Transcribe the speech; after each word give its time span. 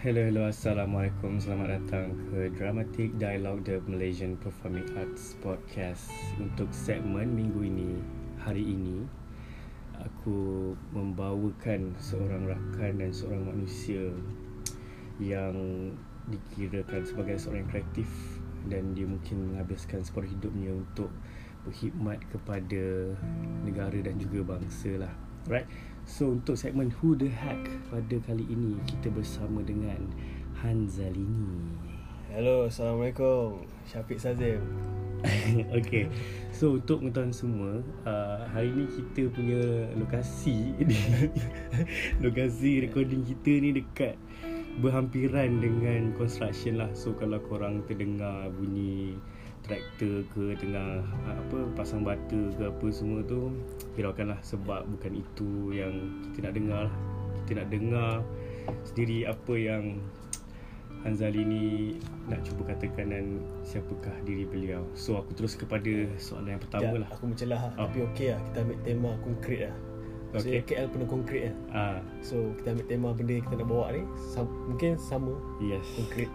Hello, 0.00 0.24
hello, 0.24 0.48
Assalamualaikum. 0.48 1.36
Selamat 1.36 1.76
datang 1.76 2.16
ke 2.32 2.48
Dramatic 2.56 3.20
Dialogue 3.20 3.68
The 3.68 3.84
Malaysian 3.84 4.32
Performing 4.40 4.88
Arts 4.96 5.36
Podcast. 5.44 6.08
Untuk 6.40 6.72
segmen 6.72 7.28
minggu 7.36 7.68
ini, 7.68 8.00
hari 8.40 8.64
ini 8.64 9.04
Aku 10.00 10.72
membawakan 10.96 11.92
seorang 12.00 12.48
rakan 12.48 12.96
dan 12.96 13.12
seorang 13.12 13.44
manusia 13.44 14.08
Yang 15.20 15.92
dikirakan 16.32 17.04
sebagai 17.04 17.36
seorang 17.36 17.68
kreatif 17.68 18.08
Dan 18.72 18.96
dia 18.96 19.04
mungkin 19.04 19.52
menghabiskan 19.52 20.00
separuh 20.00 20.32
hidupnya 20.32 20.80
untuk 20.80 21.12
berkhidmat 21.68 22.24
kepada 22.32 23.12
negara 23.68 24.00
dan 24.00 24.16
juga 24.16 24.56
bangsa 24.56 24.96
lah. 24.96 25.12
Right 25.44 25.68
So 26.10 26.34
untuk 26.34 26.58
segmen 26.58 26.90
Who 26.98 27.14
The 27.14 27.30
Hack 27.30 27.70
pada 27.86 28.18
kali 28.26 28.42
ini 28.50 28.74
kita 28.82 29.14
bersama 29.14 29.62
dengan 29.62 30.10
Hanzalini. 30.58 31.70
Hello, 32.34 32.66
Assalamualaikum. 32.66 33.62
Syafiq 33.86 34.18
Sazim. 34.18 34.58
okay. 35.78 36.10
So 36.50 36.82
untuk 36.82 37.06
pengetahuan 37.06 37.30
semua, 37.30 37.72
uh, 38.10 38.42
hari 38.50 38.74
ni 38.74 38.90
kita 38.90 39.30
punya 39.30 39.62
lokasi 39.94 40.74
lokasi 42.26 42.90
recording 42.90 43.22
kita 43.22 43.62
ni 43.62 43.70
dekat 43.78 44.18
berhampiran 44.82 45.62
dengan 45.62 46.10
construction 46.18 46.82
lah. 46.82 46.90
So 46.90 47.14
kalau 47.14 47.38
korang 47.38 47.86
terdengar 47.86 48.50
bunyi 48.50 49.14
traktor 49.70 50.26
ke 50.34 50.58
tengah 50.58 51.06
apa 51.30 51.58
pasang 51.78 52.02
bata 52.02 52.40
ke 52.58 52.62
apa 52.66 52.86
semua 52.90 53.22
tu 53.22 53.54
hiraukanlah 53.94 54.42
sebab 54.42 54.82
bukan 54.90 55.22
itu 55.22 55.70
yang 55.70 55.94
kita 56.34 56.50
nak 56.50 56.54
dengar 56.58 56.80
lah. 56.90 56.96
Kita 57.46 57.52
nak 57.62 57.68
dengar 57.70 58.10
sendiri 58.82 59.30
apa 59.30 59.54
yang 59.54 60.02
Hanzali 61.00 61.48
ni 61.48 61.64
nak 62.28 62.44
cuba 62.44 62.76
katakan 62.76 63.08
dan 63.08 63.40
siapakah 63.64 64.12
diri 64.28 64.44
beliau. 64.44 64.84
So 64.92 65.16
aku 65.16 65.32
terus 65.32 65.56
kepada 65.56 65.88
soalan 66.20 66.58
yang 66.58 66.62
pertama 66.62 66.92
Sekejap, 66.92 67.00
lah. 67.00 67.08
Aku 67.16 67.24
mencelah 67.24 67.60
lah. 67.64 67.72
Oh. 67.72 67.88
Tapi 67.88 67.98
okey 68.12 68.28
lah. 68.36 68.40
Kita 68.44 68.58
ambil 68.60 68.78
tema 68.84 69.10
konkret 69.24 69.60
lah. 69.64 69.76
So 70.30 70.46
Okay. 70.46 70.62
KL 70.62 70.86
penuh 70.92 71.08
konkret 71.08 71.42
lah. 71.48 71.56
Ah, 71.72 71.98
So 72.20 72.52
kita 72.60 72.76
ambil 72.76 72.86
tema 72.86 73.08
benda 73.16 73.32
yang 73.32 73.44
kita 73.48 73.56
nak 73.64 73.68
bawa 73.72 73.84
ni. 73.96 74.02
Sam- 74.28 74.60
mungkin 74.68 74.92
sama. 75.00 75.32
yes. 75.58 75.86
Konkret. 75.96 76.28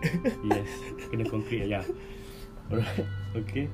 yes, 0.49 0.69
kena 1.13 1.23
konkret 1.29 1.63
ya. 1.69 1.81
Alright. 2.71 3.05
Okay. 3.35 3.67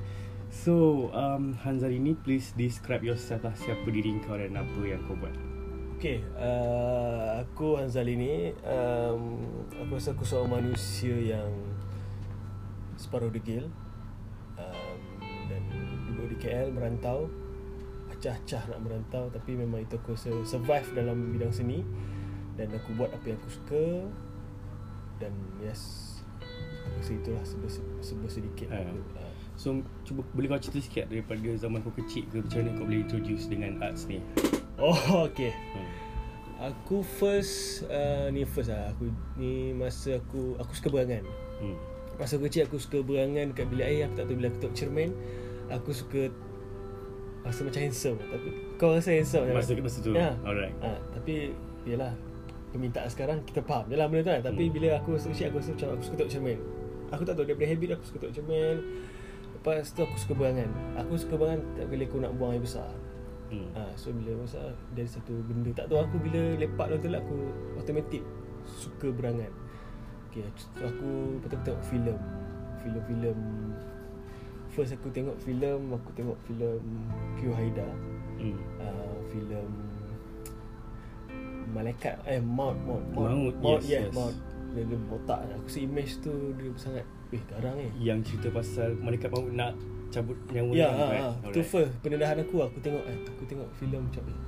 So, 0.50 1.06
um, 1.14 1.54
Hanzali 1.62 2.02
ni 2.02 2.18
please 2.18 2.50
describe 2.58 3.06
yourself 3.06 3.46
lah 3.46 3.54
siapa 3.54 3.86
diri 3.86 4.10
kau 4.26 4.34
dan 4.34 4.58
apa 4.58 4.80
yang 4.82 4.98
kau 5.06 5.14
buat. 5.14 5.30
okay. 5.94 6.18
Uh, 6.34 7.46
aku 7.46 7.78
Hanzali 7.78 8.18
ni. 8.18 8.50
Um, 8.66 9.38
aku 9.70 10.02
rasa 10.02 10.18
aku 10.18 10.26
seorang 10.26 10.58
manusia 10.58 11.14
yang 11.14 11.46
separuh 12.98 13.30
degil. 13.30 13.70
Um, 14.58 14.98
dan 15.46 15.62
duduk 16.10 16.34
di 16.34 16.36
KL 16.42 16.74
merantau. 16.74 17.30
Acah-acah 18.10 18.66
nak 18.66 18.80
merantau 18.82 19.30
tapi 19.30 19.54
memang 19.54 19.86
itu 19.86 19.94
aku 19.94 20.18
rasa 20.18 20.34
survive 20.42 20.90
dalam 20.90 21.38
bidang 21.38 21.54
seni 21.54 21.86
dan 22.58 22.68
aku 22.76 22.92
buat 22.98 23.08
apa 23.14 23.24
yang 23.32 23.38
aku 23.40 23.50
suka 23.50 23.86
dan 25.16 25.32
yes 25.64 26.11
aku 26.82 26.96
rasa 26.96 27.12
itulah 27.14 27.42
sebesar, 27.42 27.84
sedikit 28.28 28.66
Ah. 28.68 28.82
aku, 28.82 28.98
uh, 29.16 29.30
So, 29.52 29.68
cuba 30.02 30.24
boleh 30.32 30.48
kau 30.48 30.58
cerita 30.58 30.80
sikit 30.80 31.04
daripada 31.06 31.44
zaman 31.54 31.80
kau 31.80 31.92
kecil 31.94 32.24
ke 32.26 32.40
macam 32.40 32.58
mana 32.58 32.70
kau 32.72 32.84
boleh 32.84 33.00
introduce 33.00 33.44
dengan 33.46 33.78
arts 33.78 34.06
ni? 34.06 34.18
oh 34.76 34.96
okay 35.22 35.52
Hmm. 35.52 35.88
aku 36.64 37.04
first 37.04 37.84
uh, 37.86 38.26
ni 38.28 38.42
first 38.42 38.68
lah 38.68 38.88
aku 38.88 39.06
ni 39.34 39.70
masa 39.70 40.16
aku 40.16 40.56
aku 40.56 40.72
suka 40.72 40.88
berangan 40.90 41.22
Hmm. 41.60 41.76
masa 42.16 42.38
kecil 42.38 42.64
aku 42.64 42.76
suka 42.76 42.98
berangan 43.00 43.52
dekat 43.52 43.66
bilik 43.68 43.86
air 43.86 44.02
aku 44.04 44.14
tak 44.14 44.24
tahu 44.24 44.36
bila 44.36 44.48
aku 44.48 44.58
tengok 44.58 44.74
cermin 44.74 45.10
aku 45.68 45.90
suka 45.92 46.22
rasa 47.42 47.60
macam 47.60 47.80
handsome 47.82 48.18
tapi 48.20 48.48
kau 48.76 48.90
rasa 48.92 49.10
handsome 49.12 49.44
tak? 49.44 49.54
Masa 49.54 49.72
masa 49.76 49.98
tu. 50.00 50.10
Ya. 50.12 50.30
Alright. 50.40 50.74
ha, 50.80 50.90
tapi 51.12 51.52
yalah 51.84 52.14
permintaan 52.70 53.06
sekarang 53.06 53.38
kita 53.44 53.60
faham 53.60 53.84
je 53.84 53.94
lah 53.94 54.06
benda 54.06 54.22
tu 54.22 54.30
kan 54.30 54.40
tapi 54.42 54.64
Hmm. 54.64 54.72
bila 54.72 54.88
aku 54.96 55.08
rasa 55.12 55.28
kecil 55.28 55.46
aku 55.50 55.58
rasa 55.60 55.70
macam 55.72 55.88
aku 55.92 56.02
suka 56.02 56.16
tengok 56.16 56.32
cermin 56.32 56.58
aku 57.12 57.22
tak 57.28 57.34
tahu 57.36 57.44
daripada 57.46 57.68
habit 57.68 57.88
aku 57.94 58.04
suka 58.08 58.16
tengok 58.24 58.34
cermin. 58.40 58.76
Lepas 59.52 59.94
tu 59.94 60.00
aku 60.02 60.16
suka 60.18 60.32
berangan 60.34 60.70
aku 60.98 61.12
suka 61.14 61.34
berangan 61.38 61.60
tak 61.78 61.86
bila 61.86 62.02
aku 62.08 62.16
nak 62.18 62.32
buang 62.34 62.52
air 62.56 62.62
besar. 62.64 62.90
Hmm. 63.52 63.68
ha, 63.76 63.84
so 64.00 64.08
bila 64.16 64.40
masa 64.40 64.72
dari 64.96 65.04
satu 65.04 65.36
benda 65.44 65.76
tak 65.76 65.92
tahu 65.92 66.00
aku 66.00 66.16
bila 66.24 66.56
lepak 66.56 66.88
dalam 66.88 67.00
toilet 67.04 67.20
aku 67.20 67.36
automatik 67.76 68.24
suka 68.64 69.12
berangan. 69.12 69.52
Okay, 70.32 70.48
so 70.56 70.82
aku 70.88 71.36
aku 71.44 71.56
tengok 71.60 71.84
filem. 71.84 72.18
Filem-filem. 72.80 73.38
First 74.72 74.96
aku 74.96 75.12
tengok 75.12 75.36
filem 75.44 75.92
aku 75.92 76.10
tengok 76.16 76.38
filem 76.48 76.80
Q 77.36 77.52
Haida. 77.52 77.86
Hmm. 78.40 78.58
uh, 78.80 79.16
filem 79.30 79.68
Malaikat 81.72 82.20
eh 82.28 82.40
Maut 82.40 82.76
Maut 82.84 83.00
Maut, 83.14 83.54
yes, 83.80 83.88
yeah, 83.88 84.04
yes. 84.08 84.14
Maut 84.16 84.36
dia, 84.72 84.82
dia 84.82 84.98
botak 85.04 85.40
aku 85.46 85.66
rasa 85.66 85.80
image 85.80 86.12
tu 86.18 86.32
dia 86.56 86.68
sangat 86.74 87.04
eh 87.30 87.42
garang 87.46 87.76
eh 87.76 87.92
Yang 87.94 88.18
cerita 88.28 88.48
pasal 88.50 88.96
malaikat 88.96 89.28
maut 89.28 89.48
nak 89.48 89.72
cabut 90.08 90.36
nyawa 90.48 90.70
Ya, 90.72 90.88
orang, 90.88 90.98
ha, 90.98 91.28
right? 91.44 91.56
ha. 91.56 91.62
first 91.62 91.92
pendedahan 92.00 92.36
aku 92.38 92.56
aku 92.60 92.78
tengok 92.78 93.04
eh, 93.04 93.18
aku 93.22 93.42
tengok 93.46 93.68
filem 93.72 94.00
macam 94.02 94.24
eh, 94.26 94.38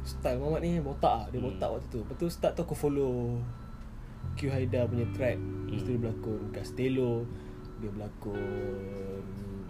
style 0.00 0.36
Muhammad 0.36 0.60
ni 0.62 0.80
botak 0.80 1.12
ah. 1.14 1.24
dia 1.28 1.36
Hmm. 1.36 1.48
botak 1.48 1.68
waktu 1.70 1.88
tu. 1.88 1.98
Lepas 2.00 2.16
tu 2.16 2.26
start 2.26 2.52
tu 2.54 2.62
aku 2.62 2.72
follow 2.74 3.36
Q 4.32 4.48
Haida 4.48 4.84
punya 4.84 5.04
track. 5.10 5.36
Lepas 5.36 5.76
tu 5.78 5.84
Hmm. 5.84 5.84
dia 5.86 6.00
berlakon 6.00 6.40
Castello, 6.50 7.12
dia 7.78 7.88
berlakon 7.90 8.40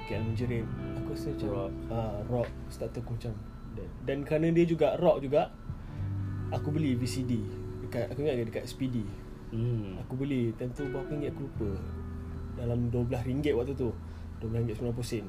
KL 0.01 0.23
Menjerit. 0.25 0.67
Aku 0.97 1.09
rasa 1.11 1.27
macam 1.31 1.49
Rock. 1.51 1.73
Ah, 1.89 2.17
rock. 2.25 2.49
Start 2.67 2.91
tu 2.91 2.99
aku 3.01 3.13
macam 3.15 3.33
dan, 3.71 3.87
dan 4.05 4.19
kerana 4.23 4.51
dia 4.51 4.67
juga 4.67 4.99
rock 4.99 5.23
juga 5.23 5.51
aku 6.51 6.71
beli 6.71 6.95
VCD 6.95 7.39
dekat 7.81 8.07
aku 8.07 8.23
ingat 8.23 8.35
dia 8.37 8.47
dekat 8.47 8.65
Speedy. 8.67 9.03
Hmm. 9.51 9.99
Aku 10.07 10.15
beli 10.15 10.55
Time 10.55 10.71
tu 10.71 10.87
berapa 10.87 11.11
ringgit 11.11 11.35
aku 11.35 11.47
lupa. 11.47 11.71
Dalam 12.59 12.91
RM12 12.91 13.55
waktu 13.55 13.75
tu. 13.75 13.91
RM12.90 14.41 15.05
sen. 15.05 15.27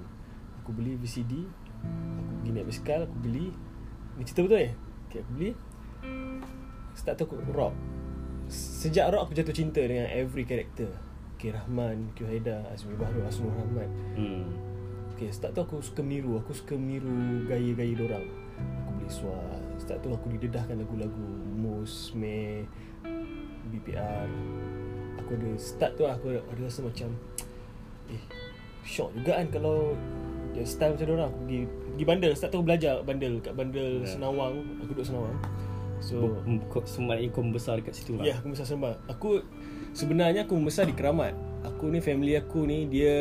Aku 0.62 0.72
beli 0.72 0.96
VCD 0.96 1.44
Aku 1.82 2.32
pergi 2.40 2.50
naik 2.54 2.66
basikal 2.70 3.00
Aku 3.10 3.18
beli. 3.20 3.50
Ni 4.16 4.24
cerita 4.24 4.46
betul 4.46 4.60
eh 4.62 4.72
okay, 5.10 5.20
Aku 5.26 5.32
beli. 5.36 5.52
Start 6.94 7.18
tu 7.18 7.26
aku 7.26 7.36
rock. 7.52 7.74
Sejak 8.52 9.10
rock 9.10 9.30
aku 9.30 9.34
jatuh 9.36 9.56
cinta 9.56 9.82
Dengan 9.82 10.08
every 10.14 10.46
character. 10.46 10.90
K. 11.42 11.58
Rahman 11.58 12.14
Q. 12.14 12.30
Haida 12.30 12.62
Azmi 12.70 12.94
Bahru 12.94 13.26
Asnur 13.26 13.50
Rahman. 13.50 13.90
Hmm. 14.14 14.46
Okay, 15.18 15.34
start 15.34 15.58
tu 15.58 15.62
aku 15.66 15.82
suka 15.82 16.06
meniru. 16.06 16.38
Aku 16.38 16.54
suka 16.54 16.78
meniru 16.78 17.46
gaya-gaya 17.50 17.94
dorang. 17.98 18.26
Aku 18.86 18.90
beli 19.02 19.10
suar 19.10 19.58
Start 19.82 20.06
tu 20.06 20.14
aku 20.14 20.30
didedahkan 20.38 20.78
lagu-lagu 20.78 21.26
Mus, 21.58 22.14
Meh 22.14 22.70
BPR 23.72 24.28
Aku 25.18 25.30
ada 25.34 25.50
Start 25.56 25.96
tu 25.96 26.04
aku 26.04 26.36
ada, 26.36 26.62
rasa 26.62 26.84
macam 26.84 27.10
Eh 28.14 28.22
Shock 28.84 29.16
juga 29.16 29.40
kan 29.40 29.48
kalau 29.48 29.96
Dia 30.52 30.68
style 30.68 30.94
macam 30.94 31.08
dorang 31.08 31.30
Aku 31.32 31.38
pergi 31.48 31.60
Pergi 31.66 32.06
bandel 32.06 32.32
Start 32.36 32.52
tu 32.52 32.60
belajar 32.60 32.94
bandel 33.02 33.40
Kat 33.40 33.54
bandel 33.56 34.04
Ya. 34.04 34.10
Senawang 34.10 34.60
Aku 34.84 34.92
duduk 34.92 35.06
Senawang 35.08 35.38
So 36.02 36.34
kau 36.74 36.82
sebenarnya 36.82 37.30
kau 37.30 37.46
membesar 37.46 37.78
dekat 37.78 37.94
situ 37.94 38.18
lah. 38.18 38.26
Ya, 38.26 38.34
aku 38.42 38.50
membesar 38.50 38.66
sembah. 38.66 38.98
Aku 39.06 39.46
sebenarnya 39.94 40.50
aku 40.50 40.58
membesar 40.58 40.90
di 40.90 40.98
Keramat. 40.98 41.38
Aku 41.62 41.94
ni 41.94 42.02
family 42.02 42.34
aku 42.34 42.66
ni 42.66 42.90
dia 42.90 43.14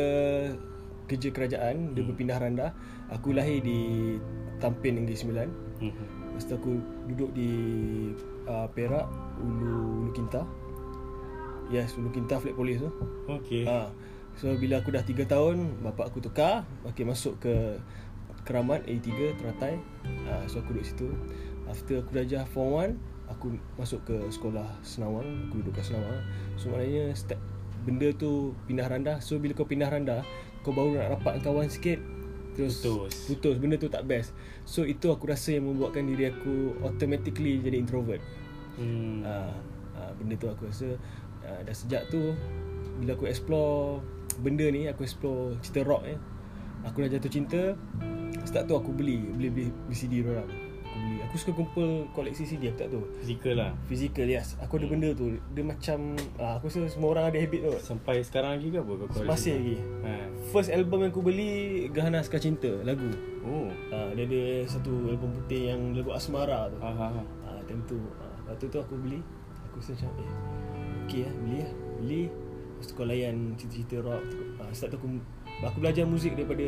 kerja 1.05 1.29
kerajaan, 1.29 1.93
dia 1.93 2.01
Hmm. 2.01 2.09
berpindah 2.09 2.41
randah. 2.41 2.73
Aku 3.13 3.37
lahir 3.37 3.61
di 3.61 4.17
Tampin 4.57 4.97
Negeri 4.97 5.13
Sembilan. 5.13 5.47
Hmm. 5.77 5.93
Lepas 6.33 6.49
tu 6.49 6.53
aku 6.57 6.71
duduk 7.05 7.29
di 7.37 7.51
uh, 8.51 8.67
Perak, 8.75 9.07
Ulu 9.39 10.03
Ulu 10.03 10.11
Kinta. 10.11 10.43
Yes, 11.71 11.95
Ulu 11.95 12.11
Kinta 12.11 12.37
flat 12.37 12.53
polis 12.53 12.83
tu. 12.83 12.91
Okay. 13.31 13.63
Ha. 13.63 13.87
So 14.35 14.51
bila 14.59 14.83
aku 14.83 14.91
dah 14.91 15.03
3 15.03 15.23
tahun, 15.27 15.79
bapak 15.83 16.11
aku 16.11 16.19
tukar, 16.23 16.67
okay, 16.83 17.07
masuk 17.07 17.39
ke 17.39 17.79
Keramat 18.43 18.83
A3 18.89 19.39
Teratai. 19.39 19.79
Ha, 20.27 20.43
so 20.51 20.59
aku 20.59 20.75
duduk 20.75 20.87
situ. 20.87 21.07
After 21.71 22.03
aku 22.03 22.11
belajar 22.11 22.43
form 22.51 22.99
1, 22.99 23.31
aku 23.31 23.55
masuk 23.79 24.03
ke 24.03 24.15
sekolah 24.27 24.67
Senawang, 24.83 25.47
aku 25.47 25.63
duduk 25.63 25.79
kat 25.79 25.87
Senawang. 25.87 26.19
So 26.59 26.71
maknanya 26.73 27.15
step 27.15 27.39
benda 27.87 28.11
tu 28.13 28.57
pindah 28.67 28.91
randah. 28.91 29.17
So 29.23 29.39
bila 29.39 29.55
kau 29.55 29.67
pindah 29.67 29.87
randah, 29.87 30.25
kau 30.61 30.73
baru 30.73 30.99
nak 30.99 31.19
rapat 31.19 31.41
kawan 31.41 31.69
sikit 31.69 32.01
terus 32.55 32.83
Putus. 32.83 33.15
putus 33.31 33.55
benda 33.57 33.79
tu 33.79 33.87
tak 33.87 34.03
best 34.03 34.35
so 34.67 34.83
itu 34.83 35.07
aku 35.07 35.31
rasa 35.31 35.55
yang 35.55 35.71
membuatkan 35.71 36.03
diri 36.03 36.29
aku 36.31 36.75
automatically 36.83 37.63
jadi 37.63 37.79
introvert 37.79 38.19
Hmm. 38.81 39.21
uh, 39.21 39.53
uh, 39.93 40.11
benda 40.15 40.35
tu 40.35 40.47
aku 40.47 40.65
rasa 40.65 40.97
uh, 41.41 41.59
dah 41.61 41.75
sejak 41.75 42.09
tu 42.09 42.33
bila 42.97 43.13
aku 43.13 43.25
explore 43.25 44.01
benda 44.39 44.65
ni 44.65 44.85
aku 44.85 45.01
explore 45.01 45.53
cerita 45.59 45.85
rock 45.85 46.03
ya 46.03 46.17
aku 46.81 46.97
dah 46.99 47.09
jatuh 47.11 47.31
cinta 47.31 47.61
start 48.41 48.65
tu 48.65 48.73
aku 48.73 48.89
beli 48.89 49.21
beli 49.31 49.49
beli 49.49 49.67
VCD 49.87 50.23
orang 50.23 50.45
aku 50.45 50.57
beli 50.97 51.17
Aku 51.21 51.39
suka 51.39 51.55
kumpul 51.55 51.87
koleksi 52.11 52.43
CD 52.43 52.67
Aku 52.67 52.75
tak 52.75 52.91
tahu 52.91 53.07
Fizikal 53.17 53.55
lah 53.55 53.71
Physical 53.87 54.27
yes 54.27 54.59
Aku 54.59 54.75
ada 54.75 54.83
Hmm. 54.83 54.91
benda 54.91 55.09
tu 55.15 55.31
Dia 55.49 55.63
macam 55.63 55.99
ah, 56.35 56.59
Aku 56.59 56.67
rasa 56.67 56.83
semua 56.91 57.15
orang 57.15 57.31
ada 57.31 57.39
habit 57.39 57.63
tu 57.63 57.71
Sampai 57.79 58.19
sekarang 58.19 58.59
lagi 58.59 58.67
ke 58.67 58.77
apa 58.77 58.91
kau 58.91 59.07
collect? 59.07 59.31
Masih 59.31 59.53
lagi 59.55 59.77
ha. 60.03 60.11
First 60.51 60.67
album 60.69 60.99
yang 60.99 61.15
aku 61.15 61.23
beli 61.23 61.51
Gahana 61.87 62.19
Sekar 62.19 62.43
Cinta 62.43 62.67
Lagu 62.83 63.07
Oh 63.41 63.71
ah, 63.89 64.11
Dia 64.11 64.27
ada 64.27 64.43
satu 64.67 64.91
album 65.07 65.31
putih 65.33 65.71
Yang 65.71 66.03
lagu 66.03 66.11
Asmara 66.11 66.67
tu 66.67 66.77
ha, 66.77 66.91
ha, 66.91 67.07
ha. 67.09 67.23
ah, 67.47 67.59
Time 67.63 67.79
tu 67.87 67.95
ah, 68.19 68.30
Lepas 68.51 68.59
tu 68.59 68.67
tu 68.67 68.77
aku 68.77 68.95
beli 68.99 69.19
Aku 69.65 69.79
rasa 69.79 69.95
macam 69.95 70.11
Eh 70.19 70.29
Okay 71.07 71.21
lah 71.23 71.33
Beli 71.39 71.57
lah 71.57 71.71
Beli 71.97 72.23
Lepas 72.27 72.85
tu 72.85 72.93
kau 72.93 73.07
layan 73.07 73.35
Cerita-cerita 73.55 73.95
rock 74.03 74.23
ah, 74.59 74.69
Start 74.69 74.91
tu 74.91 74.97
aku 74.99 75.07
Aku 75.63 75.77
belajar 75.79 76.03
muzik 76.03 76.35
daripada 76.35 76.67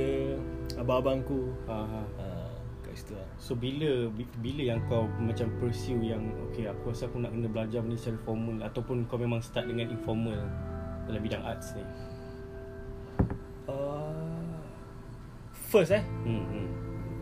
Abang-abang 0.79 1.19
aku 1.19 1.51
Ha, 1.67 1.75
ha. 1.75 2.01
ah, 2.17 2.51
Kat 2.79 2.93
situ 2.95 3.13
lah 3.13 3.27
So 3.35 3.53
bila 3.53 4.07
bi- 4.09 4.37
bila 4.39 4.61
yang 4.63 4.79
kau 4.87 5.11
macam 5.19 5.51
pursue 5.59 5.99
yang 5.99 6.23
okay 6.45 6.65
aku 6.65 6.91
rasa 6.91 7.07
aku 7.07 7.19
nak 7.19 7.35
kena 7.35 7.51
belajar 7.51 7.83
benda 7.83 7.99
secara 7.99 8.19
formal 8.23 8.57
ataupun 8.63 9.03
kau 9.05 9.19
memang 9.19 9.43
start 9.43 9.67
dengan 9.67 9.91
informal 9.91 10.39
dalam 11.03 11.19
bidang 11.19 11.43
arts 11.43 11.75
ni. 11.75 11.83
uh, 13.67 14.55
First 15.51 15.91
eh 15.91 16.03
Hmm. 16.23 16.43
hmm. 16.43 16.67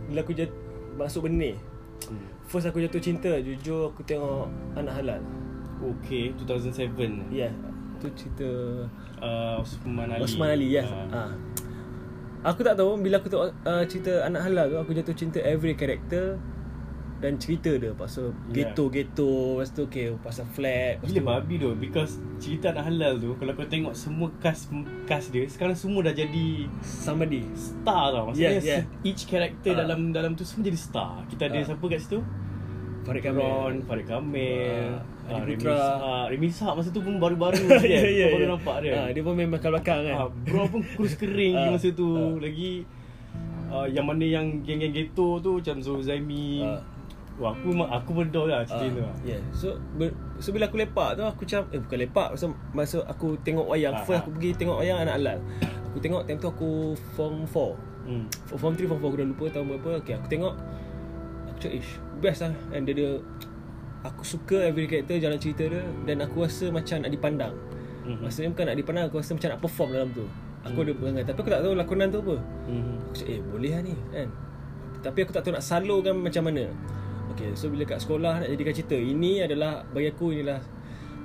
Bila 0.05 0.21
aku 0.21 0.35
jat, 0.35 0.51
masuk 0.93 1.25
benda 1.25 1.49
ni 1.49 1.53
hmm. 2.05 2.29
First 2.51 2.67
aku 2.67 2.83
jatuh 2.83 2.99
cinta 2.99 3.31
Jujur 3.39 3.95
aku 3.95 4.03
tengok 4.03 4.51
Anak 4.75 4.99
Halal 4.99 5.23
Okay, 5.81 6.35
2007. 6.35 7.31
Ya 7.31 7.47
yeah, 7.47 7.53
Tu 8.03 8.11
cerita 8.13 8.49
Uh, 9.21 9.61
Osman 9.61 10.09
Ali. 10.09 10.21
Osman 10.25 10.49
Ali 10.57 10.67
yes. 10.73 10.89
Ah. 10.89 11.29
Ah. 11.29 11.31
Aku 12.51 12.65
tak 12.65 12.73
tahu 12.75 12.99
Bila 12.99 13.21
aku 13.21 13.31
tengok 13.31 13.53
uh, 13.63 13.83
cerita 13.87 14.27
Anak 14.27 14.49
Halal 14.49 14.65
tu 14.67 14.77
Aku 14.83 14.91
jatuh 14.91 15.15
cinta 15.15 15.39
every 15.39 15.77
character 15.79 16.35
Dan 17.21 17.37
cerita 17.37 17.69
dia 17.71 17.93
Pasal 17.93 18.33
Yeah. 18.49 18.67
ghetto-ghetto 18.67 19.29
Lepas 19.55 19.69
tu 19.69 19.81
okay 19.83 20.09
Pasal 20.17 20.45
flat 20.47 20.97
lepas 20.97 21.07
Gila 21.07 21.21
babi 21.23 21.55
tu 21.55 21.69
Because 21.73 22.11
cerita 22.35 22.69
anak 22.69 22.89
halal 22.89 23.13
tu 23.15 23.31
Kalau 23.35 23.53
kau 23.53 23.63
tengok 23.63 23.93
semua 23.93 24.27
cast 24.37 24.73
cast 25.05 25.29
dia 25.29 25.45
Sekarang 25.45 25.73
semua 25.73 26.01
dah 26.01 26.11
jadi 26.11 26.65
Somebody 26.81 27.45
Star 27.53 28.09
tau 28.09 28.27
Maksudnya 28.27 28.57
Yeah, 28.57 28.81
yeah. 28.81 28.83
Each 29.03 29.23
character 29.23 29.71
Ah. 29.71 29.85
dalam 29.85 30.09
dalam 30.09 30.33
tu 30.33 30.41
semua 30.41 30.65
jadi 30.65 30.75
star 30.75 31.21
Kita 31.27 31.45
ada 31.45 31.55
Ah. 31.55 31.65
siapa 31.67 31.85
kat 31.85 32.01
situ 32.01 32.19
Farid 33.01 33.25
Ron, 33.25 33.33
Kamil 33.33 33.81
Farid 33.81 34.05
Kamil, 34.05 34.93
ah, 35.25 35.33
Adi 35.35 35.57
Putra. 35.57 36.29
Remy 36.29 36.47
masa 36.53 36.89
tu 36.91 37.01
pun 37.01 37.17
baru-baru 37.17 37.57
kan. 37.65 37.81
ya, 37.81 37.97
Kau 37.97 38.29
baru 38.29 38.37
ya. 38.37 38.47
nampak 38.47 38.75
dia. 38.77 38.93
Ah, 38.93 39.07
Dia 39.09 39.21
pun 39.21 39.33
main 39.33 39.49
belakang-belakang 39.49 39.99
kan 40.05 40.13
Ah, 40.15 40.27
bro 40.29 40.69
pun 40.69 40.85
kurus 40.85 41.17
kering 41.17 41.57
Ah, 41.57 41.73
masa 41.73 41.89
tu. 41.89 42.05
ah. 42.13 42.37
Lagi 42.37 42.85
ah, 43.67 43.87
yang 43.87 44.05
mana 44.05 44.21
yang 44.21 44.61
geng-geng 44.61 44.93
ghetto 44.93 45.41
tu 45.41 45.57
macam 45.57 45.81
Zul 45.81 46.05
Zaimi. 46.05 46.61
Ah. 46.61 46.77
Wah, 47.41 47.51
aku 47.51 47.65
memang- 47.67 47.89
aku 47.89 48.11
berdoa 48.13 48.45
lah 48.47 48.61
cerita 48.61 48.85
tu. 48.93 49.01
Ah, 49.01 49.15
yeah. 49.25 49.41
So 49.51 49.67
ber, 49.91 50.09
so 50.37 50.53
bila 50.53 50.69
aku 50.69 50.77
lepak 50.77 51.17
tu 51.17 51.23
aku 51.23 51.41
macam 51.43 51.61
eh 51.67 51.79
bukan 51.81 51.97
lepak 51.99 52.27
masa 52.31 52.45
masa 52.71 52.97
aku 53.03 53.33
tengok 53.41 53.65
wayang 53.65 53.91
Ah, 53.91 54.05
first 54.05 54.13
ah. 54.15 54.21
aku 54.21 54.31
pergi 54.31 54.49
tengok 54.55 54.77
wayang 54.77 54.99
anak 54.99 55.15
halal. 55.17 55.37
Aku 55.89 55.97
tengok 55.97 56.21
time 56.23 56.37
tu 56.37 56.47
aku 56.47 56.69
form 57.11 57.43
4. 57.43 57.73
Hmm. 58.01 58.25
Form 58.47 58.73
3 58.73 58.85
form 58.85 58.99
4 58.99 59.03
aku 59.03 59.17
dah 59.17 59.27
lupa 59.27 59.45
tahun 59.49 59.65
berapa. 59.67 59.89
Okay, 59.99 60.13
aku 60.13 60.27
tengok 60.27 60.53
aku 61.43 61.57
cakap 61.59 61.73
ish 61.75 61.91
best 62.17 62.39
lah 62.39 62.53
and 62.71 62.85
dia, 62.85 62.93
dia 62.93 63.09
aku 64.01 64.21
suka 64.23 64.57
every 64.63 64.85
character 64.85 65.17
jalan 65.17 65.35
cerita 65.35 65.65
dia 65.65 65.81
dan 66.05 66.21
aku 66.21 66.45
rasa 66.45 66.69
macam 66.69 67.01
nak 67.01 67.09
dipandang. 67.09 67.53
Mhm. 68.03 68.21
Maksudnya 68.21 68.49
bukan 68.49 68.65
nak 68.67 68.77
dipandang 68.77 69.03
aku 69.07 69.17
rasa 69.17 69.33
macam 69.33 69.49
nak 69.49 69.59
perform 69.59 69.89
dalam 69.91 70.09
tu. 70.11 70.25
Aku 70.61 70.77
Hmm. 70.77 70.85
ada 70.85 70.91
perangai 70.93 71.23
tapi 71.25 71.37
aku 71.39 71.49
tak 71.49 71.61
tahu 71.61 71.73
lakonan 71.73 72.07
tu 72.07 72.19
apa. 72.19 72.35
Hmm. 72.65 73.01
Aku 73.01 73.13
cakap 73.15 73.29
eh 73.31 73.41
boleh 73.43 73.71
lah 73.71 73.81
ni 73.81 73.95
kan 74.09 74.29
Tapi 75.01 75.19
aku 75.19 75.31
tak 75.31 75.41
tahu 75.41 75.53
nak 75.53 75.65
salurkan 75.65 76.13
macam 76.15 76.43
mana 76.45 76.69
Okay 77.31 77.51
so 77.53 77.67
bila 77.67 77.83
kat 77.83 77.99
sekolah 77.99 78.41
nak 78.41 78.49
jadikan 78.49 78.73
cerita 78.73 78.93
Ini 78.93 79.45
adalah 79.45 79.81
bagi 79.85 80.09
aku 80.09 80.31
inilah 80.31 80.59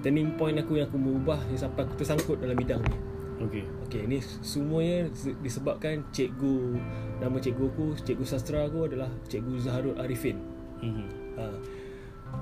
Turning 0.01 0.35
point 0.35 0.55
aku 0.55 0.77
yang 0.77 0.87
aku 0.87 0.97
mengubah 0.97 1.41
yang 1.47 1.59
Sampai 1.59 1.83
aku 1.83 1.97
tersangkut 1.97 2.39
dalam 2.39 2.55
bidang 2.55 2.81
ni 2.81 2.97
Okay. 3.37 3.69
Okay 3.85 4.09
ni 4.09 4.17
semuanya 4.41 5.13
se- 5.13 5.37
disebabkan 5.39 6.01
cikgu 6.09 6.81
Nama 7.21 7.37
cikgu 7.37 7.65
aku, 7.69 7.87
cikgu 8.01 8.25
sastra 8.25 8.65
aku 8.65 8.89
adalah 8.89 9.13
Cikgu 9.27 9.61
Zaharul 9.61 9.97
Arifin 9.97 10.41
Hmm. 10.77 11.09
ha. 11.35 11.49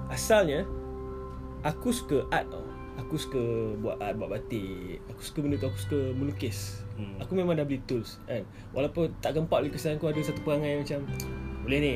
Asalnya 0.08 0.62
Aku 1.62 1.90
suka 1.90 2.26
art 2.28 2.46
tau 2.46 2.62
Aku 2.94 3.14
suka 3.14 3.42
buat 3.78 3.98
art, 3.98 4.14
buat 4.14 4.30
batik 4.32 5.02
Aku 5.08 5.18
suka 5.18 5.38
benda 5.40 5.54
tu, 5.56 5.66
aku 5.66 5.78
suka 5.80 5.98
melukis 6.12 6.82
Hmm. 6.94 7.18
Aku 7.18 7.34
memang 7.34 7.58
dah 7.58 7.62
beli 7.62 7.82
tools 7.82 8.22
kan 8.22 8.46
Walaupun 8.70 9.10
tak 9.18 9.34
gempak 9.34 9.66
lukisan 9.66 9.98
aku 9.98 10.06
ada 10.06 10.22
satu 10.22 10.38
perangai 10.42 10.78
macam 10.78 11.02
Boleh 11.62 11.78
ni 11.78 11.94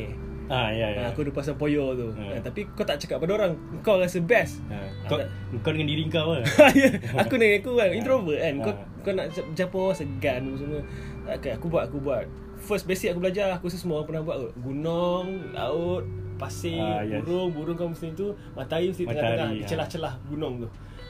Ah, 0.48 0.68
ya, 0.68 0.88
ya. 0.88 1.00
ha, 1.00 1.08
Aku 1.08 1.20
ada 1.20 1.30
pasal 1.30 1.54
poyo 1.54 1.92
tu 1.92 2.08
Hmm. 2.08 2.24
ha, 2.26 2.40
Tapi 2.40 2.64
kau 2.70 2.80
tak 2.80 2.96
cakap 2.96 3.20
pada 3.20 3.32
orang 3.34 3.52
Kau 3.78 3.96
rasa 3.96 4.16
best 4.18 4.64
Ha, 4.66 4.80
kau, 5.04 5.20
kau 5.60 5.70
dengan 5.70 5.86
diri 5.86 6.04
kau 6.06 6.32
lah. 6.32 6.40
Ya, 6.72 6.88
Aku 7.20 7.36
ni 7.36 7.52
aku 7.54 7.74
kan 7.74 7.88
introvert 7.90 8.38
kan 8.38 8.54
Kau, 8.62 8.72
Ha. 8.72 8.84
kau 8.98 9.12
nak 9.12 9.26
jumpa 9.52 9.76
orang 9.78 9.94
segan 9.94 10.42
semua 10.54 10.80
okay, 11.26 11.52
Aku 11.52 11.68
buat 11.68 11.84
aku 11.84 12.00
buat 12.00 12.24
First 12.58 12.84
basic 12.84 13.12
aku 13.12 13.20
belajar 13.20 13.52
Aku 13.54 13.68
rasa 13.68 13.76
semua 13.76 14.00
orang 14.00 14.08
pernah 14.08 14.22
buat 14.24 14.36
kot 14.38 14.52
Gunung, 14.58 15.26
laut, 15.52 16.02
pasir, 16.36 16.80
Ah, 16.80 17.00
yes. 17.02 17.20
burung 17.20 17.52
Burung 17.52 17.76
kau 17.76 17.86
mesti 17.86 18.08
tu 18.12 18.32
Matahari 18.52 18.88
mesti 18.88 19.04
tengah-tengah 19.04 19.52
Di 19.52 19.60
ah. 19.60 19.68
celah-celah 19.68 20.14
gunung 20.26 20.64
tu 20.64 20.68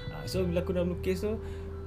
ha, 0.09 0.19
So 0.25 0.43
bila 0.43 0.61
aku 0.61 0.73
dah 0.73 0.83
melukis 0.83 1.23
tu 1.23 1.39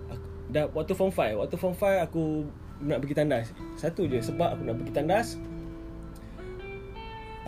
aku, 0.07 0.25
dah, 0.50 0.71
Waktu 0.71 0.95
form 0.95 1.12
5 1.12 1.36
Waktu 1.38 1.56
form 1.56 1.75
5 1.75 1.83
aku 2.01 2.48
nak 2.81 2.98
pergi 2.98 3.13
tandas 3.13 3.51
Satu 3.75 4.07
je 4.07 4.18
Sebab 4.18 4.56
aku 4.56 4.63
nak 4.63 4.80
pergi 4.80 4.94
tandas 4.95 5.36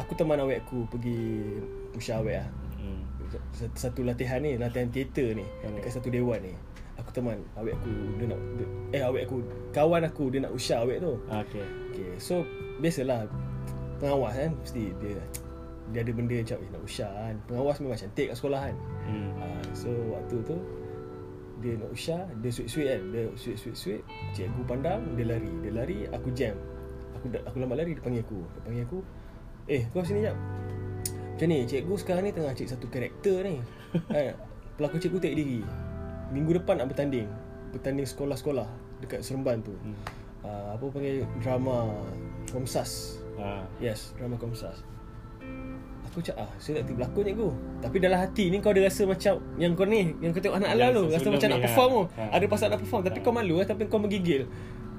Aku 0.01 0.17
teman 0.17 0.41
awet 0.41 0.65
aku 0.65 0.89
pergi 0.89 1.53
Musyawarah 1.93 2.49
lah 2.49 2.49
Hmm. 2.83 2.99
satu, 3.55 3.75
satu 3.79 4.01
latihan 4.03 4.43
ni 4.43 4.59
latihan 4.59 4.91
teater 4.91 5.39
ni 5.39 5.47
Hmm. 5.63 5.79
dekat 5.79 5.95
satu 5.95 6.11
dewan 6.11 6.43
ni. 6.43 6.51
Aku 6.99 7.09
teman 7.15 7.39
awek 7.55 7.79
aku 7.79 7.91
dia 8.19 8.25
nak 8.27 8.39
dia, 8.59 8.67
eh 8.99 9.01
awek 9.01 9.23
aku 9.25 9.37
kawan 9.71 10.03
aku 10.03 10.27
dia 10.29 10.43
nak 10.43 10.51
usah 10.51 10.83
awek 10.83 10.99
tu. 10.99 11.15
Ah, 11.31 11.41
okay. 11.41 11.63
okay 11.89 12.11
so 12.19 12.43
biasalah 12.83 13.23
pengawas 14.03 14.35
kan 14.35 14.51
mesti 14.59 14.91
dia 14.99 15.15
dia 15.95 15.99
ada 16.03 16.11
benda 16.11 16.35
macam 16.43 16.57
eh, 16.59 16.69
nak 16.75 16.83
usah 16.83 17.11
kan. 17.11 17.35
Pengawas 17.47 17.77
memang 17.79 17.99
cantik 17.99 18.25
kat 18.29 18.35
sekolah 18.35 18.61
kan. 18.67 18.75
Hmm. 19.07 19.29
ha, 19.39 19.45
so 19.71 19.89
waktu 20.11 20.37
tu 20.43 20.57
dia 21.63 21.79
nak 21.79 21.89
usah 21.95 22.19
dia 22.43 22.51
sweet-sweet 22.51 22.87
kan. 22.91 23.01
Dia 23.15 23.23
sweet-sweet-sweet 23.39 24.01
cikgu 24.35 24.61
pandang 24.67 25.01
dia 25.15 25.25
lari. 25.31 25.51
Dia 25.63 25.71
lari 25.71 25.97
aku 26.11 26.29
jam. 26.35 26.59
Aku 27.15 27.31
aku 27.31 27.57
lambat 27.63 27.79
lari 27.79 27.95
dia 27.95 28.03
panggil 28.03 28.21
aku. 28.27 28.43
Dia 28.43 28.62
panggil 28.67 28.83
aku 28.83 29.00
eh 29.67 29.84
kau 29.91 30.03
sini 30.03 30.27
jap 30.27 30.38
macam 31.34 31.48
ni 31.50 31.65
cikgu 31.65 31.93
sekarang 31.98 32.24
ni 32.27 32.32
tengah 32.32 32.53
cek 32.53 32.67
satu 32.77 32.86
karakter 32.88 33.41
ni 33.43 33.58
kan 34.10 34.38
pelakon 34.77 35.00
cikgu 35.01 35.17
tak 35.22 35.34
diri 35.34 35.60
minggu 36.29 36.62
depan 36.62 36.82
nak 36.82 36.93
bertanding 36.93 37.29
bertanding 37.74 38.05
sekolah-sekolah 38.05 38.67
dekat 39.01 39.25
Seremban 39.25 39.60
tu 39.65 39.74
Hmm. 39.82 39.98
uh, 40.46 40.77
apa 40.77 40.86
panggil 40.93 41.25
drama 41.41 41.89
Komsas 42.53 43.24
Ah. 43.39 43.65
Yes, 43.82 44.13
drama 44.17 44.38
Komsas. 44.38 44.86
Aku 46.12 46.22
cakap 46.22 46.46
ah, 46.46 46.51
saya 46.62 46.82
tak 46.82 46.93
tiba 46.93 47.01
berlakon 47.01 47.24
cikgu. 47.25 47.50
Tapi 47.82 47.98
dalam 47.98 48.20
hati 48.22 48.53
ni 48.53 48.62
kau 48.62 48.70
ada 48.70 48.86
rasa 48.86 49.10
macam 49.10 49.41
yang 49.58 49.74
kau 49.74 49.88
ni, 49.89 50.13
yang 50.22 50.29
kau 50.29 50.41
tengok 50.43 50.62
anak 50.62 50.70
halal 50.77 50.89
tu, 50.93 51.03
rasa 51.10 51.27
macam 51.34 51.48
nak 51.50 51.60
ha. 51.60 51.65
perform 51.65 51.89
tu. 51.89 52.03
Ha. 52.13 52.24
Ada 52.38 52.46
pasal 52.46 52.67
nak 52.70 52.79
perform 52.86 53.01
tapi 53.01 53.20
kau 53.25 53.34
malu 53.34 53.55
eh, 53.58 53.65
tapi 53.65 53.82
kau 53.89 53.98
menggigil. 53.98 54.46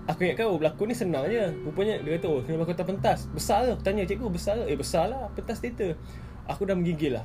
Aku 0.04 0.20
ingat 0.20 0.36
kau 0.36 0.60
berlakon 0.60 0.92
ni 0.92 0.96
senang 0.96 1.24
je. 1.32 1.40
Rupanya 1.64 1.96
dia 2.04 2.20
kata, 2.20 2.26
"Oh, 2.28 2.40
kenapa 2.44 2.68
kau 2.68 2.76
tak 2.76 2.88
pentas?" 2.92 3.18
Besar 3.32 3.64
ke? 3.64 3.70
Aku 3.72 3.82
tanya 3.84 4.04
cikgu, 4.04 4.28
besar 4.28 4.60
ke? 4.60 4.64
Eh, 4.68 4.76
besar 4.76 5.08
lah. 5.08 5.32
Pentas 5.32 5.64
teater. 5.64 5.96
Aku 6.44 6.68
dah 6.68 6.76
menggigil 6.76 7.16
lah. 7.16 7.24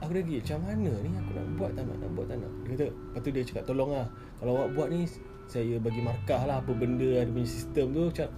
Aku 0.00 0.16
dah 0.16 0.24
gigil, 0.24 0.40
macam 0.40 0.58
mana 0.64 0.92
ni 1.04 1.12
aku 1.12 1.30
nak 1.36 1.46
buat 1.60 1.70
tak 1.76 1.84
nak, 1.84 1.96
nak 2.00 2.10
buat 2.16 2.26
tak 2.28 2.40
nak. 2.40 2.52
Dia 2.64 2.72
kata, 2.72 2.86
lepas 2.88 3.20
tu 3.20 3.30
dia 3.36 3.42
cakap, 3.44 3.64
tolong 3.68 3.90
lah. 3.92 4.06
Kalau 4.40 4.52
awak 4.56 4.68
buat 4.72 4.88
ni, 4.88 5.04
saya 5.44 5.76
bagi 5.76 6.00
markah 6.00 6.40
lah 6.48 6.56
apa 6.64 6.72
benda 6.72 7.20
ada 7.20 7.28
punya 7.28 7.44
sistem 7.44 7.92
tu. 7.92 8.02
Macam, 8.08 8.28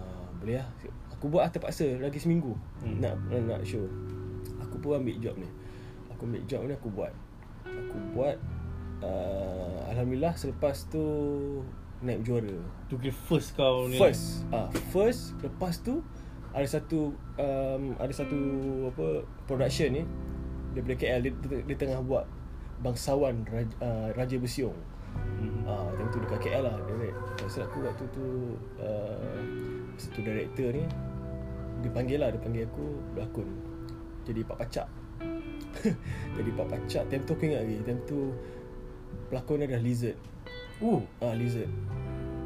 ah, 0.00 0.24
boleh 0.40 0.56
lah. 0.56 0.68
Aku 1.12 1.28
buat 1.28 1.42
lah 1.48 1.50
terpaksa 1.52 2.00
lagi 2.00 2.20
seminggu 2.20 2.52
Hmm. 2.80 3.00
nak, 3.00 3.16
nak 3.28 3.40
nak 3.44 3.60
show. 3.64 3.84
Aku 4.60 4.80
pun 4.80 5.00
ambil 5.00 5.16
job 5.20 5.36
ni. 5.36 5.48
Aku 6.12 6.24
ambil 6.28 6.44
job 6.48 6.64
ni 6.64 6.72
aku 6.72 6.88
buat. 6.88 7.12
Aku 7.64 7.96
buat 8.16 8.36
uh, 9.04 9.80
alhamdulillah 9.92 10.32
selepas 10.36 10.88
tu 10.88 11.04
naik 12.04 12.20
juara. 12.24 12.56
Tu 12.90 12.94
kira 13.00 13.14
first 13.14 13.56
kau 13.56 13.88
ni. 13.88 13.96
First, 13.96 14.44
ah 14.52 14.66
uh, 14.66 14.68
first 14.92 15.36
lepas 15.40 15.80
tu 15.80 16.04
ada 16.56 16.64
satu 16.64 17.12
um, 17.36 17.82
ada 18.00 18.12
satu 18.12 18.38
apa 18.88 19.06
production 19.44 19.92
ni 19.92 20.02
daripada 20.72 20.96
KL 20.96 21.20
dia, 21.24 21.32
dia, 21.32 21.58
dia 21.64 21.76
tengah 21.76 22.00
buat 22.04 22.24
bangsawan 22.84 23.44
Raja, 23.48 23.74
uh, 23.80 24.08
Raja 24.12 24.36
Besiong. 24.36 24.76
Hmm. 25.16 25.64
Ah, 25.64 25.88
uh, 25.88 25.88
time 25.96 26.08
tu 26.12 26.20
dekat 26.20 26.40
KL 26.44 26.64
lah 26.68 26.76
direct. 26.84 27.16
Pasal 27.40 27.64
aku 27.64 27.84
waktu 27.84 28.04
tu 28.12 28.56
uh, 28.80 29.40
satu 29.96 30.20
director 30.20 30.68
ni 30.76 30.84
dia 31.84 31.90
panggil 31.92 32.18
lah, 32.20 32.32
dia 32.32 32.40
panggil 32.40 32.64
aku 32.68 32.84
berlakon. 33.12 33.48
Jadi 34.24 34.40
Pak 34.44 34.56
Pacak. 34.60 34.88
Jadi 36.36 36.50
Pak 36.56 36.66
Pacak 36.72 37.04
time 37.08 37.24
tu 37.24 37.32
aku 37.36 37.44
ingat 37.48 37.60
lagi. 37.64 37.76
Time 37.84 38.00
tu 38.04 38.18
pelakon 39.28 39.64
dia 39.64 39.76
dah 39.76 39.80
Lizard. 39.80 40.16
Uh. 40.78 41.00
Ah, 41.18 41.32
Lizard. 41.32 41.70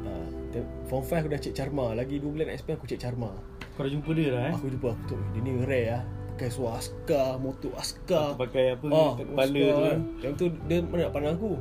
Ah, 0.03 0.23
time, 0.49 0.67
form 0.85 1.03
5 1.03 1.19
aku 1.19 1.29
dah 1.29 1.39
cek 1.39 1.53
Charma. 1.53 1.91
Lagi 1.91 2.15
2 2.15 2.27
bulan 2.27 2.47
expand 2.49 2.75
aku 2.75 2.87
cek 2.87 2.99
Charma. 2.99 3.31
Kau 3.71 3.83
dah 3.83 3.91
jumpa 3.91 4.09
dia 4.11 4.27
dah 4.29 4.43
eh? 4.47 4.53
Aku 4.53 4.67
jumpa 4.67 4.87
aku 4.89 5.03
tu, 5.05 5.17
dia 5.31 5.39
ni 5.41 5.51
rare 5.61 5.87
lah. 5.89 6.03
pakai 6.31 6.49
suara 6.49 6.75
askar 6.75 7.37
Motor 7.37 7.71
askar 7.75 8.33
Aku 8.33 8.41
pakai 8.41 8.73
apa 8.73 8.85
Ah, 8.89 9.11
kat 9.13 9.25
kepala 9.25 9.51
tu 9.53 9.61
kan. 9.61 9.77
kan. 9.77 9.99
Yang 10.19 10.33
tu 10.33 10.45
dia 10.65 10.77
mana 10.81 11.01
nak 11.01 11.13
pandang 11.13 11.33
aku 11.35 11.51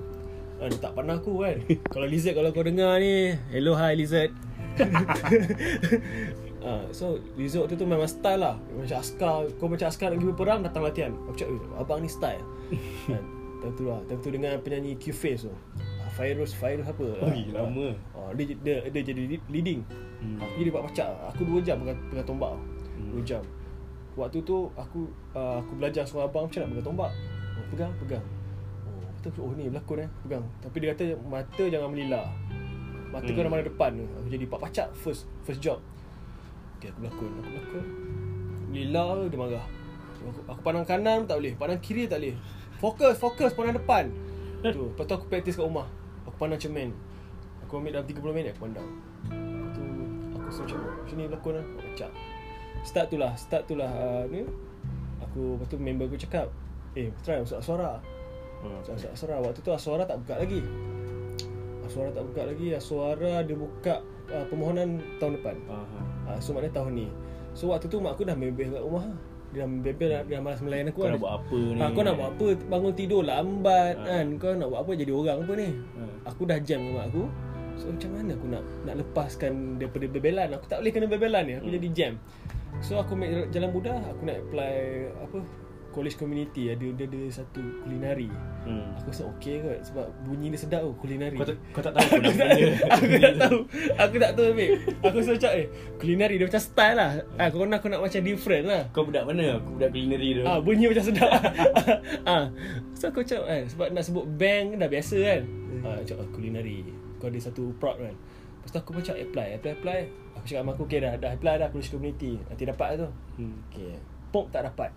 ah, 0.57 0.67
Dia 0.67 0.79
tak 0.81 0.93
pandang 0.97 1.17
aku 1.19 1.33
kan 1.39 1.57
Kalau 1.93 2.07
Lizard 2.09 2.35
kalau 2.35 2.49
kau 2.49 2.65
dengar 2.65 2.97
ni 2.97 3.15
Hello 3.51 3.73
hi 3.75 3.93
Lizard 3.93 4.31
Ah, 6.61 6.85
so 6.91 7.17
Lizard 7.35 7.69
tu 7.69 7.75
tu 7.75 7.85
memang 7.85 8.05
style 8.05 8.37
lah 8.39 8.57
Macam 8.71 8.97
askar 8.97 9.49
Kau 9.57 9.69
macam 9.69 9.87
askar 9.87 10.09
nak 10.09 10.17
pergi 10.17 10.29
berperang 10.31 10.61
Datang 10.61 10.83
latihan 10.83 11.13
Aku 11.25 11.35
cakap 11.35 11.53
eh, 11.53 11.77
Abang 11.77 12.01
ni 12.01 12.09
style 12.09 12.45
kan? 13.09 13.25
Time 13.61 13.75
tu 13.75 13.85
lah 13.85 14.01
Time 14.05 14.21
tu 14.21 14.29
dengan 14.29 14.57
penyanyi 14.59 14.97
Q-Face 14.97 15.45
tu 15.45 15.53
ah, 15.53 15.61
Fairuz 16.21 16.53
Fairuz 16.53 16.85
apa? 16.85 17.17
Oh, 17.17 17.33
gila, 17.33 17.65
lama. 17.65 17.97
ah, 18.13 18.29
dia, 18.37 18.53
dia, 18.61 18.85
dia 18.93 19.01
jadi 19.01 19.41
leading. 19.49 19.81
Hmm. 20.21 20.37
Aku 20.37 20.61
jadi 20.61 20.69
buat 20.69 20.85
pacak. 20.93 21.09
Aku 21.33 21.49
2 21.49 21.65
jam 21.65 21.81
pegang, 21.81 21.97
pegang 22.13 22.29
tombak. 22.29 22.53
Hmm. 23.01 23.17
2 23.17 23.25
jam. 23.25 23.41
Waktu 24.21 24.45
tu 24.45 24.69
aku 24.77 25.09
uh, 25.33 25.65
aku 25.65 25.81
belajar 25.81 26.05
suruh 26.05 26.29
abang 26.29 26.45
macam 26.45 26.61
nak 26.61 26.69
pegang 26.77 26.87
tombak 26.93 27.11
oh, 27.57 27.65
Pegang, 27.73 27.93
pegang. 28.05 28.25
Oh, 28.85 29.01
kata 29.17 29.41
oh 29.41 29.57
ni 29.57 29.73
berlakon 29.73 30.05
eh, 30.05 30.11
pegang. 30.29 30.45
Tapi 30.61 30.77
dia 30.77 30.89
kata 30.93 31.05
mata 31.25 31.65
jangan 31.65 31.89
melilar 31.89 32.27
Mata 33.09 33.25
Hmm. 33.25 33.37
kau 33.41 33.49
mana 33.49 33.65
depan. 33.65 33.91
Tu 33.97 34.05
Aku 34.05 34.29
jadi 34.29 34.45
pak 34.45 34.61
pacak 34.61 34.89
first 35.01 35.25
first 35.49 35.65
job. 35.65 35.81
Okay 36.77 36.93
aku 36.93 37.01
berlakon, 37.01 37.31
aku 37.41 37.49
berlakon. 37.49 37.85
Lilar 38.77 39.17
dia 39.25 39.39
marah. 39.41 39.67
Aku, 40.21 40.41
aku 40.53 40.61
pandang 40.61 40.85
kanan 40.85 41.25
tak 41.25 41.41
boleh, 41.41 41.57
pandang 41.57 41.81
kiri 41.81 42.05
tak 42.05 42.21
boleh. 42.21 42.37
Fokus, 42.77 43.17
fokus, 43.17 43.57
pandang 43.57 43.81
depan. 43.81 44.13
Tu, 44.61 44.69
Lepas 44.77 45.09
tu 45.09 45.17
aku 45.17 45.25
praktis 45.25 45.57
kat 45.57 45.65
rumah 45.65 45.89
Aku 46.29 46.37
pandang 46.37 46.61
cermin 46.61 46.91
Aku 47.65 47.79
ambil 47.79 48.03
dalam 48.03 48.07
30 48.09 48.35
minit 48.35 48.51
aku 48.57 48.67
pandang. 48.67 48.89
Lepas 49.31 49.71
tu 49.77 49.83
aku 50.35 50.47
rasa 50.49 50.61
macam 50.67 50.79
Macam 50.83 51.15
ni 51.15 51.25
berlakon 51.31 51.53
lah. 51.55 51.65
Aku 51.65 51.79
pecah 51.93 52.11
Start 52.83 53.07
tu 53.13 53.17
lah 53.21 53.33
Start 53.39 53.63
tu 53.71 53.75
lah 53.79 53.91
uh, 53.91 54.25
ni. 54.27 54.43
Aku 55.23 55.57
Lepas 55.57 55.67
tu 55.71 55.77
member 55.79 56.07
aku 56.11 56.19
cakap 56.19 56.47
Eh 56.99 57.09
try 57.23 57.39
masuk 57.39 57.63
Aswara. 57.63 58.01
Hmm. 58.61 58.83
Masuk 58.83 58.93
Masuk 58.99 59.11
Aswara 59.15 59.37
Waktu 59.39 59.61
tu 59.63 59.71
Aswara 59.71 60.03
tak 60.03 60.19
buka 60.27 60.35
lagi. 60.43 60.61
Aswara 61.87 62.11
tak 62.11 62.25
buka 62.27 62.43
lagi 62.49 62.67
Aswara 62.75 63.33
dia 63.47 63.57
buka 63.57 63.95
uh, 64.35 64.45
Permohonan 64.51 64.99
tahun 65.23 65.39
depan. 65.39 65.57
Aha. 65.71 66.01
uh, 66.35 66.39
So 66.43 66.53
maknanya 66.57 66.83
tahun 66.83 66.93
ni. 66.99 67.09
So 67.55 67.71
waktu 67.71 67.91
tu 67.91 67.99
mak 67.99 68.15
aku 68.15 68.27
dah 68.27 68.35
bebel 68.39 68.71
kat 68.75 68.83
rumah 68.83 69.07
Dia 69.51 69.65
bebel 69.67 70.11
dia 70.25 70.39
malas 70.39 70.61
melayan 70.61 70.89
aku 70.89 70.99
Kau 70.99 71.07
kan. 71.07 71.13
nak 71.13 71.21
buat 71.21 71.35
apa 71.37 71.59
ni? 71.59 71.77
Ha, 71.77 71.91
kau 71.91 72.03
nak 72.03 72.15
buat 72.15 72.29
apa 72.31 72.47
Bangun 72.67 72.93
tidur 72.95 73.23
lambat 73.23 73.95
Ha. 73.97 74.05
kan 74.05 74.27
Kau 74.37 74.53
nak 74.53 74.69
buat 74.69 74.81
apa 74.81 74.93
Jadi 74.95 75.11
orang 75.11 75.39
apa 75.41 75.53
ni 75.55 75.69
Ha. 75.71 76.03
Aku 76.27 76.43
dah 76.45 76.59
jam 76.59 76.79
dengan 76.81 76.95
mak 76.97 77.07
aku 77.09 77.23
So 77.75 77.85
macam 77.89 78.11
mana 78.13 78.31
aku 78.33 78.47
nak 78.47 78.63
Nak 78.85 78.95
lepaskan 78.97 79.53
Daripada 79.77 80.07
bebelan 80.07 80.49
Aku 80.53 80.67
tak 80.67 80.79
boleh 80.79 80.93
kena 80.93 81.07
bebelan 81.07 81.43
ni 81.45 81.55
Aku 81.57 81.67
Hmm. 81.67 81.77
jadi 81.77 81.89
jam 81.91 82.13
So 82.79 82.97
aku 82.97 83.13
ambil 83.13 83.51
jalan 83.51 83.71
mudah 83.71 83.99
Aku 84.07 84.23
nak 84.23 84.37
apply 84.41 84.75
Apa 85.19 85.39
College 85.91 86.17
community 86.17 86.71
Ada 86.71 86.85
ada, 86.95 87.05
ada 87.07 87.21
satu 87.31 87.63
kulinari 87.83 88.31
Hmm. 88.61 88.93
Aku 89.01 89.09
rasa 89.09 89.25
okey 89.37 89.65
kot 89.65 89.79
Sebab 89.89 90.07
bunyi 90.29 90.53
dia 90.53 90.61
sedap 90.61 90.85
tu 90.85 90.93
Kulinari 91.01 91.33
Kau 91.33 91.49
tak, 91.49 91.57
kau 91.73 91.81
tak 91.81 91.97
tahu 91.97 92.21
aku, 92.21 92.37
tak, 92.37 92.49
dia. 92.61 92.69
aku 92.93 93.05
tak 93.17 93.35
tahu 93.41 93.59
Aku 93.97 94.17
tak 94.21 94.31
tahu 94.37 94.47
babe 94.53 94.73
Aku 95.01 95.17
rasa 95.17 95.31
macam 95.33 95.51
eh 95.57 95.67
Kulinari 95.97 96.35
dia 96.37 96.45
macam 96.45 96.61
style 96.61 96.97
lah 97.01 97.11
ah, 97.41 97.49
Kau 97.49 97.65
nak 97.65 97.81
aku 97.81 97.89
nak 97.89 98.05
macam 98.05 98.21
different 98.21 98.65
lah 98.69 98.83
Kau 98.93 99.09
budak 99.09 99.25
mana? 99.25 99.57
Aku 99.57 99.81
budak 99.81 99.91
culinary 99.97 100.29
tu. 100.37 100.43
Ah 100.45 100.59
bunyi 100.61 100.85
macam 100.91 101.05
sedap. 101.05 101.31
ah. 102.31 102.45
So 102.93 103.09
aku 103.09 103.25
macam 103.25 103.41
kan 103.47 103.63
sebab 103.71 103.87
nak 103.97 104.05
sebut 104.05 104.25
bank 104.37 104.67
dah 104.77 104.89
biasa 104.91 105.17
kan. 105.21 105.43
Ah 105.81 105.97
macam 106.03 106.17
ah, 106.21 106.29
culinary. 106.35 106.79
Kau 107.17 107.29
ada 107.29 107.39
satu 107.41 107.73
prod 107.81 107.97
kan. 107.97 108.15
Lepas 108.61 108.71
tu 108.73 108.79
aku 108.81 108.91
macam 108.93 109.15
apply, 109.17 109.47
apply, 109.57 109.73
apply. 109.73 110.01
Aku 110.37 110.45
cakap 110.45 110.63
sama 110.63 110.71
aku 110.77 110.85
okay 110.85 111.01
dah, 111.01 111.13
dah 111.17 111.31
apply 111.33 111.55
dah 111.57 111.69
college 111.73 111.91
community. 111.93 112.37
Nanti 112.49 112.65
dapat 112.69 112.87
lah 112.93 112.97
tu. 113.05 113.09
Hmm. 113.41 113.57
Okay. 113.73 113.97
Pop 114.31 114.47
tak 114.53 114.69
dapat. 114.69 114.91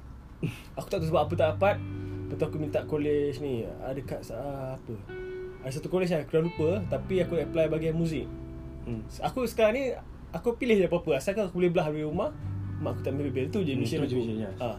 Aku 0.74 0.88
tak 0.88 0.98
tahu 0.98 1.10
sebab 1.10 1.22
apa 1.24 1.34
tak 1.34 1.48
dapat. 1.56 1.76
Lepas 2.24 2.36
tu 2.36 2.46
aku 2.46 2.58
minta 2.58 2.80
college 2.84 3.38
ni. 3.40 3.64
Ada 3.64 4.02
kat 4.02 4.20
uh, 4.30 4.74
apa? 4.74 4.94
Ada 5.62 5.80
satu 5.80 5.88
college 5.88 6.10
yang 6.10 6.22
aku 6.22 6.32
dah 6.34 6.44
lupa. 6.44 6.70
Tapi 6.88 7.20
aku 7.20 7.34
apply 7.38 7.66
bahagian 7.68 7.94
muzik. 7.94 8.28
Hmm. 8.84 9.00
Aku 9.24 9.48
sekarang 9.48 9.74
ni 9.74 9.84
Aku 10.34 10.60
pilih 10.60 10.76
je 10.76 10.92
apa-apa 10.92 11.16
Asalkan 11.16 11.48
aku 11.48 11.56
boleh 11.56 11.72
belah 11.72 11.88
dari 11.88 12.04
rumah 12.04 12.36
Mak 12.84 12.90
aku 12.90 13.00
tak 13.00 13.16
ambil 13.16 13.32
bil 13.32 13.48
Tu 13.48 13.64
je 13.64 13.72
Hmm, 13.72 13.80
mission 13.80 14.04
je 14.04 14.20
aku 14.44 14.60
ha. 14.60 14.76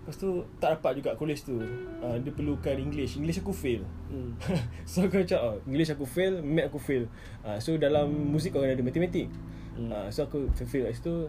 Lepas 0.00 0.16
tu 0.16 0.28
Tak 0.56 0.80
dapat 0.80 0.92
juga 0.96 1.10
college 1.12 1.44
tu 1.44 1.60
ha, 2.00 2.16
Dia 2.16 2.32
perlukan 2.32 2.72
English 2.72 3.20
English 3.20 3.44
aku 3.44 3.52
fail 3.52 3.84
Hmm. 4.08 4.32
So 4.88 5.04
aku 5.04 5.20
macam 5.20 5.36
oh, 5.42 5.56
English 5.68 5.92
aku 5.92 6.08
fail 6.08 6.40
Math 6.40 6.72
aku 6.72 6.80
fail 6.80 7.04
ha, 7.42 7.60
So 7.60 7.76
dalam 7.76 8.08
muzik 8.08 8.56
kau 8.56 8.64
kena 8.64 8.72
ada 8.72 8.80
matematik 8.80 9.28
Hmm. 9.76 9.92
ha, 9.92 10.08
So 10.08 10.24
aku 10.24 10.48
fail 10.56 10.88
kat 10.88 10.96
situ 10.96 11.28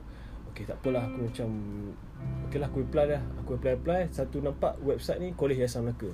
Okay 0.51 0.67
tak 0.67 0.77
apalah 0.83 1.07
Aku 1.07 1.31
macam 1.31 1.49
Okay 2.47 2.59
lah 2.61 2.67
aku 2.69 2.83
apply 2.83 3.05
dah. 3.07 3.21
Aku 3.41 3.51
apply-apply 3.57 4.11
Satu 4.11 4.43
nampak 4.43 4.77
website 4.83 5.23
ni 5.23 5.31
College 5.33 5.63
Yayasan 5.63 5.87
Melaka. 5.87 6.11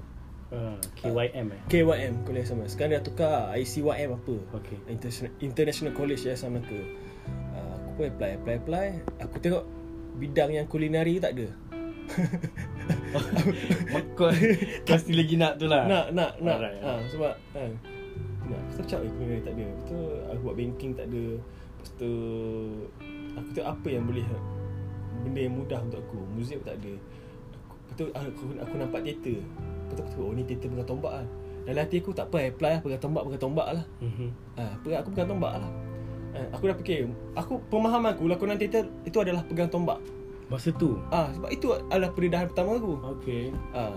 Ah, 0.48 0.80
KYM 0.96 1.48
eh. 1.52 1.62
KYM 1.68 2.24
College 2.24 2.46
Yayasan 2.48 2.56
Melaka. 2.62 2.72
Sekarang 2.72 2.92
dia 2.96 3.02
tukar 3.04 3.52
ICYM 3.58 4.10
apa. 4.16 4.36
Okay. 4.62 4.78
International, 4.88 5.32
International 5.44 5.92
College 5.92 6.22
Yayasan 6.24 6.50
Melaka. 6.56 6.80
Uh, 7.52 7.74
Aku 7.76 7.90
pun 8.00 8.06
apply, 8.08 8.30
apply, 8.40 8.56
apply. 8.62 8.88
Aku 9.20 9.36
tengok 9.44 9.64
bidang 10.22 10.56
yang 10.56 10.66
kulinari 10.70 11.20
tak 11.20 11.36
ada. 11.36 11.48
Kau 14.18 14.32
kau 14.88 14.98
still 14.98 15.20
lagi 15.20 15.36
nak 15.36 15.60
tu 15.60 15.68
lah. 15.68 15.84
Nak, 15.84 16.06
nak, 16.16 16.32
nak. 16.40 16.58
Alright, 16.64 16.80
ha, 16.80 17.04
Sebab 17.12 17.34
kan 17.52 17.72
Nak, 18.48 18.60
Lepas 18.64 18.76
tu 18.80 18.84
cakap 18.88 19.02
eh 19.04 19.12
kulinari 19.12 19.42
tak 19.44 19.54
ada. 19.60 19.66
Lepas 19.68 19.86
tu 19.92 20.00
aku 20.32 20.42
buat 20.48 20.56
banking 20.56 20.92
tak 20.96 21.06
ada. 21.12 21.26
Lepas 21.36 21.90
tu 22.00 22.12
Aku 23.38 23.48
tengok 23.54 23.70
apa 23.78 23.88
yang 23.88 24.04
boleh 24.10 24.26
Benda 25.22 25.40
yang 25.40 25.56
mudah 25.56 25.80
untuk 25.86 26.02
aku 26.04 26.20
Muzik 26.34 26.62
pun 26.62 26.74
tak 26.74 26.78
ada 26.82 26.94
aku, 27.56 27.74
Lepas 27.78 27.94
tu 27.96 28.06
aku, 28.12 28.44
aku 28.58 28.74
nampak 28.78 29.00
teater 29.06 29.40
Lepas 29.40 29.94
tu 29.94 30.02
aku 30.02 30.10
tengok 30.14 30.28
oh 30.28 30.34
ni 30.34 30.44
teater 30.44 30.68
pegang 30.74 30.90
tombak 30.90 31.14
lah 31.22 31.28
Dalam 31.64 31.82
hati 31.86 31.96
aku 32.02 32.12
tak 32.12 32.26
apa 32.34 32.38
apply 32.50 32.72
lah 32.78 32.82
Pegang 32.82 33.02
tombak, 33.02 33.22
pegang 33.30 33.44
tombak 33.46 33.68
lah 33.78 33.86
Mhm. 34.02 34.30
Ha, 34.58 34.64
aku 34.74 35.10
pegang 35.14 35.30
tombak 35.30 35.54
lah. 35.62 35.72
Ha, 36.34 36.40
aku 36.54 36.64
dah 36.70 36.78
fikir, 36.78 37.10
aku 37.34 37.62
pemahaman 37.70 38.14
aku 38.14 38.30
lakonan 38.30 38.58
teater 38.58 38.86
itu 39.06 39.18
adalah 39.22 39.46
pegang 39.46 39.70
tombak. 39.70 39.98
Masa 40.48 40.72
tu. 40.76 40.98
Ah, 41.12 41.28
sebab 41.36 41.50
itu 41.52 41.76
adalah 41.92 42.12
pendedahan 42.16 42.48
pertama 42.48 42.80
aku. 42.80 42.94
Okay. 43.20 43.52
Ah, 43.76 43.96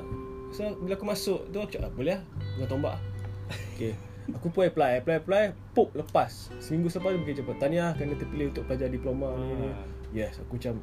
so 0.51 0.67
bila 0.83 0.99
aku 0.99 1.07
masuk 1.07 1.41
tu 1.53 1.57
aku 1.63 1.71
cakap, 1.79 1.91
boleh 1.95 2.19
lah 2.19 2.23
pegang 2.57 2.71
tombak. 2.77 2.97
Okay. 3.75 3.97
Aku 4.37 4.53
pun 4.53 4.67
apply, 4.67 5.03
apply, 5.03 5.17
apply, 5.25 5.45
pop 5.75 5.91
lepas. 5.97 6.53
Seminggu 6.63 6.93
selepas 6.93 7.17
dia 7.17 7.21
berkata, 7.23 7.67
Tahniah 7.67 7.91
kerana 7.97 8.15
terpilih 8.15 8.53
untuk 8.55 8.65
pelajar 8.69 8.89
diploma 8.93 9.35
ni, 9.39 9.55
ni. 9.57 9.69
Ah. 9.71 9.87
Yes, 10.11 10.39
aku 10.43 10.59
macam 10.59 10.83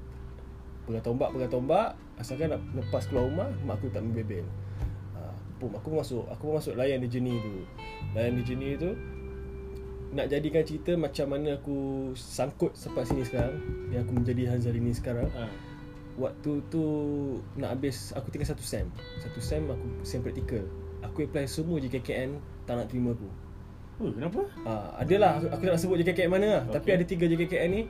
pegang 0.88 1.06
tombak, 1.06 1.30
pegang 1.36 1.51
tombak. 1.51 1.89
Asalkan 2.18 2.54
nak 2.54 2.62
lepas 2.74 3.06
keluar 3.08 3.30
rumah, 3.30 3.50
mak 3.63 3.80
aku 3.80 3.94
tak 3.94 4.01
membebel. 4.01 4.44
Ah, 5.13 5.36
pum, 5.62 5.72
aku 5.75 5.94
pun 5.94 5.98
masuk, 6.01 6.24
aku 6.27 6.42
pun 6.50 6.56
masuk 6.60 6.74
layan 6.75 7.04
di 7.04 7.08
journey 7.12 7.38
tu. 7.39 7.54
Layan 8.18 8.34
di 8.39 8.44
journey 8.48 8.74
tu, 8.80 8.92
nak 10.16 10.32
jadikan 10.32 10.63
cerita 10.63 10.96
macam 10.96 11.36
mana 11.36 11.60
aku 11.60 12.12
sangkut 12.16 12.72
sampai 12.80 13.04
sini 13.04 13.27
sekarang 13.27 13.60
yang 13.92 14.08
aku 14.08 14.13
menjadi 14.16 14.56
Hanzalini 14.56 14.96
sekarang 14.96 15.27
Ah. 15.36 15.51
waktu 16.16 16.63
tu 16.72 16.84
nak 17.60 17.75
habis 17.75 18.16
aku 18.16 18.32
tinggal 18.32 18.48
satu 18.48 18.63
sem 18.63 18.88
satu 19.20 19.44
sem 19.44 19.68
aku 19.68 19.86
sem 20.08 20.24
praktikal 20.24 20.63
aku 21.17 21.25
apply 21.25 21.50
semua 21.50 21.81
JKKN 21.81 22.38
tak 22.69 22.77
nak 22.77 22.93
terima 22.93 23.17
aku. 23.17 23.25
Oh, 23.97 24.13
kenapa? 24.13 24.45
Ah, 24.62 25.01
adalah 25.01 25.41
aku, 25.41 25.50
aku 25.50 25.63
tak 25.65 25.74
nak 25.74 25.81
sebut 25.81 25.97
JKKN 26.05 26.29
mana 26.29 26.45
lah. 26.45 26.63
Okay. 26.69 26.74
tapi 26.77 26.89
ada 26.93 27.03
tiga 27.09 27.25
JKKN 27.25 27.69
ni 27.74 27.81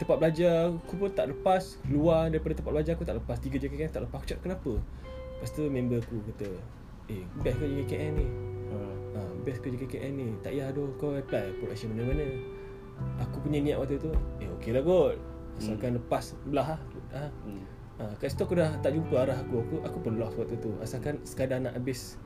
tempat 0.00 0.16
belajar 0.16 0.72
aku 0.72 0.94
pun 0.96 1.12
tak 1.12 1.28
lepas. 1.28 1.76
Luar 1.92 2.32
daripada 2.32 2.56
tempat 2.56 2.72
belajar 2.72 2.96
aku 2.96 3.04
tak 3.04 3.20
lepas. 3.20 3.36
Tiga 3.44 3.60
JKKN 3.60 3.92
tak 3.92 4.08
lepas. 4.08 4.24
Aku 4.24 4.32
cakap 4.32 4.48
kenapa? 4.48 4.72
Lepas 5.36 5.50
tu 5.52 5.68
member 5.68 6.00
aku 6.00 6.16
kata 6.32 6.48
eh 7.12 7.28
best 7.44 7.60
ke 7.60 7.64
JKKN 7.68 8.12
ni? 8.16 8.26
Ha, 8.72 9.20
Best 9.44 9.60
ke 9.60 9.68
JKKN 9.68 10.12
ni? 10.16 10.28
Tak 10.40 10.56
payah 10.56 10.70
tu 10.70 10.94
Kau 10.96 11.10
apply 11.10 11.58
production 11.58 11.90
mana-mana 11.90 12.28
Aku 13.18 13.42
punya 13.42 13.58
niat 13.58 13.82
waktu 13.82 13.98
tu 13.98 14.14
Eh 14.38 14.48
okey 14.56 14.72
lah 14.72 14.80
kot. 14.80 15.18
Asalkan 15.58 15.98
lepas 16.00 16.38
Belah 16.48 16.78
lah. 16.78 16.80
Ha. 17.12 17.24
Hmm. 17.44 17.62
ha, 17.98 18.04
Kat 18.16 18.32
situ 18.32 18.46
aku 18.46 18.56
dah 18.56 18.72
tak 18.80 18.96
jumpa 18.96 19.26
arah 19.26 19.36
aku. 19.36 19.60
Aku, 19.68 19.76
aku 19.84 19.98
pun 20.00 20.16
lost 20.16 20.38
waktu 20.40 20.56
tu. 20.62 20.72
Asalkan 20.80 21.20
sekadar 21.26 21.60
nak 21.60 21.76
habis 21.76 22.16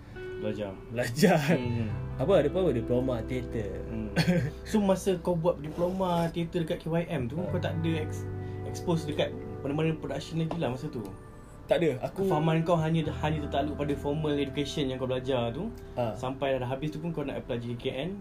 Belajar. 0.40 0.70
Belajar 0.90 1.38
Hmm. 1.54 1.88
Apa 2.14 2.42
ada 2.42 2.48
apa 2.50 2.70
Diploma 2.70 3.18
teater 3.26 3.70
Hmm. 3.90 4.10
So 4.70 4.78
masa 4.78 5.18
kau 5.18 5.34
buat 5.34 5.58
diploma 5.58 6.30
teater 6.30 6.62
dekat 6.62 6.86
KYM 6.86 7.26
tu 7.26 7.38
kau 7.38 7.58
tak 7.58 7.74
ada 7.82 7.92
ex- 8.02 8.26
expose 8.66 9.06
dekat 9.06 9.34
mana-mana 9.64 9.96
production 9.96 10.44
lagi 10.44 10.56
lah 10.60 10.70
masa 10.72 10.86
tu. 10.92 11.00
Tak 11.64 11.80
ada 11.80 11.96
Aku 12.04 12.28
Kefahaman 12.28 12.60
kau 12.60 12.76
hanya 12.76 13.08
hanya 13.24 13.48
tertakluk 13.48 13.80
pada 13.80 13.96
formal 13.96 14.36
education 14.36 14.92
yang 14.92 15.00
kau 15.00 15.08
belajar 15.08 15.48
tu. 15.50 15.72
ha. 15.96 16.12
Sampai 16.12 16.60
dah 16.60 16.68
habis 16.68 16.92
tu 16.92 17.00
pun 17.00 17.08
kau 17.10 17.24
nak 17.24 17.40
apply 17.40 17.56
JKN. 17.56 18.20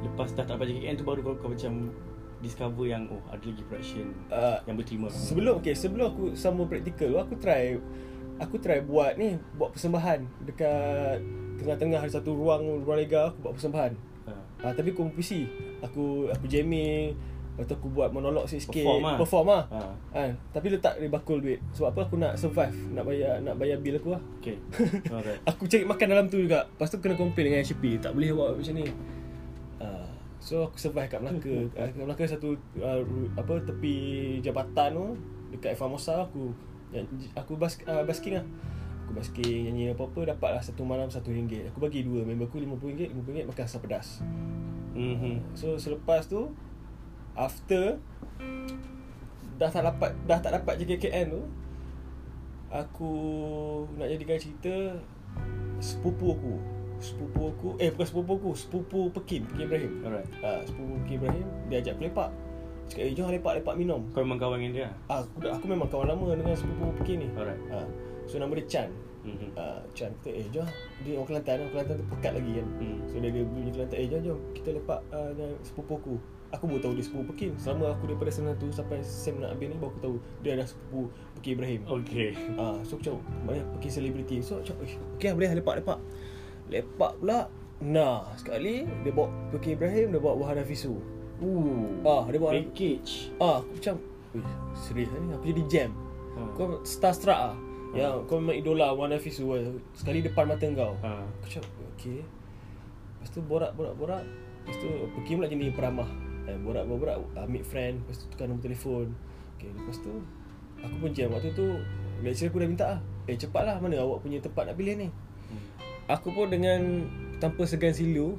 Lepas 0.00 0.32
dah 0.32 0.48
tak 0.48 0.56
apply 0.56 0.72
JKN 0.72 0.96
tu 0.96 1.04
baru 1.04 1.20
kau, 1.20 1.34
kau 1.36 1.50
macam 1.52 1.92
discover 2.40 2.84
yang 2.88 3.08
oh 3.08 3.20
ada 3.32 3.44
lagi 3.44 3.64
production 3.64 4.12
uh, 4.28 4.60
yang 4.64 4.76
berterima. 4.76 5.08
Sebelum 5.12 5.60
okay, 5.60 5.72
sebelum 5.76 6.12
aku 6.12 6.24
sambung 6.36 6.68
praktikal 6.68 7.12
tu, 7.12 7.18
aku 7.20 7.34
try 7.36 7.76
aku 8.38 8.56
try 8.56 8.80
buat 8.80 9.16
ni, 9.16 9.36
buat 9.54 9.72
persembahan 9.72 10.20
dekat 10.44 11.18
tengah-tengah 11.56 12.00
ada 12.00 12.12
satu 12.12 12.36
ruang 12.36 12.84
ruang 12.84 12.98
lega 12.98 13.30
aku 13.30 13.38
buat 13.40 13.54
persembahan. 13.56 13.92
Ha. 14.26 14.32
Ah 14.62 14.72
tapi 14.72 14.92
kompetisi. 14.92 15.46
Aku 15.80 16.26
aku 16.32 16.48
jamming 16.48 17.12
Lepas 17.56 17.72
tu 17.72 17.74
aku 17.74 17.88
buat 17.88 18.12
monolog 18.12 18.44
sikit-sikit 18.44 18.84
Perform 18.84 19.00
lah. 19.00 19.16
Perform 19.16 19.46
lah 19.48 19.62
Ha. 19.72 19.80
kan? 20.12 20.30
Tapi 20.52 20.66
letak 20.72 21.00
dia 21.00 21.08
bakul 21.08 21.40
duit 21.40 21.56
Sebab 21.72 21.88
apa 21.88 22.00
aku 22.04 22.16
nak 22.16 22.36
survive 22.36 22.72
Nak 22.92 23.00
bayar 23.00 23.40
nak 23.40 23.56
bayar 23.56 23.80
bil 23.80 23.96
aku 23.96 24.12
lah 24.12 24.20
Okay. 24.40 24.60
Alright. 25.12 25.40
Aku 25.44 25.64
cari 25.64 25.88
makan 25.88 26.06
dalam 26.12 26.26
tu 26.28 26.36
juga 26.36 26.68
Lepas 26.68 26.92
tu 26.92 27.00
kena 27.00 27.16
complain 27.16 27.48
dengan 27.48 27.64
HP 27.64 27.96
Tak 27.96 28.12
boleh 28.12 28.28
buat 28.32 28.60
macam 28.60 28.74
ni 28.76 28.84
uh, 29.80 30.08
So 30.36 30.68
aku 30.68 30.76
survive 30.76 31.08
kat 31.08 31.20
Melaka 31.20 31.48
uh, 31.48 31.64
Kat 31.88 31.96
Melaka 31.96 32.24
satu 32.28 32.56
uh, 32.76 33.00
apa 33.36 33.52
tepi 33.64 33.96
jabatan 34.40 34.88
tu 34.92 35.06
Dekat 35.52 35.80
Famosa 35.80 36.28
aku 36.28 36.52
Aku 37.34 37.58
bas, 37.58 37.74
uh, 37.84 38.04
basking 38.06 38.38
lah. 38.38 38.44
Aku 39.06 39.14
basking 39.14 39.70
nyanyi 39.70 39.94
apa-apa 39.94 40.34
Dapat 40.34 40.50
lah 40.58 40.62
satu 40.62 40.82
malam 40.82 41.06
satu 41.06 41.30
ringgit. 41.30 41.70
Aku 41.70 41.78
bagi 41.78 42.02
dua 42.02 42.26
member 42.26 42.46
aku 42.46 42.58
RM50 42.58 43.14
RM50 43.14 43.46
makan 43.50 43.64
asam 43.66 43.80
pedas. 43.82 44.08
Mhm. 44.96 45.52
So 45.52 45.76
selepas 45.76 46.24
tu 46.26 46.50
After 47.36 48.00
Dah 49.60 49.68
tak 49.68 49.84
dapat 49.84 50.10
Dah 50.24 50.40
tak 50.40 50.56
dapat 50.56 50.80
JKKN 50.80 51.36
tu 51.36 51.42
Aku 52.72 53.12
Nak 54.00 54.08
jadikan 54.08 54.40
cerita 54.40 54.96
Sepupu 55.78 56.32
aku. 56.32 56.54
Sepupu 56.96 57.52
aku 57.52 57.68
Eh 57.76 57.92
bukan 57.92 58.06
sepupu 58.08 58.32
aku 58.40 58.50
Sepupu 58.56 59.00
Pekin 59.12 59.44
Pekin 59.44 59.68
Ibrahim. 59.68 59.92
Alright. 60.00 60.28
uh, 60.40 60.64
Sepupu 60.64 60.96
Pekin 61.04 61.16
Ibrahim 61.20 61.46
Dia 61.68 61.84
ajak 61.84 62.00
aku 62.00 62.08
lepak 62.08 62.30
Cakap 62.86 63.02
eh 63.02 63.12
jom 63.18 63.26
lepak-lepak 63.34 63.74
minum. 63.74 64.06
Kau 64.14 64.22
memang 64.22 64.38
kawan 64.38 64.62
dengan 64.62 64.72
dia? 64.72 64.88
ah, 65.10 65.26
aku, 65.26 65.42
aku 65.42 65.66
memang 65.66 65.90
kawan 65.90 66.06
lama 66.06 66.38
dengan 66.38 66.54
sepupu 66.54 66.94
Pekin 67.02 67.26
ni. 67.26 67.28
Alright. 67.34 67.58
uh, 67.74 67.86
So 68.30 68.38
nama 68.38 68.54
dia 68.54 68.66
Chan. 68.66 68.88
Mhm. 69.26 69.58
uh, 69.58 69.82
Chan 69.90 70.14
kata 70.22 70.30
eh 70.38 70.46
jom. 70.54 70.66
Dia 71.02 71.18
orang 71.18 71.26
Kelantan 71.26 71.66
Orang 71.66 71.72
Kelantan 71.74 71.94
tu 71.98 72.06
pekat 72.14 72.32
lagi 72.38 72.52
kan. 72.62 72.66
Hmm. 72.78 72.98
So 73.10 73.14
dia, 73.18 73.30
dia 73.34 73.42
bunyi 73.42 73.70
Kelantan 73.74 73.96
Eh 73.98 74.06
jom 74.06 74.20
jom 74.22 74.38
Kita 74.54 74.68
lepak 74.70 75.00
uh, 75.10 75.30
dengan 75.34 75.50
sepupu 75.66 75.92
aku. 75.98 76.14
Aku 76.54 76.62
baru 76.70 76.78
tahu 76.78 76.92
dia 76.94 77.02
sepupu 77.02 77.24
Pekin. 77.34 77.50
Selama 77.58 77.90
aku 77.98 78.06
daripada 78.06 78.30
sana 78.30 78.54
tu 78.54 78.70
Sampai 78.70 79.02
Sam 79.02 79.42
nak 79.42 79.58
habis 79.58 79.66
ni 79.66 79.74
Baru 79.82 79.90
aku 79.90 79.98
tahu 79.98 80.16
Dia 80.46 80.54
ada 80.54 80.62
sepupu 80.62 81.10
Pekin 81.42 81.52
Ibrahim. 81.58 81.80
Okay. 81.90 82.38
Ah, 82.54 82.78
so 82.86 82.94
aku 82.94 83.02
cakap 83.02 83.20
Mana 83.42 83.66
Pekin 83.78 83.90
selebriti? 83.90 84.36
So 84.46 84.62
aku 84.62 84.70
cakap 84.70 84.78
eh, 84.86 84.94
Okay 85.18 85.30
boleh 85.34 85.58
lepak 85.58 85.74
lepak. 85.82 85.98
Lepak 86.70 87.12
pula? 87.18 87.50
Nah 87.82 88.30
sekali 88.38 88.86
Dia 89.02 89.10
bawa 89.10 89.26
Pekin 89.50 89.74
Ibrahim 89.74 90.06
Dia 90.14 90.22
bawa 90.22 90.34
Wahana 90.38 90.62
Fisu 90.62 91.15
Ooh. 91.44 92.00
Ah, 92.00 92.24
dia 92.32 92.40
bawa 92.40 92.56
package. 92.56 93.28
Ah, 93.36 93.60
aku 93.60 93.76
macam 93.76 93.94
Wih, 94.32 94.46
serius 94.72 95.12
ni 95.12 95.32
Aku 95.36 95.44
jadi 95.52 95.62
jam 95.68 95.90
Ha. 96.36 96.40
Kau 96.52 96.84
starstruck 96.84 97.36
ah. 97.36 97.56
Ya, 97.96 98.12
kau 98.28 98.36
memang 98.36 98.60
idola 98.60 98.92
Wahana 98.92 99.16
Fisu 99.16 99.48
kan. 99.48 99.80
Sekali 99.96 100.20
depan 100.20 100.44
mata 100.48 100.68
kau 100.68 100.92
Ha. 101.00 101.24
Aku 101.40 101.46
cakap 101.48 101.72
okay 101.92 102.20
Lepas 103.20 103.28
tu 103.32 103.40
borak 103.44 103.72
borak 103.72 103.96
borak 103.96 104.24
Lepas 104.64 104.76
tu 104.80 104.88
pergi 105.16 105.32
pula 105.36 105.48
jenis 105.48 105.72
peramah 105.72 106.08
eh, 106.44 106.56
Borak 106.60 106.84
borak 106.84 107.20
borak 107.24 107.40
Ambil 107.40 107.64
friend 107.64 108.00
Lepas 108.04 108.16
tu 108.20 108.24
tukar 108.32 108.48
nombor 108.48 108.64
telefon 108.68 109.06
Okay 109.56 109.72
lepas 109.72 109.96
tu 110.00 110.12
Aku 110.84 110.94
pun 111.00 111.10
jam 111.12 111.32
waktu 111.32 111.52
tu 111.52 111.66
Lecturer 112.20 112.48
aku 112.48 112.58
dah 112.60 112.68
minta 112.68 112.86
lah 112.96 113.00
Eh 113.24 113.36
cepatlah 113.36 113.76
mana 113.80 114.00
awak 114.00 114.24
punya 114.24 114.40
tempat 114.40 114.72
nak 114.72 114.76
pilih 114.76 114.96
ni 114.96 115.08
Hmm. 115.46 115.62
Aku 116.10 116.34
pun 116.34 116.50
dengan 116.50 117.06
Tanpa 117.38 117.62
segan 117.70 117.94
silu 117.94 118.34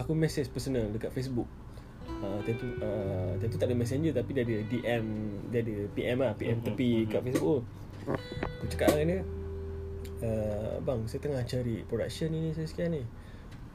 Aku 0.00 0.16
message 0.16 0.48
personal 0.48 0.88
dekat 0.88 1.12
Facebook 1.12 1.44
Uh, 2.16 2.40
time 2.48 2.56
tu 2.56 2.68
uh, 2.80 3.36
time 3.36 3.50
tu 3.52 3.58
tak 3.60 3.68
ada 3.68 3.76
messenger 3.76 4.12
tapi 4.16 4.30
dia 4.32 4.42
ada 4.48 4.56
DM 4.72 5.04
dia 5.52 5.60
ada 5.60 5.76
PM 5.92 6.16
lah 6.24 6.32
PM 6.32 6.58
tepi 6.64 7.04
kat 7.04 7.20
Facebook. 7.20 7.60
Aku 8.60 8.64
cakap 8.72 8.96
dengan 8.96 9.06
dia 9.06 9.20
uh, 10.24 10.74
bang 10.80 11.00
saya 11.04 11.20
tengah 11.20 11.42
cari 11.44 11.84
production 11.84 12.32
ni, 12.32 12.48
ni 12.48 12.50
saya 12.56 12.64
sekian 12.64 12.96
ni. 12.96 13.02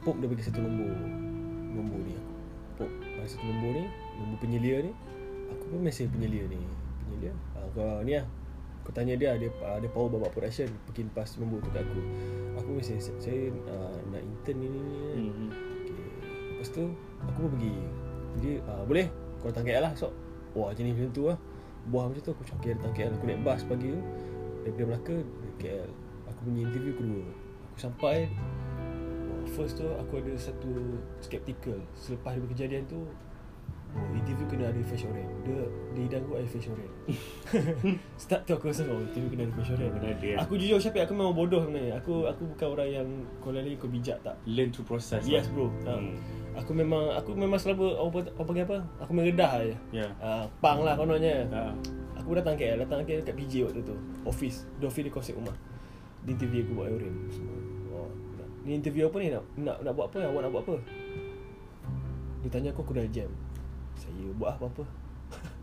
Pop 0.02 0.18
dia 0.18 0.26
bagi 0.26 0.42
satu 0.42 0.58
nombor 0.58 0.90
nombor 1.70 2.00
ni. 2.02 2.18
Aku 2.18 2.82
Pop 2.82 2.90
bagi 2.90 3.30
satu 3.30 3.44
nombor 3.46 3.70
ni 3.78 3.84
nombor 4.18 4.36
penyelia 4.42 4.76
ni. 4.90 4.92
Aku 5.54 5.64
pun 5.70 5.80
mesej 5.86 6.10
penyelia 6.10 6.42
ni. 6.50 6.58
Penyelia? 7.06 7.32
Uh, 7.54 7.66
kau 7.78 8.02
ni 8.02 8.18
lah. 8.18 8.26
Aku 8.82 8.90
tanya 8.90 9.14
dia 9.14 9.38
dia 9.38 9.46
uh, 9.62 9.78
dia 9.78 9.86
power 9.94 10.18
babak 10.18 10.34
production? 10.34 10.66
Bikin 10.90 11.06
pas 11.14 11.30
nombor 11.38 11.62
tu 11.62 11.70
kat 11.70 11.86
aku. 11.86 12.00
Aku 12.58 12.70
mesej 12.74 12.98
saya 12.98 13.54
uh, 13.70 13.94
nak 14.10 14.18
intern 14.18 14.58
ni 14.58 14.66
ni, 14.66 14.80
ni. 14.82 15.24
Mhm. 15.30 15.48
Okay. 15.86 16.06
Lepas 16.58 16.70
tu 16.74 16.90
Aku 17.30 17.46
pun 17.46 17.50
pergi 17.54 17.74
Dia 18.40 18.62
uh, 18.64 18.82
Boleh. 18.86 19.10
Kau 19.42 19.50
datang 19.50 19.66
KL 19.66 19.82
lah. 19.82 19.92
So 19.98 20.14
Wah 20.52 20.72
jenis 20.72 20.96
macam 20.96 21.12
tu 21.12 21.22
lah. 21.28 21.38
Buah 21.88 22.04
macam 22.08 22.22
tu 22.22 22.30
Aku 22.32 22.42
cakap 22.46 22.60
okay 22.62 22.72
datang 22.78 22.92
KL 22.94 23.12
Aku 23.18 23.24
naik 23.26 23.40
bas 23.42 23.60
pagi 23.66 23.88
tu. 23.92 24.00
Daripada 24.62 24.84
Melaka 24.88 25.16
KL 25.58 25.90
Aku 26.30 26.40
punya 26.46 26.60
interview 26.70 26.94
kedua. 26.96 27.24
Aku 27.72 27.78
sampai 27.80 28.16
First 29.52 29.82
tu 29.82 29.88
Aku 29.88 30.12
ada 30.22 30.32
satu 30.38 30.70
Skeptical. 31.20 31.82
Selepas 31.98 32.38
daripada 32.38 32.52
kejadian 32.54 32.84
tu 32.86 33.04
interview 34.22 34.46
kena 34.48 34.64
ada 34.72 34.80
face 34.86 35.04
orange. 35.04 35.32
Dia 35.44 35.62
Di 35.92 36.00
hidang 36.08 36.22
aku 36.24 36.32
ada 36.40 36.48
face 36.48 36.68
orange. 36.72 36.94
Start 38.22 38.42
tu 38.48 38.52
aku 38.56 38.64
rasa 38.72 38.88
Oh 38.88 39.00
interview 39.02 39.28
kena 39.28 39.44
ada 39.50 39.54
orange. 39.74 39.92
Benar 40.00 40.14
dia. 40.16 40.34
Aku 40.40 40.52
jujur 40.56 40.78
Syafiq 40.80 41.02
Aku 41.04 41.12
memang 41.12 41.34
bodoh 41.36 41.60
sebenarnya. 41.60 42.00
Aku 42.00 42.24
aku 42.24 42.42
bukan 42.56 42.68
orang 42.72 42.88
yang 42.88 43.08
Kau 43.42 43.52
lagi 43.52 43.76
kau 43.76 43.90
bijak 43.90 44.18
tak. 44.24 44.36
Learn 44.48 44.72
through 44.72 44.88
process. 44.88 45.22
Yes 45.28 45.50
lah. 45.50 45.52
bro. 45.52 45.66
Ha. 45.84 45.94
Hmm. 45.98 46.14
Aku 46.56 46.70
memang 46.72 47.04
Aku 47.20 47.30
memang 47.36 47.58
selalu 47.60 47.96
Apa, 47.98 48.18
apa 48.32 48.42
panggil 48.48 48.64
apa? 48.64 48.78
Aku 49.04 49.12
meredah 49.12 49.52
je. 49.60 49.76
Ya. 49.92 50.08
uh, 50.22 50.44
Pang 50.64 50.80
lah 50.80 50.96
kononnya. 50.96 51.44
Ha. 51.52 51.72
Aku 52.22 52.32
datang 52.38 52.54
KL 52.56 52.80
Datang 52.86 53.04
KL 53.04 53.26
kat 53.26 53.34
PJ 53.36 53.68
waktu 53.68 53.84
tu. 53.84 53.96
Office. 54.24 54.64
Dia 54.80 54.88
office 54.88 55.04
dia 55.04 55.12
konsep 55.12 55.34
rumah. 55.36 55.56
Dia 56.22 56.32
interview 56.32 56.62
aku 56.64 56.72
buat 56.78 56.88
semua. 57.34 57.56
Oh, 57.92 58.08
Ni 58.62 58.78
interview 58.78 59.10
apa 59.10 59.16
ni? 59.18 59.34
Nak, 59.34 59.44
nak 59.58 59.76
nak 59.82 59.92
buat 59.92 60.06
apa? 60.06 60.22
Awak 60.22 60.40
nak 60.46 60.50
buat 60.54 60.62
apa? 60.70 60.76
Dia 62.46 62.50
tanya 62.50 62.68
aku 62.70 62.86
Aku 62.86 62.94
dah 62.94 63.06
jam 63.10 63.30
Saya 64.24 64.34
buat 64.38 64.50
apa-apa. 64.54 64.84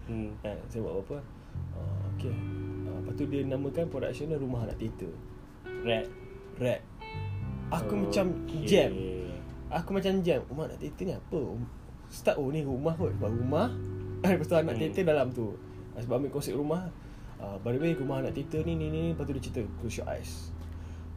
Hmm. 0.05 0.29
ha, 0.43 0.51
Saya 0.67 0.79
buat 0.83 0.93
apa-apa. 0.97 1.17
Uh, 1.73 2.03
Okay. 2.19 2.33
Uh, 2.83 2.99
Lepas 2.99 3.13
tu 3.15 3.23
dia 3.25 3.41
namakan 3.43 3.87
production 3.87 4.27
dia 4.27 4.35
Rumah 4.35 4.67
Anak 4.67 4.75
Teater. 4.77 5.13
Red. 5.87 6.05
Red 6.59 6.81
Aku 7.69 7.93
Okay. 7.95 7.99
macam 8.01 8.25
jam. 8.65 8.91
Aku 9.69 9.89
macam 9.93 10.13
jam. 10.19 10.41
Rumah 10.49 10.65
anak 10.65 10.81
teater 10.81 11.05
ni 11.05 11.13
apa? 11.13 11.39
Start 12.09 12.41
oh 12.41 12.49
ni 12.49 12.65
rumah 12.65 12.97
kot. 12.97 13.13
Sebab 13.13 13.29
rumah. 13.29 13.69
Lepas 14.25 14.49
tu 14.49 14.57
anak 14.57 14.73
Hmm. 14.75 14.81
teater 14.81 15.03
dalam 15.05 15.29
tu. 15.29 15.53
Ah, 15.93 16.01
Sebab 16.01 16.17
ambil 16.17 16.33
konsep 16.33 16.57
rumah. 16.57 16.89
Uh, 17.37 17.55
By 17.61 17.71
the 17.71 17.79
way 17.79 17.93
rumah 17.93 18.19
anak 18.19 18.33
teater 18.33 18.65
ni 18.65 18.73
ni 18.73 18.89
ni 18.89 19.01
Lepas 19.13 19.23
tu 19.23 19.31
dia 19.31 19.43
cerita 19.45 19.61
Close 19.79 20.01
your 20.01 20.09
eyes. 20.09 20.49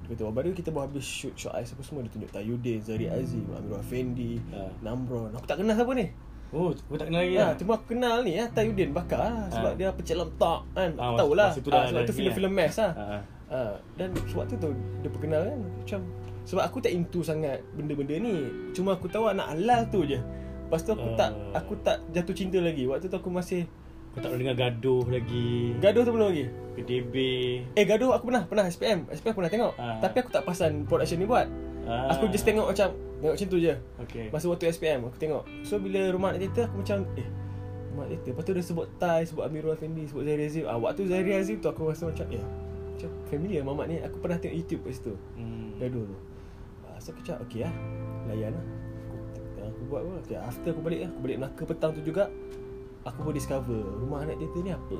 Dia 0.04 0.12
kata 0.12 0.22
oh, 0.22 0.30
way 0.30 0.52
kita 0.52 0.68
baru 0.68 0.86
habis 0.86 1.02
shoot 1.02 1.32
short 1.32 1.56
eyes 1.56 1.72
apa 1.72 1.80
semua. 1.80 2.04
Dia 2.04 2.12
tunjuk 2.12 2.30
Tayudin, 2.30 2.78
Zari 2.84 3.06
Azim, 3.08 3.48
Amirul 3.48 3.80
Effendi 3.80 4.36
Ah. 4.52 4.68
Namron. 4.84 5.32
Aku 5.32 5.48
tak 5.48 5.58
kenal 5.58 5.72
siapa 5.72 5.96
ni 5.96 6.12
Oh, 6.52 6.68
aku 6.68 6.94
tak 6.94 7.08
kenal 7.08 7.20
lagi 7.20 7.32
Ya, 7.32 7.40
lah. 7.42 7.52
cuma 7.56 7.72
aku 7.74 7.86
kenal 7.90 8.16
ni 8.20 8.32
ya 8.34 8.44
Tayudin 8.46 8.92
bakar 8.92 9.18
lah 9.18 9.48
Sebab 9.48 9.70
Ah. 9.70 9.74
dia 9.74 9.88
pecah 9.90 10.14
dalam 10.14 10.30
tak 10.36 10.60
kan 10.70 10.90
Ah, 10.94 11.04
Aku 11.06 11.16
tahulah 11.18 11.48
masa 11.48 11.58
tu 11.58 11.68
ah, 11.68 11.74
dah- 11.74 11.86
Sebab 11.88 12.02
tu 12.02 12.14
filem-filem 12.14 12.52
mass 12.52 12.76
lah 12.76 12.92
Ha. 12.92 13.04
Ha, 13.48 13.60
dan 13.94 14.08
sebab 14.22 14.44
tu 14.46 14.56
tu 14.58 14.68
dia 15.00 15.08
perkenal 15.08 15.42
kan 15.46 15.58
macam 15.60 16.00
sebab 16.42 16.62
aku 16.64 16.78
tak 16.78 16.90
into 16.90 17.22
sangat 17.22 17.62
benda-benda 17.70 18.18
ni. 18.18 18.34
Cuma 18.72 18.96
aku 18.96 19.06
tahu 19.06 19.28
anak 19.28 19.46
halal 19.46 19.86
tu 19.86 20.02
je. 20.02 20.18
Lepas 20.18 20.82
tu 20.82 20.90
aku 20.90 21.14
tak 21.14 21.30
Ah. 21.30 21.54
aku 21.54 21.78
tak 21.78 22.02
jatuh 22.10 22.32
cinta 22.32 22.58
lagi. 22.58 22.82
Waktu 22.82 23.06
tu 23.06 23.14
aku 23.14 23.28
masih 23.28 23.68
Kau 24.10 24.18
tak 24.18 24.26
pernah 24.26 24.40
dengar 24.42 24.56
gaduh 24.58 25.06
lagi. 25.06 25.76
gaduh 25.78 26.02
tu 26.02 26.10
belum 26.10 26.28
lagi. 26.28 26.46
PDB. 26.74 27.14
Eh 27.72 27.84
gaduh 27.84 28.10
aku 28.10 28.26
pernah 28.26 28.42
pernah 28.44 28.64
SPM. 28.66 29.06
SPM 29.08 29.32
pernah 29.32 29.48
tengok. 29.48 29.72
Ah. 29.76 30.00
Tapi 30.00 30.16
aku 30.18 30.30
tak 30.30 30.42
perasan 30.42 30.82
production 30.82 31.16
ni 31.16 31.26
buat. 31.26 31.46
Ah. 31.82 32.14
Aku 32.14 32.30
just 32.30 32.46
tengok 32.46 32.70
macam 32.70 32.94
tengok 33.22 33.34
macam 33.34 33.48
tu 33.50 33.58
je. 33.58 33.74
Okay. 34.08 34.26
Masa 34.30 34.46
waktu 34.46 34.70
SPM 34.70 35.06
aku 35.06 35.18
tengok. 35.18 35.42
So 35.66 35.82
bila 35.82 36.10
rumah 36.14 36.34
anak 36.34 36.46
teater 36.48 36.70
aku 36.70 36.82
macam 36.82 37.06
eh 37.18 37.28
rumah 37.92 38.06
teater. 38.06 38.30
Lepas 38.34 38.44
tu 38.46 38.52
dia 38.54 38.64
sebut 38.64 38.86
Tai, 38.96 39.20
sebut 39.26 39.42
Amirul 39.42 39.74
Effendi, 39.74 40.06
sebut 40.06 40.22
Zahiri 40.22 40.46
Azim. 40.46 40.64
Ah 40.70 40.78
waktu 40.78 41.06
Zahiri 41.10 41.32
Azim 41.34 41.58
tu 41.58 41.66
aku 41.66 41.90
rasa 41.90 42.06
macam 42.06 42.26
eh 42.30 42.44
macam 42.92 43.08
familiar 43.26 43.62
mamat 43.66 43.86
ni. 43.90 43.96
Aku 44.02 44.16
pernah 44.22 44.38
tengok 44.38 44.56
YouTube 44.56 44.80
kat 44.86 44.94
situ. 44.94 45.14
Hmm. 45.34 45.62
Gaduh 45.82 46.06
tu 46.06 46.16
uh, 46.86 46.98
So 47.02 47.10
aku 47.10 47.20
cakap 47.26 47.42
okay 47.42 47.66
lah 47.66 47.74
Layan 48.30 48.54
lah 48.54 48.66
aku, 49.58 49.66
aku 49.66 49.80
buat 49.90 50.00
pun 50.06 50.14
okay, 50.22 50.38
After 50.38 50.68
aku 50.70 50.82
balik 50.86 51.00
lah 51.02 51.08
Aku 51.10 51.20
balik 51.26 51.36
Melaka 51.42 51.62
petang 51.66 51.90
tu 51.90 52.02
juga 52.06 52.24
Aku 53.02 53.18
pun 53.26 53.34
discover 53.34 53.82
Rumah 53.98 54.18
anak 54.22 54.38
teater 54.38 54.62
ni 54.62 54.70
apa 54.70 54.98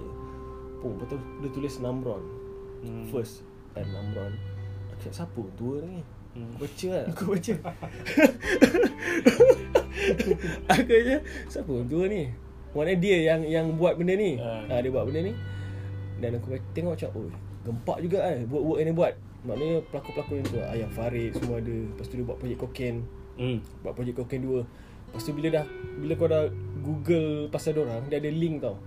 Pum, 0.83 0.99
lepas 0.99 1.07
tu 1.14 1.18
dia 1.42 1.51
tulis 1.55 1.75
Namron 1.79 2.25
Hmm. 2.83 3.07
First 3.14 3.47
kan 3.79 3.87
Namron 3.87 4.35
Aku 4.90 5.07
cakap 5.07 5.14
siapa 5.23 5.42
tua 5.55 5.87
ni 5.87 6.03
Hmm. 6.33 6.57
Baca 6.57 6.87
kan 6.88 7.05
Aku 7.12 7.37
baca. 7.37 7.53
Aku 10.73 10.88
je 10.88 11.21
Siapa? 11.49 11.73
Tua 11.85 12.05
ni. 12.09 12.33
Mana 12.73 12.97
dia 12.97 13.21
yang 13.21 13.45
yang 13.45 13.77
buat 13.77 14.01
benda 14.01 14.16
ni. 14.16 14.40
Ah. 14.40 14.64
ha, 14.64 14.81
Dia 14.81 14.88
buat 14.88 15.05
benda 15.05 15.29
ni. 15.29 15.37
Dan 16.25 16.40
aku 16.40 16.57
tengok 16.73 16.97
macam 16.97 17.11
Oh 17.12 17.29
gempak 17.62 18.03
juga 18.03 18.27
kan 18.27 18.42
Buat 18.49 18.62
work 18.64 18.79
yang 18.81 18.88
dia 18.88 18.97
buat. 18.97 19.14
Maknanya 19.42 19.83
pelakon-pelakon 19.90 20.35
yang 20.38 20.47
tu 20.49 20.59
Ayah 20.62 20.90
Farid 20.95 21.31
semua 21.37 21.59
ada. 21.61 21.77
Lepas 21.92 22.07
tu 22.09 22.14
dia 22.16 22.25
buat 22.25 22.38
projek 22.40 22.59
kokain. 22.64 22.97
Hmm. 23.37 23.61
Buat 23.85 23.92
projek 23.92 24.16
kokain 24.16 24.40
dua. 24.40 24.64
Lepas 25.12 25.29
tu 25.29 25.37
bila 25.37 25.53
dah 25.53 25.68
Bila 26.01 26.12
kau 26.16 26.33
dah 26.33 26.49
Google 26.81 27.53
pasal 27.53 27.77
orang 27.77 28.09
Dia 28.09 28.25
ada 28.25 28.33
link 28.33 28.64
tau. 28.64 28.81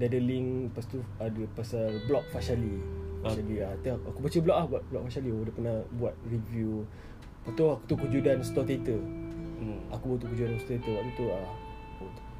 Dia 0.00 0.08
ada 0.08 0.16
link 0.16 0.72
Lepas 0.72 0.88
tu 0.88 1.04
ada 1.20 1.42
pasal 1.52 2.00
blog 2.08 2.24
Fashali 2.32 3.04
Fashali 3.32 3.56
ah. 3.62 3.72
Tengok, 3.82 4.00
Aku 4.12 4.18
baca 4.22 4.38
blog 4.42 4.56
lah 4.56 4.66
buat 4.70 4.82
Blog 4.90 5.02
oh, 5.06 5.42
Dia 5.42 5.52
pernah 5.54 5.76
buat 5.98 6.14
review. 6.30 6.70
Lepas 7.42 7.52
tu 7.54 7.64
aku 7.66 7.82
tu 7.86 7.94
kejudan 7.98 8.36
Store 8.42 8.66
Theater. 8.66 8.98
Hmm. 9.58 9.78
Aku 9.90 10.14
baru 10.14 10.18
tu 10.22 10.26
kejudan 10.34 10.56
Store 10.62 10.78
Theater 10.78 10.92
Waktu 11.00 11.12
tu 11.16 11.24
ah, 11.32 11.48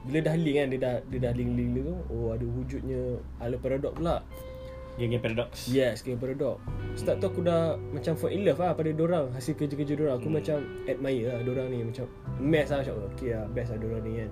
Bila 0.07 0.19
dah 0.23 0.35
link 0.39 0.57
kan 0.59 0.67
Dia 0.71 0.79
dah, 0.81 0.95
dia 1.11 1.19
dah 1.27 1.33
link-link 1.35 1.71
tu 1.81 1.97
Oh 2.13 2.31
ada 2.35 2.45
wujudnya 2.47 3.01
Ala 3.41 3.57
Paradox 3.59 3.93
pula. 3.97 4.17
Geng-geng 4.97 5.21
paradox. 5.21 5.69
Yes 5.69 6.01
Game 6.01 6.17
Paradox. 6.17 6.57
Start 6.97 7.21
tu 7.21 7.29
aku 7.29 7.45
dah 7.45 7.77
Macam 7.93 8.17
fall 8.17 8.33
in 8.33 8.49
love 8.49 8.57
lah 8.57 8.73
Pada 8.73 8.89
dorang 8.97 9.29
Hasil 9.37 9.53
kerja-kerja 9.53 9.93
dorang 9.93 10.17
Aku 10.17 10.33
Hmm. 10.33 10.41
macam 10.41 10.57
Admire 10.89 11.29
lah 11.29 11.39
dorang 11.45 11.69
ni 11.69 11.85
Macam 11.85 12.09
Mess 12.41 12.73
lah 12.73 12.81
macam 12.81 12.95
Okay 13.13 13.37
lah 13.37 13.45
best 13.53 13.77
lah 13.77 13.79
dorang 13.81 14.01
ni 14.01 14.25
kan. 14.25 14.31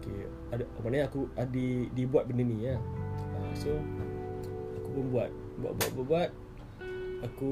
Okay 0.00 0.24
ada, 0.48 0.64
Maknanya 0.80 1.12
aku 1.12 1.28
uh, 1.36 1.44
di, 1.44 1.92
Dibuat 1.92 2.24
benda 2.24 2.40
ni 2.40 2.64
lah. 2.64 2.80
Uh, 3.36 3.52
So 3.52 3.68
Aku 4.80 4.88
pun 4.96 5.04
buat 5.12 5.28
Buat 5.58 5.72
buat 5.74 5.90
buat, 5.94 6.06
buat. 6.06 6.30
Aku 7.18 7.50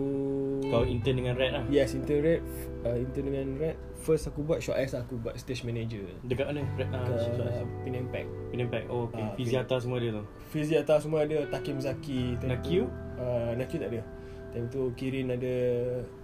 Kau 0.71 0.87
intern 0.87 1.19
dengan 1.19 1.35
Red 1.35 1.51
lah. 1.51 1.65
Yes 1.67 1.99
intern 1.99 2.23
Red. 2.23 2.41
Uh, 2.87 3.03
Intern 3.03 3.35
dengan 3.35 3.47
Red. 3.59 3.77
First 3.99 4.31
aku 4.31 4.47
buat 4.47 4.63
Short 4.63 4.79
S 4.79 4.95
lah. 4.95 5.03
Aku 5.03 5.19
buat 5.19 5.35
stage 5.35 5.67
manager. 5.67 6.07
Dekat 6.23 6.55
mana? 6.55 6.63
Red, 6.79 6.87
uh, 6.95 7.03
Ke 7.03 7.67
Penang 7.83 8.07
Pack. 8.15 8.27
Penampak. 8.55 8.87
Oh, 8.87 9.11
okay. 9.11 9.27
Ah, 9.27 9.35
Fiziata 9.35 9.75
semua 9.83 9.99
dia 9.99 10.15
tu. 10.15 10.23
Fizi 10.55 10.79
atas 10.79 11.03
semua 11.03 11.27
ada. 11.27 11.43
Takim 11.51 11.83
Zaki 11.83 12.39
tu, 12.39 12.47
uh, 12.47 13.51
Nakyu 13.59 13.79
tak 13.83 13.91
ada. 13.91 14.03
Time 14.55 14.71
tu 14.71 14.89
Kirin 14.95 15.29
ada 15.35 15.55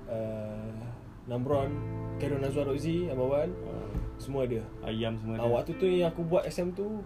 uh, 0.08 0.72
Namron 1.28 1.68
Khairul 2.16 2.40
Nazwar 2.40 2.64
Rozi 2.70 3.10
Amawan 3.10 3.52
Uh, 3.66 3.92
Semua 4.16 4.48
ada. 4.48 4.62
Ayam 4.86 5.18
semua 5.20 5.36
uh, 5.36 5.50
Waktu 5.52 5.76
tu 5.76 5.84
yang 5.84 6.08
aku 6.14 6.24
buat 6.24 6.46
SM 6.48 6.72
tu 6.72 7.02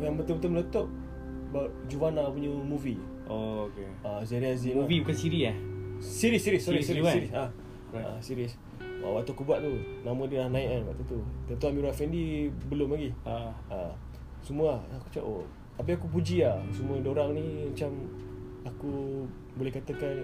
Yang 0.00 0.24
betul-betul 0.24 0.50
meletup 0.56 0.86
Juvana 1.92 2.28
punya 2.32 2.48
movie 2.52 2.96
Oh, 3.26 3.66
okay. 3.66 3.88
uh, 4.06 4.22
Zaria 4.22 4.54
Azim 4.54 4.78
Movie 4.78 5.02
bukan 5.02 5.16
siri 5.18 5.50
eh? 5.50 5.56
Series 5.98 6.42
Series 6.42 6.62
Sorry 6.62 6.78
Series 6.78 6.86
series 6.86 7.02
dulu, 7.02 7.10
Series 7.10 7.32
kan? 7.34 7.42
ah 7.42 7.50
Right. 7.90 8.06
uh, 8.06 8.18
Series 8.22 8.52
uh, 9.02 9.10
Waktu 9.18 9.30
aku 9.34 9.42
buat 9.42 9.58
tu 9.62 9.72
Nama 10.06 10.22
dia 10.30 10.38
dah 10.46 10.48
naik 10.54 10.68
kan 10.70 10.82
Waktu 10.94 11.02
tu 11.10 11.18
Tentu 11.50 11.64
Amirul 11.66 11.90
Effendi 11.90 12.50
Belum 12.70 12.88
lagi 12.94 13.10
Ah, 13.26 13.50
uh, 13.70 13.90
Semua 14.42 14.78
lah. 14.78 14.80
Aku 15.02 15.06
cakap 15.10 15.26
oh 15.26 15.42
Habis 15.78 15.98
aku 15.98 16.08
puji 16.10 16.46
lah 16.46 16.58
Semua 16.70 17.02
orang 17.02 17.34
ni 17.34 17.66
Macam 17.70 17.90
Aku 18.66 18.90
Boleh 19.58 19.72
katakan 19.74 20.22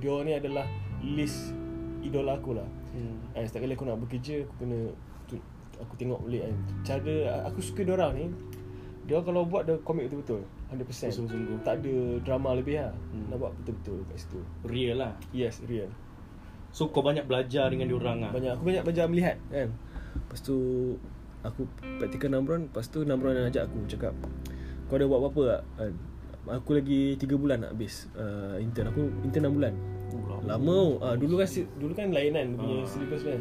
Dia 0.00 0.14
ni 0.24 0.32
adalah 0.32 0.64
List 1.04 1.52
Idola 2.00 2.38
aku 2.38 2.56
lah 2.56 2.66
hmm. 2.94 3.36
eh, 3.36 3.44
Setiap 3.44 3.66
kali 3.66 3.74
aku 3.74 3.84
nak 3.84 3.98
bekerja 4.00 4.40
Aku 4.46 4.54
kena 4.64 4.78
tu, 5.26 5.34
Aku 5.82 5.92
tengok 5.98 6.22
balik 6.24 6.48
kan 6.48 6.54
Cara 6.86 7.16
Aku 7.50 7.58
suka 7.60 7.82
orang 7.88 8.12
ni 8.16 8.24
Dia 9.04 9.18
kalau 9.20 9.44
buat 9.44 9.66
Dia 9.66 9.76
komit 9.84 10.08
betul-betul 10.08 10.44
100% 10.68 11.08
Sungguh-sungguh. 11.08 11.64
Tak 11.64 11.80
ada 11.80 11.94
drama 12.20 12.52
lebih 12.52 12.76
lah. 12.76 12.92
Hmm. 12.92 13.24
Nak 13.32 13.36
buat 13.40 13.52
betul-betul 13.62 14.04
kat 14.12 14.16
situ. 14.20 14.40
Real 14.68 15.00
lah. 15.00 15.12
Yes 15.32 15.64
real. 15.64 15.88
So 16.68 16.92
kau 16.92 17.00
banyak 17.00 17.24
belajar 17.24 17.72
dengan 17.72 17.88
diorang 17.88 18.20
lah. 18.20 18.30
Banyak. 18.36 18.60
Aku 18.60 18.64
banyak 18.68 18.84
belajar 18.84 19.08
melihat 19.08 19.36
kan? 19.48 19.72
Lepas 20.14 20.40
tu 20.44 20.56
Aku 21.40 21.64
praktikal 21.96 22.28
Namron. 22.28 22.68
Lepas 22.68 22.92
tu 22.92 23.00
Namron 23.08 23.32
yang 23.32 23.48
ajak 23.48 23.70
aku 23.70 23.86
Cakap 23.88 24.12
Kau 24.90 25.00
ada 25.00 25.08
buat 25.08 25.24
apa-apa 25.24 25.42
tak? 25.48 25.62
Kan? 25.80 25.92
Aku 26.48 26.70
lagi 26.76 27.00
3 27.16 27.28
bulan 27.36 27.56
nak 27.64 27.72
habis 27.76 28.08
uh, 28.16 28.56
Intern. 28.60 28.92
Aku 28.92 29.08
intern 29.24 29.52
6 29.52 29.56
bulan. 29.56 29.72
Oh, 30.12 30.40
Lama. 30.44 30.80
Uh, 31.00 31.14
Dulu 31.16 31.40
kan 31.40 31.48
Dulu 31.80 31.92
kan 31.96 32.08
lain 32.12 32.32
kan 32.36 32.46
Dia 32.52 32.60
punya 32.60 32.76
Ah. 32.76 32.84
syllabus 32.84 33.22
kan. 33.24 33.40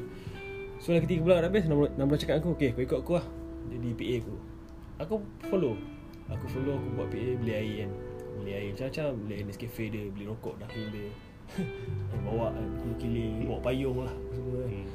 So 0.79 0.95
lagi 0.95 1.07
3 1.11 1.23
bulan 1.27 1.35
nak 1.43 1.51
habis 1.51 1.63
Namron, 1.67 1.91
Namron 1.99 2.15
cakap 2.15 2.39
aku 2.39 2.55
Okay 2.55 2.71
kau 2.71 2.83
ikut 2.87 2.99
aku 3.03 3.11
lah. 3.19 3.25
Jadi 3.67 3.89
PA 3.99 4.15
aku. 4.23 4.35
Aku 5.03 5.15
follow 5.51 5.75
Aku 6.29 6.45
follow 6.47 6.75
Aku 6.75 6.87
buat 6.95 7.07
PA 7.07 7.29
Beli 7.39 7.53
air 7.53 7.75
kan. 7.87 7.91
Beli 8.37 8.51
air 8.53 8.69
macam-macam 8.75 9.07
Beli 9.23 9.33
air 9.35 9.45
Nescafe 9.47 9.83
dia 9.87 10.03
Beli 10.11 10.25
rokok 10.27 10.55
dah 10.59 10.69
dia. 10.69 11.09
Bawa 12.27 12.51
kan 12.51 12.67
Bawa 13.47 13.59
payung 13.63 14.03
lah 14.03 14.15
Semua 14.31 14.55
kan. 14.59 14.69
Hmm. 14.71 14.87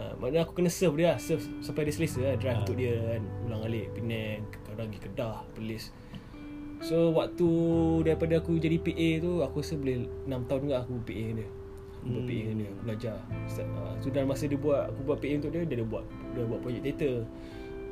Uh, 0.00 0.12
maknanya 0.16 0.46
aku 0.46 0.52
kena 0.56 0.70
serve 0.70 0.96
dia 0.96 1.12
lah 1.12 1.18
Serve 1.18 1.42
sampai 1.60 1.82
dia 1.84 1.94
selesa 1.94 2.22
lah 2.22 2.34
Drive 2.38 2.56
Ah. 2.56 2.62
untuk 2.62 2.76
dia 2.78 2.94
kan. 2.96 3.22
Ulang 3.44 3.62
alik 3.66 3.86
Penang 3.92 4.40
Kadang 4.62 4.86
pergi 4.88 5.00
Kedah 5.02 5.36
Perlis 5.52 5.84
So 6.80 7.10
waktu 7.12 7.48
Daripada 8.06 8.40
aku 8.40 8.56
jadi 8.56 8.78
PA 8.80 9.08
tu 9.20 9.32
Aku 9.42 9.60
rasa 9.60 9.74
boleh 9.76 10.06
6 10.24 10.48
tahun 10.48 10.60
juga 10.64 10.76
aku 10.80 10.94
PA 11.04 11.12
dengan 11.12 11.36
dia. 11.42 11.48
Aku 12.00 12.06
buat. 12.08 12.22
PA 12.24 12.38
dengan 12.40 12.56
dia 12.56 12.68
Aku 12.70 12.80
belajar. 12.86 13.16
Uh, 13.60 13.92
So 14.00 14.06
dalam 14.08 14.28
masa 14.30 14.46
dia 14.46 14.56
buat 14.56 14.82
Aku 14.88 15.00
buat 15.04 15.18
PA 15.18 15.34
untuk 15.36 15.50
dia 15.52 15.62
Dia 15.66 15.76
ada 15.76 15.84
buat 15.84 16.04
Dia 16.32 16.44
buat 16.46 16.60
projek 16.62 16.82
teater 16.86 17.26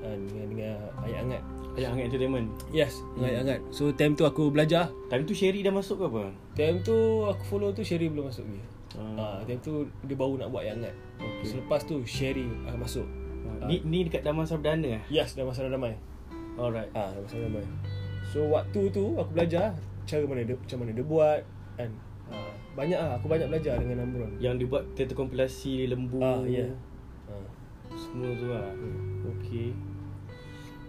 uh, 0.03 0.17
Dengan, 0.29 0.47
dengan 0.51 0.75
Ayat 1.05 1.19
Hangat 1.25 1.43
Ayah 1.79 1.95
hangat 1.95 2.11
entertainment. 2.11 2.49
Yes 2.75 3.07
Dengan 3.15 3.29
Ayat 3.31 3.41
Hangat 3.47 3.61
So 3.71 3.95
time 3.95 4.19
tu 4.19 4.27
aku 4.27 4.51
belajar 4.51 4.91
Time 5.07 5.23
tu 5.23 5.35
Sherry 5.35 5.63
dah 5.63 5.71
masuk 5.71 6.03
ke 6.03 6.05
apa? 6.11 6.25
Time 6.59 6.77
tu 6.83 6.97
aku 7.27 7.43
follow 7.47 7.71
tu 7.71 7.87
Sherry 7.87 8.11
belum 8.11 8.31
masuk 8.31 8.47
lagi 8.47 8.63
Ah. 8.97 9.15
uh, 9.21 9.39
Time 9.45 9.61
tu 9.61 9.85
dia 10.09 10.17
baru 10.17 10.41
nak 10.41 10.49
buat 10.51 10.65
Ayat 10.67 10.81
Hangat 10.81 10.95
Okay. 11.19 11.55
Selepas 11.55 11.83
tu 11.83 12.03
Sherry 12.07 12.47
uh, 12.67 12.79
masuk 12.79 13.07
Ni, 13.67 13.83
ni 13.83 14.07
dekat 14.07 14.23
Daman 14.23 14.47
Sabdana 14.47 14.87
eh? 14.87 15.03
Yes 15.11 15.35
dah 15.35 15.45
damai 15.45 15.99
Alright. 16.59 16.91
Ah, 16.91 17.15
masa 17.15 17.39
ramai. 17.39 17.63
So 18.35 18.51
waktu 18.51 18.91
tu 18.91 19.15
aku 19.15 19.31
belajar 19.31 19.79
cara 20.03 20.25
mana 20.27 20.43
dia 20.43 20.59
macam 20.59 20.79
mana 20.83 20.91
dia 20.91 21.07
buat 21.07 21.41
kan. 21.79 21.91
Ah, 22.29 22.53
banyak 22.75 22.99
ah 22.99 23.15
aku 23.15 23.31
banyak 23.31 23.47
belajar 23.47 23.79
dengan 23.79 24.03
Amron. 24.03 24.35
Yang 24.43 24.55
dia 24.59 24.67
buat 24.67 24.85
teater 24.99 25.15
kompilasi 25.15 25.87
Lembu. 25.87 26.19
Ah, 26.19 26.43
ya. 26.43 26.67
Ah. 27.31 27.47
Semua 27.97 28.31
tu 28.37 28.47
lah. 28.51 28.69
Hmm. 28.75 29.25
Okay. 29.39 29.73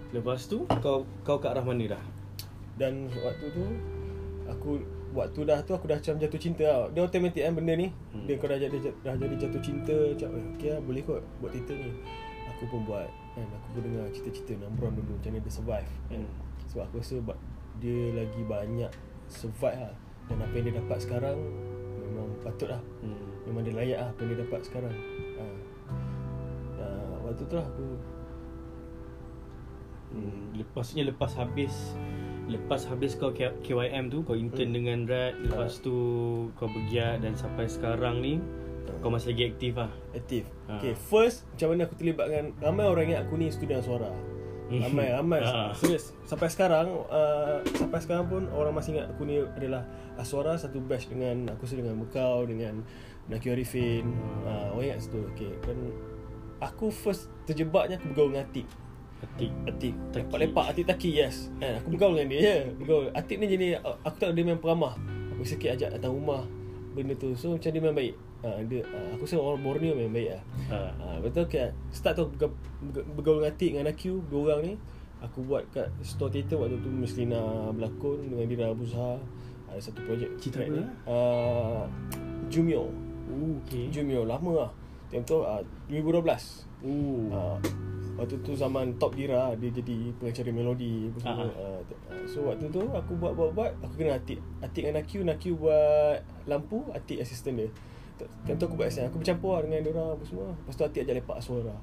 Lepas 0.10 0.50
tu 0.50 0.66
kau 0.82 1.06
kau 1.22 1.38
kat 1.38 1.54
arah 1.54 1.62
mana 1.62 1.86
dah? 1.96 2.04
Dan 2.80 3.12
waktu 3.22 3.46
tu 3.54 3.66
aku 4.50 4.82
waktu 5.14 5.40
dah 5.46 5.60
tu 5.62 5.78
aku 5.78 5.86
dah 5.86 5.98
macam 6.02 6.18
jatuh 6.18 6.42
cinta 6.42 6.66
tau. 6.66 6.86
Dia 6.90 7.02
automatik 7.06 7.42
kan 7.46 7.54
benda 7.54 7.74
ni. 7.78 7.88
Hmm. 8.14 8.26
Dia 8.26 8.36
kau 8.42 8.50
dah 8.50 8.58
jadi 8.58 8.78
dah 9.06 9.16
jadi 9.16 9.36
jatuh 9.38 9.62
cinta 9.62 9.94
macam 9.94 10.30
eh, 10.34 10.46
okey 10.58 10.70
lah 10.74 10.82
boleh 10.82 11.02
kot 11.06 11.22
buat 11.44 11.52
teater 11.54 11.78
ni. 11.78 11.92
Aku 12.58 12.64
pun 12.68 12.82
buat 12.90 13.08
kan 13.38 13.46
aku 13.46 13.68
pun 13.78 13.82
dengar 13.86 14.06
cerita-cerita 14.12 14.66
Amron 14.66 14.98
dulu 14.98 15.16
macam 15.16 15.30
mana 15.32 15.46
dia 15.46 15.54
survive 15.54 15.90
kan. 16.10 16.22
Hmm. 16.26 16.32
Sebab 16.74 16.84
aku 16.90 16.96
rasa 17.02 17.16
dia 17.80 18.02
lagi 18.18 18.42
banyak 18.44 18.92
survive 19.30 19.78
lah. 19.78 19.96
Dan 20.30 20.46
apa 20.46 20.54
yang 20.58 20.66
dia 20.70 20.76
dapat 20.82 20.98
sekarang 21.02 21.38
memang 22.02 22.28
patut 22.42 22.70
lah. 22.74 22.82
Hmm. 23.06 23.22
Memang 23.46 23.62
dia 23.62 23.74
layak 23.78 23.98
lah 24.02 24.10
apa 24.10 24.20
yang 24.26 24.30
dia 24.34 24.40
dapat 24.46 24.62
sekarang 24.66 24.94
ha. 27.30 27.32
Waktu 27.32 27.44
tu 27.44 27.54
lah 27.54 27.64
aku 27.64 27.86
Hmm, 30.10 30.58
lep- 30.58 30.74
maksudnya 30.74 31.06
lepas 31.06 31.38
habis 31.38 31.94
lepas 32.50 32.82
habis 32.84 33.14
kau 33.14 33.30
KYM 33.30 34.10
tu 34.10 34.26
kau 34.26 34.34
intern 34.34 34.68
Hmm. 34.68 34.76
dengan 34.76 35.00
Red 35.06 35.38
lepas 35.44 35.78
tu 35.78 35.94
kau 36.56 36.66
bergiat 36.66 37.22
dan 37.22 37.38
sampai 37.38 37.70
sekarang 37.70 38.18
ni 38.18 38.42
kau 39.00 39.08
masih 39.08 39.32
lagi 39.32 39.44
aktif 39.48 39.78
lah. 39.78 39.94
aktif 40.12 40.50
Ha. 40.66 40.76
Okay 40.76 40.98
first 40.98 41.46
Macam 41.48 41.68
mana 41.70 41.86
aku 41.86 41.96
terlibat 41.96 42.26
dengan 42.26 42.46
Ramai 42.58 42.86
orang 42.86 43.06
ingat 43.06 43.22
aku 43.24 43.38
ni 43.38 43.48
student 43.48 43.80
suara 43.80 44.10
Ramai 44.68 45.08
ramai 45.10 45.40
Ha. 45.40 45.72
Serius 45.78 46.10
Sampai 46.24 46.46
sekarang 46.48 46.90
uh, 47.06 47.62
Sampai 47.72 47.98
sekarang 48.00 48.26
pun 48.26 48.50
Orang 48.50 48.74
masih 48.74 48.94
ingat 48.94 49.10
aku 49.10 49.24
ni 49.24 49.38
adalah 49.40 49.86
Aswara 50.16 50.54
satu 50.56 50.78
batch 50.80 51.06
dengan 51.08 51.50
Aku 51.50 51.64
rasa 51.64 51.74
dengan 51.76 51.96
Mekau 51.96 52.44
Dengan 52.44 52.82
Naki 53.26 53.48
Arifin 53.48 54.04
Hmm. 54.04 54.42
uh, 54.44 54.74
Orang 54.74 54.90
ingat 54.90 55.00
situ 55.00 55.22
okay. 55.28 55.54
Dan 55.64 55.78
Aku 56.60 56.92
first 56.92 57.32
terjebaknya 57.44 57.96
Aku 57.96 58.12
bergaul 58.12 58.32
dengan 58.32 58.46
Atik. 58.46 58.68
Atik. 59.20 59.52
Atik. 59.66 59.94
Lepak-lepak 60.12 60.66
Atik 60.72 60.86
Taki 60.86 61.10
yes. 61.14 61.48
Kan, 61.58 61.80
Aku 61.80 61.88
bergaul 61.90 62.16
dengan 62.16 62.30
dia 62.30 62.40
je 62.40 62.56
bergaul. 62.76 63.08
Atik 63.12 63.36
ni 63.36 63.48
jadi 63.48 63.80
Aku 63.80 64.16
tahu 64.16 64.32
dia 64.32 64.44
memang 64.44 64.60
peramah. 64.60 64.94
Aku 65.32 65.44
sikit 65.44 65.72
ajak 65.74 65.96
datang 65.96 66.14
rumah 66.14 66.44
Benda 66.92 67.16
tu. 67.16 67.32
So 67.34 67.54
macam 67.54 67.70
dia 67.70 67.80
memang 67.80 67.96
baik. 67.96 68.16
Ha, 68.40 68.50
dia, 68.66 68.80
ha, 68.86 68.98
Aku 69.14 69.24
rasa 69.24 69.36
orang 69.36 69.60
Borneo 69.60 69.92
memang 69.94 70.16
baik 70.16 70.30
lah 70.32 70.44
Ha. 70.72 70.80
ha, 70.96 71.06
Betul 71.20 71.44
ke 71.46 71.60
Start 71.92 72.16
tu 72.16 72.28
berga- 72.30 72.56
berga- 72.82 73.08
bergaul 73.14 73.38
dengan 73.40 73.52
Atik 73.52 73.70
dengan 73.72 73.88
Akiu 73.88 74.24
Dua 74.26 74.42
orang 74.50 74.62
ni. 74.64 74.74
Aku 75.20 75.44
buat 75.44 75.68
kat 75.70 75.92
store 76.00 76.32
theater 76.32 76.56
Waktu 76.56 76.80
tu 76.80 76.88
Mislina 76.88 77.40
berlakon 77.70 78.24
Dengan 78.26 78.48
Dira 78.48 78.66
Abuzha 78.72 79.20
Ada 79.68 79.92
satu 79.92 80.00
projek 80.08 80.32
Cerita 80.40 80.64
apa? 80.64 80.80
Lah? 80.80 80.88
Uh, 81.04 81.84
Jumio. 82.48 82.88
Oh, 83.28 83.60
okay. 83.60 83.92
Jumio 83.92 84.24
lama 84.24 84.52
lah 84.56 84.72
Time 85.10 85.26
tu 85.26 85.42
uh, 85.42 85.62
2012 85.90 86.70
Oh. 86.80 87.28
uh, 87.34 87.58
Waktu 88.16 88.36
tu 88.44 88.52
zaman 88.52 88.96
Top 89.00 89.16
Dira 89.16 89.52
Dia 89.58 89.72
jadi 89.72 90.12
pengacara 90.16 90.52
melodi 90.54 91.10
apa 91.10 91.18
semua. 91.20 91.44
Ah, 91.50 91.80
Uh, 92.14 92.26
So 92.30 92.46
waktu 92.46 92.70
tu 92.70 92.82
aku 92.94 93.18
buat-buat-buat 93.18 93.82
Aku 93.84 93.94
kena 93.98 94.16
Atik 94.16 94.40
Atik 94.62 94.86
dengan 94.86 95.02
Nakiu. 95.02 95.22
Nakiu 95.26 95.54
buat 95.58 96.22
lampu 96.46 96.86
Atik 96.94 97.20
assistant 97.20 97.58
dia. 97.58 97.70
Time 98.46 98.58
tu 98.60 98.66
aku 98.70 98.76
buat 98.78 98.92
SM 98.92 99.10
Aku 99.10 99.18
bercampur 99.18 99.60
lah 99.60 99.62
dengan 99.66 99.82
diorang 99.88 100.08
apa 100.14 100.24
semua. 100.28 100.52
Lepas 100.54 100.76
tu 100.78 100.84
Atik 100.86 101.02
ajak 101.08 101.16
lepak 101.24 101.40
suara. 101.42 101.76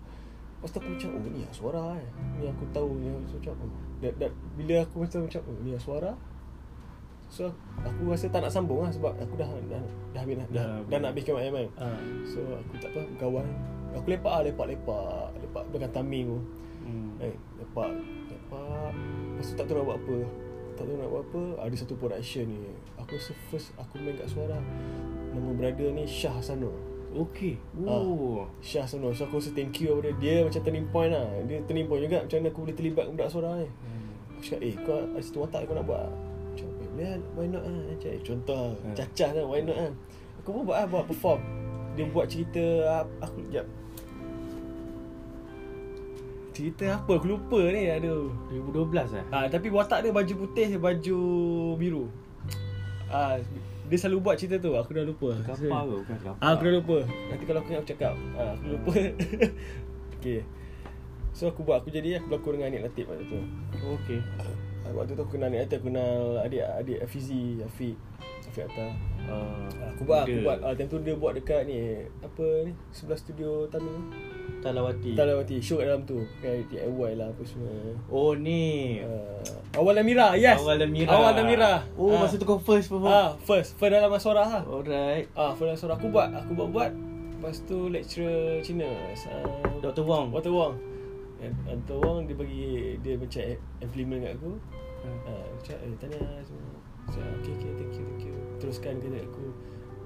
Lepas 0.57 0.71
tu 0.73 0.79
aku 0.81 0.89
macam 0.95 1.09
Oh 1.17 1.21
ni 1.27 1.41
lah 1.43 1.53
suara 1.53 1.83
eh. 1.99 2.11
Ni 2.39 2.45
aku 2.47 2.65
tahu 2.71 2.91
ni. 3.01 3.09
Aku 3.11 3.37
macam 3.43 3.53
oh. 3.65 3.71
dan, 4.01 4.13
dan, 4.21 4.31
Bila 4.55 4.75
aku 4.85 4.97
macam 5.03 5.19
macam 5.27 5.41
Oh 5.45 5.59
ni 5.61 5.71
lah 5.75 5.83
suara 5.83 6.13
So 7.27 7.51
aku 7.83 8.15
rasa 8.15 8.31
tak 8.31 8.47
nak 8.47 8.53
sambung 8.55 8.87
lah 8.87 8.91
Sebab 8.95 9.19
aku 9.19 9.35
dah 9.35 9.51
Dah, 9.67 9.83
dah, 10.15 10.21
habis, 10.23 10.39
dah, 10.39 10.47
dah, 10.51 10.63
Dah- 10.63 10.83
dah 10.87 10.99
nak 11.03 11.11
habis 11.15 11.25
KMM 11.27 11.53
kan 11.53 11.69
Ha. 11.83 11.87
So 12.23 12.39
aku 12.55 12.75
tak 12.79 12.91
apa 12.95 13.01
Kawan 13.19 13.47
Aku 13.99 14.07
lepak 14.13 14.33
lah 14.33 14.43
Lepak-lepak 14.47 15.27
Lepak. 15.43 15.65
Dengan 15.73 15.91
Taming 15.91 16.25
tu. 16.29 16.39
Hmm. 16.87 17.11
Eh, 17.19 17.35
lepak 17.59 17.91
Lepak. 18.31 18.93
Lepas 18.95 19.45
tu 19.51 19.55
tak 19.59 19.65
tahu 19.67 19.77
nak 19.83 19.87
buat 19.91 19.99
apa. 19.99 20.19
Tak 20.77 20.85
tahu 20.87 20.97
nak 21.01 21.09
buat 21.11 21.23
apa. 21.27 21.43
Ada 21.67 21.75
satu 21.83 21.95
production 21.99 22.45
ni. 22.47 22.61
Aku 23.01 23.17
rasa 23.17 23.33
first 23.51 23.75
Aku 23.81 23.99
main 23.99 24.15
kat 24.15 24.29
suara 24.29 24.61
Nama 25.35 25.51
brother 25.57 25.91
ni 25.97 26.05
Shah 26.07 26.37
Hasanul. 26.39 26.77
Okay. 27.17 27.57
Ah. 27.89 27.97
Oh. 27.97 28.45
Syah 28.61 28.85
Sono 28.85 29.09
So 29.17 29.25
aku 29.25 29.41
rasa 29.41 29.57
thank 29.57 29.81
you 29.81 29.97
kepada 29.97 30.13
dia 30.21 30.45
Macam 30.45 30.61
turning 30.61 30.89
point 30.93 31.09
lah. 31.09 31.25
Dia 31.49 31.65
turning 31.65 31.89
point 31.89 32.05
juga 32.05 32.29
Macam 32.29 32.37
mana 32.45 32.49
aku 32.53 32.61
boleh 32.69 32.77
terlibat 32.77 33.05
budak 33.09 33.29
suara 33.33 33.51
ni. 33.57 33.69
Aku 34.37 34.41
cakap 34.45 34.61
eh 34.61 34.75
kau 34.85 35.01
ada 35.01 35.21
situ 35.25 35.39
watak 35.41 35.65
kau 35.65 35.73
nak 35.73 35.89
buat 35.89 36.05
Eh 36.97 37.05
lah 37.05 37.21
why 37.37 37.47
not 37.47 37.63
Macam 37.63 38.09
eh 38.09 38.21
contoh 38.25 38.57
lah 38.57 38.75
Hmm. 38.81 38.95
Cacah 38.97 39.31
lah 39.37 39.45
why 39.45 39.61
not 39.61 39.77
lah 39.77 39.93
Aku 40.41 40.49
pun 40.57 40.63
buat 40.65 40.77
lah 40.81 40.87
buat 40.89 41.05
perform 41.05 41.41
Dia 41.93 42.05
buat 42.09 42.27
cerita 42.29 42.65
ah, 42.89 43.05
Aku 43.21 43.45
sekejap 43.45 43.67
Cerita 46.57 46.89
apa 46.97 47.21
aku 47.21 47.37
lupa 47.37 47.61
ni 47.69 47.85
aduh 47.85 48.33
2012 48.49 49.13
lah. 49.13 49.25
Ah, 49.29 49.45
tapi 49.45 49.69
watak 49.69 50.01
dia 50.01 50.09
baju 50.09 50.35
putih, 50.41 50.81
baju 50.81 51.21
biru. 51.77 52.09
Ah, 53.13 53.37
dia 53.93 53.99
selalu 54.01 54.25
buat 54.25 54.41
cerita 54.41 54.57
tu. 54.57 54.73
Aku 54.73 54.97
dah 54.97 55.05
lupa. 55.05 55.37
Kapal 55.45 55.85
ke 55.85 55.95
bukan 56.01 56.17
kapal. 56.17 56.41
Ah, 56.41 56.57
aku 56.57 56.63
dah 56.65 56.75
lupa. 56.81 56.99
Nanti 57.05 57.45
kalau 57.45 57.61
aku 57.61 57.69
ingat 57.77 57.81
aku 57.85 57.91
cakap. 57.93 58.15
Ah, 58.41 58.57
aku 58.57 58.65
lupa. 58.73 58.93
okay. 60.17 60.41
So 61.37 61.53
aku 61.53 61.61
buat 61.61 61.85
aku 61.85 61.93
jadi 61.93 62.25
aku 62.25 62.33
berlakon 62.33 62.57
dengan 62.57 62.73
Anik 62.73 62.83
Latif 62.89 63.05
waktu 63.05 63.29
tu. 63.29 63.41
Okay. 63.77 64.21
Ah, 64.87 64.95
Waktu 64.95 65.13
tu 65.13 65.21
aku 65.21 65.35
kenal 65.35 65.51
Latif, 65.51 65.77
aku 65.77 65.91
kenal 65.91 66.39
adik 66.39 66.63
adik 66.63 66.99
Afizi, 67.03 67.59
Afiq, 67.59 67.99
Afiq 68.47 68.63
Atta. 68.65 68.87
Uh, 69.27 69.67
Ah, 69.77 69.91
Aku 69.91 70.07
buat, 70.07 70.23
aku 70.23 70.39
buat. 70.41 70.59
Ah, 70.63 70.71
time 70.73 70.87
tu 70.87 71.03
dia 71.03 71.13
buat 71.13 71.35
dekat 71.35 71.67
ni 71.67 71.79
apa 72.23 72.47
ni 72.63 72.71
sebelah 72.89 73.19
studio 73.19 73.67
Tamil. 73.67 73.99
Talawati. 74.57 75.13
Talawati 75.13 75.59
show 75.59 75.77
kat 75.77 75.87
dalam 75.87 76.03
tu. 76.05 76.23
Kan 76.39 76.63
DIY 76.65 77.13
lah 77.15 77.27
apa 77.27 77.43
semua. 77.43 77.75
Oh 78.07 78.33
ni. 78.33 78.99
Uh, 79.03 79.43
awal 79.75 79.95
Amira, 79.97 80.35
yes. 80.35 80.59
Awal 80.59 80.79
Amira. 80.81 81.11
Awal 81.11 81.35
Amira. 81.37 81.73
Oh 81.95 82.15
Ah. 82.15 82.23
masa 82.23 82.39
tu 82.39 82.47
kau 82.47 82.57
first 82.57 82.87
perform. 82.87 83.11
Ah, 83.11 83.35
first, 83.43 83.75
first 83.75 83.91
dalam 83.91 84.07
Masora 84.07 84.43
lah. 84.45 84.63
Alright. 84.63 85.27
Ah, 85.33 85.51
first 85.53 85.67
dalam 85.67 85.77
Masora 85.77 85.95
aku 85.95 86.07
buat, 86.09 86.29
aku 86.31 86.51
buat 86.55 86.69
buat. 86.71 86.91
Lepas 87.37 87.61
tu 87.63 87.91
lecturer 87.91 88.59
Cina, 88.61 88.87
uh, 88.87 89.77
Dr. 89.81 90.03
Wong. 90.03 90.31
Dr. 90.33 90.51
Wong. 90.51 90.75
Dr. 91.37 91.97
Wong 92.01 92.25
dia 92.25 92.35
bagi 92.35 92.67
dia 93.05 93.15
macam 93.15 93.43
implement 93.79 94.21
kat 94.25 94.33
aku. 94.39 94.51
Hmm. 95.07 95.31
Ah, 95.31 95.47
macam 95.55 95.77
eh 95.79 95.95
tanya 96.03 96.21
semua. 96.43 96.75
So, 97.15 97.23
okay, 97.23 97.55
okay, 97.55 97.71
thank 97.79 97.95
you, 97.95 98.03
thank 98.03 98.23
you. 98.27 98.35
Teruskan 98.59 98.99
kerja 98.99 99.23
aku. 99.23 99.47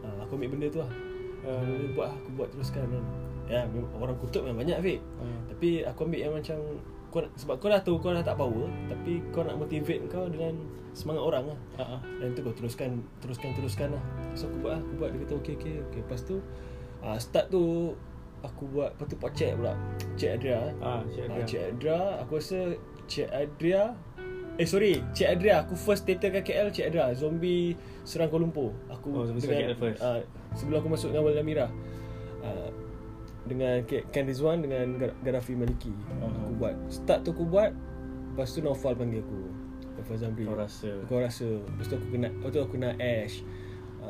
Ah, 0.04 0.16
aku 0.20 0.36
ambil 0.36 0.52
benda 0.52 0.68
tu 0.68 0.84
lah. 0.84 0.92
Uh, 1.40 1.64
dia 1.64 1.88
buat 1.96 2.12
aku 2.12 2.28
buat 2.36 2.48
teruskan 2.52 2.84
kan. 2.84 3.04
Ya, 3.48 3.64
orang 3.96 4.14
kutub 4.20 4.44
memang 4.44 4.62
banyak 4.62 4.78
Fik. 4.84 5.00
Hmm. 5.18 5.40
Tapi 5.48 5.82
aku 5.88 6.04
ambil 6.04 6.20
yang 6.20 6.34
macam 6.36 6.58
kau 7.10 7.18
nak, 7.26 7.32
sebab 7.34 7.54
kau 7.58 7.66
dah 7.66 7.82
tahu 7.82 7.96
kau 7.98 8.14
dah 8.14 8.22
tak 8.22 8.38
power 8.38 8.70
tapi 8.86 9.18
kau 9.34 9.42
nak 9.42 9.58
motivate 9.58 10.06
kau 10.06 10.30
dengan 10.30 10.54
semangat 10.94 11.22
orang 11.24 11.44
lah. 11.50 11.58
Ah, 11.80 11.82
ah. 11.98 12.00
Dan 12.22 12.36
tu 12.36 12.44
kau 12.46 12.54
teruskan 12.54 13.02
teruskan 13.18 13.50
teruskan 13.56 13.88
lah. 13.96 14.04
So 14.38 14.46
aku 14.46 14.62
buat 14.62 14.78
lah, 14.78 14.80
aku 14.84 14.92
buat 15.00 15.08
dia 15.10 15.18
kata 15.26 15.34
okey 15.42 15.54
okey 15.58 15.72
okey. 15.90 16.00
Lepas 16.04 16.20
tu 16.22 16.36
uh, 17.02 17.18
start 17.18 17.50
tu 17.50 17.96
aku 18.46 18.62
buat 18.70 18.94
lepas 18.94 19.06
tu 19.10 19.16
Pak 19.18 19.32
Cik 19.34 19.52
pula. 19.58 19.74
Cik 20.14 20.30
Adria. 20.38 20.60
Ah, 20.78 21.02
Cik 21.08 21.24
Ah, 21.24 21.26
Adria. 21.34 21.44
Cik 21.48 21.62
Adria, 21.74 22.00
aku 22.22 22.32
rasa 22.38 22.60
Cik 23.10 23.28
Adria 23.34 23.82
Eh 24.60 24.68
sorry, 24.68 25.00
Cik 25.10 25.24
Adria 25.30 25.64
Aku 25.64 25.72
first 25.72 26.04
theater 26.04 26.28
kat 26.30 26.44
KL 26.44 26.68
Cik 26.68 26.86
Adria. 26.86 27.08
Zombie 27.14 27.72
Serang 28.02 28.28
Kuala 28.28 28.44
Lumpur. 28.44 28.76
Aku 28.86 29.08
Oh, 29.10 29.24
Zombie 29.24 29.40
Serang 29.40 29.56
KL 29.64 29.72
first. 29.74 30.00
ah, 30.00 30.20
Sebelum 30.52 30.76
aku 30.78 30.88
masuk 30.90 31.08
dengan 31.10 31.24
Wala 31.24 31.40
Mira 31.40 31.66
uh, 32.40 32.68
Dengan 33.42 33.80
K- 33.82 34.04
Ken 34.06 34.24
Rizwan 34.24 34.60
Dengan 34.60 35.00
Gar- 35.00 35.16
Garafi 35.22 35.56
Maliki. 35.56 35.88
Oh. 36.18 36.28
Aku 36.28 36.52
buat. 36.56 36.76
Start 36.86 37.24
tu 37.24 37.32
aku 37.32 37.44
buat 37.46 37.72
Lepas 38.30 38.52
tu 38.52 38.60
Naufal 38.60 38.92
panggil 38.92 39.20
aku. 39.20 39.40
Naufal 39.96 40.16
Zamri 40.18 40.44
Kau 40.44 40.54
rasa. 40.54 40.90
Kau 41.08 41.18
rasa. 41.18 41.48
Lepas 41.48 41.86
tu 41.86 41.94
aku 41.96 42.06
kena 42.10 42.28
Lepas 42.30 42.50
tu 42.50 42.58
aku 42.58 42.72
kena 42.76 42.90
Ash. 42.94 43.40
Ah, 43.40 43.48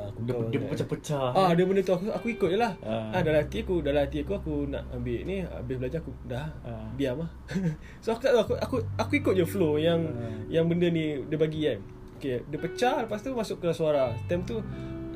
aku 0.08 0.18
Dia, 0.24 0.34
dia 0.48 0.58
pecah-pecah. 0.64 1.26
Ah, 1.34 1.50
dia 1.52 1.64
benda 1.68 1.82
tu 1.82 1.92
aku 1.92 2.08
aku 2.08 2.26
ikut 2.32 2.48
je 2.48 2.58
lah. 2.58 2.72
Ah. 2.80 3.12
Ah. 3.12 3.20
dalam 3.20 3.44
hati 3.44 3.60
aku, 3.60 3.84
dalam 3.84 4.00
hati 4.00 4.24
aku 4.24 4.32
aku 4.38 4.54
nak 4.66 4.88
ambil 4.90 5.20
ni, 5.26 5.44
habis 5.44 5.76
belajar 5.76 6.00
aku 6.00 6.12
dah 6.24 6.48
Ah. 6.64 6.88
diam 6.96 7.20
lah. 7.20 7.30
so 8.02 8.14
aku 8.14 8.20
tak 8.24 8.32
tahu 8.32 8.42
aku 8.42 8.54
aku 8.56 8.76
aku 8.96 9.12
ikut 9.20 9.34
je 9.36 9.44
flow 9.44 9.76
yang 9.76 10.00
Ah. 10.00 10.32
yang 10.48 10.64
benda 10.64 10.88
ni 10.88 11.20
dia 11.26 11.36
bagi 11.36 11.68
kan. 11.68 11.80
Okay, 12.20 12.44
dia 12.46 12.58
pecah 12.60 13.04
lepas 13.04 13.20
tu 13.20 13.32
masuk 13.32 13.60
ke 13.60 13.68
suara. 13.72 14.12
Time 14.28 14.44
tu 14.44 14.60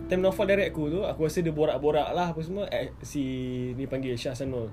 time 0.05 0.20
Naufal 0.20 0.44
direct 0.44 0.73
aku 0.73 0.88
tu, 0.88 1.01
aku 1.01 1.25
rasa 1.25 1.40
dia 1.40 1.53
borak-borak 1.53 2.12
lah 2.12 2.33
apa 2.33 2.40
semua 2.40 2.68
eh, 2.68 2.92
si 3.01 3.25
ni 3.73 3.85
panggil 3.85 4.12
Syah 4.14 4.37
Sanul. 4.37 4.68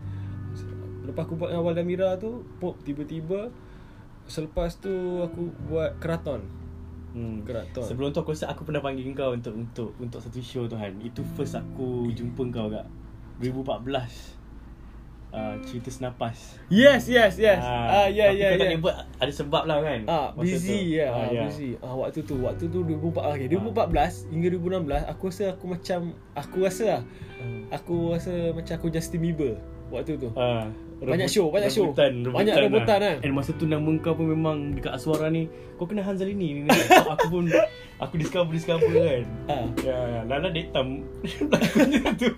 Lepas 1.02 1.24
aku 1.26 1.36
buat 1.36 1.50
dengan 1.50 1.64
Awal 1.66 1.76
Damira 1.76 2.16
tu, 2.16 2.44
pop 2.60 2.78
tiba-tiba 2.84 3.52
selepas 4.28 4.78
tu 4.78 4.92
aku 5.20 5.52
buat 5.68 5.98
keraton. 6.00 6.46
Hmm. 7.12 7.44
Keraton. 7.44 7.84
Sebelum 7.84 8.16
tu 8.16 8.20
aku 8.24 8.32
rasa 8.32 8.48
aku 8.48 8.64
pernah 8.64 8.80
panggil 8.80 9.04
kau 9.12 9.36
untuk 9.36 9.54
untuk 9.56 9.90
untuk 10.00 10.20
satu 10.24 10.40
show 10.40 10.64
tu 10.68 10.80
Han. 10.80 11.00
Itu 11.04 11.24
first 11.36 11.60
aku 11.60 12.08
jumpa 12.12 12.42
kau 12.52 12.68
kat 12.72 12.86
2014. 13.44 14.40
Uh, 15.32 15.56
cerita 15.64 15.88
senapas. 15.88 16.60
Yes, 16.68 17.08
yes, 17.08 17.40
yes. 17.40 17.64
Ah, 17.64 18.04
ya, 18.12 18.36
tapi 18.36 18.44
ya, 18.44 18.48
kau 18.52 18.60
tak 18.60 18.68
ya. 18.68 18.68
boleh 18.68 18.82
buat 18.84 18.96
ada 19.16 19.32
sebab 19.32 19.64
lah 19.64 19.80
kan. 19.80 20.04
Ah, 20.04 20.28
masa 20.36 20.44
busy 20.44 20.76
tu. 20.92 21.00
ya, 21.00 21.08
Ah, 21.08 21.16
ah, 21.16 21.28
ya. 21.32 21.42
busy. 21.48 21.70
Ah, 21.80 21.96
waktu 21.96 22.20
tu, 22.28 22.36
waktu 22.44 22.64
tu 22.68 22.80
2014 22.84 23.40
okay. 23.40 23.48
2014 23.48 24.28
hingga 24.28 24.48
2016 24.60 25.08
aku 25.08 25.24
rasa 25.32 25.44
aku 25.56 25.66
macam 25.72 26.00
aku 26.36 26.58
rasa 26.68 26.84
lah. 26.84 27.02
Hmm. 27.40 27.64
Aku 27.72 27.96
rasa 28.12 28.34
macam 28.52 28.74
aku 28.76 28.88
Justin 28.92 29.20
Bieber 29.24 29.56
waktu 29.88 30.20
tu. 30.20 30.36
Banyak 31.02 31.26
show, 31.26 31.50
banyak 31.50 31.68
show. 31.68 31.90
rebutan, 31.90 32.14
Banyak 32.24 32.56
rebutan, 32.62 32.98
lah. 33.02 33.18
kan? 33.18 33.26
And 33.26 33.34
masa 33.34 33.58
tu 33.58 33.66
nama 33.66 33.90
kau 33.98 34.14
pun 34.14 34.30
memang 34.30 34.78
dekat 34.78 34.94
Aswara 34.94 35.28
ni 35.28 35.50
Kau 35.74 35.90
kena 35.90 36.02
Hanzalini 36.02 36.62
ni 36.62 36.70
Aku 37.18 37.26
pun 37.28 37.50
Aku 37.98 38.14
discover-discover 38.16 38.86
kan 38.94 39.26
Ah. 39.50 39.66
Ya, 39.82 39.98
ya. 39.98 40.20
Lala 40.30 40.54
Detam 40.54 41.02
Lakonnya 41.42 42.06
tu 42.22 42.30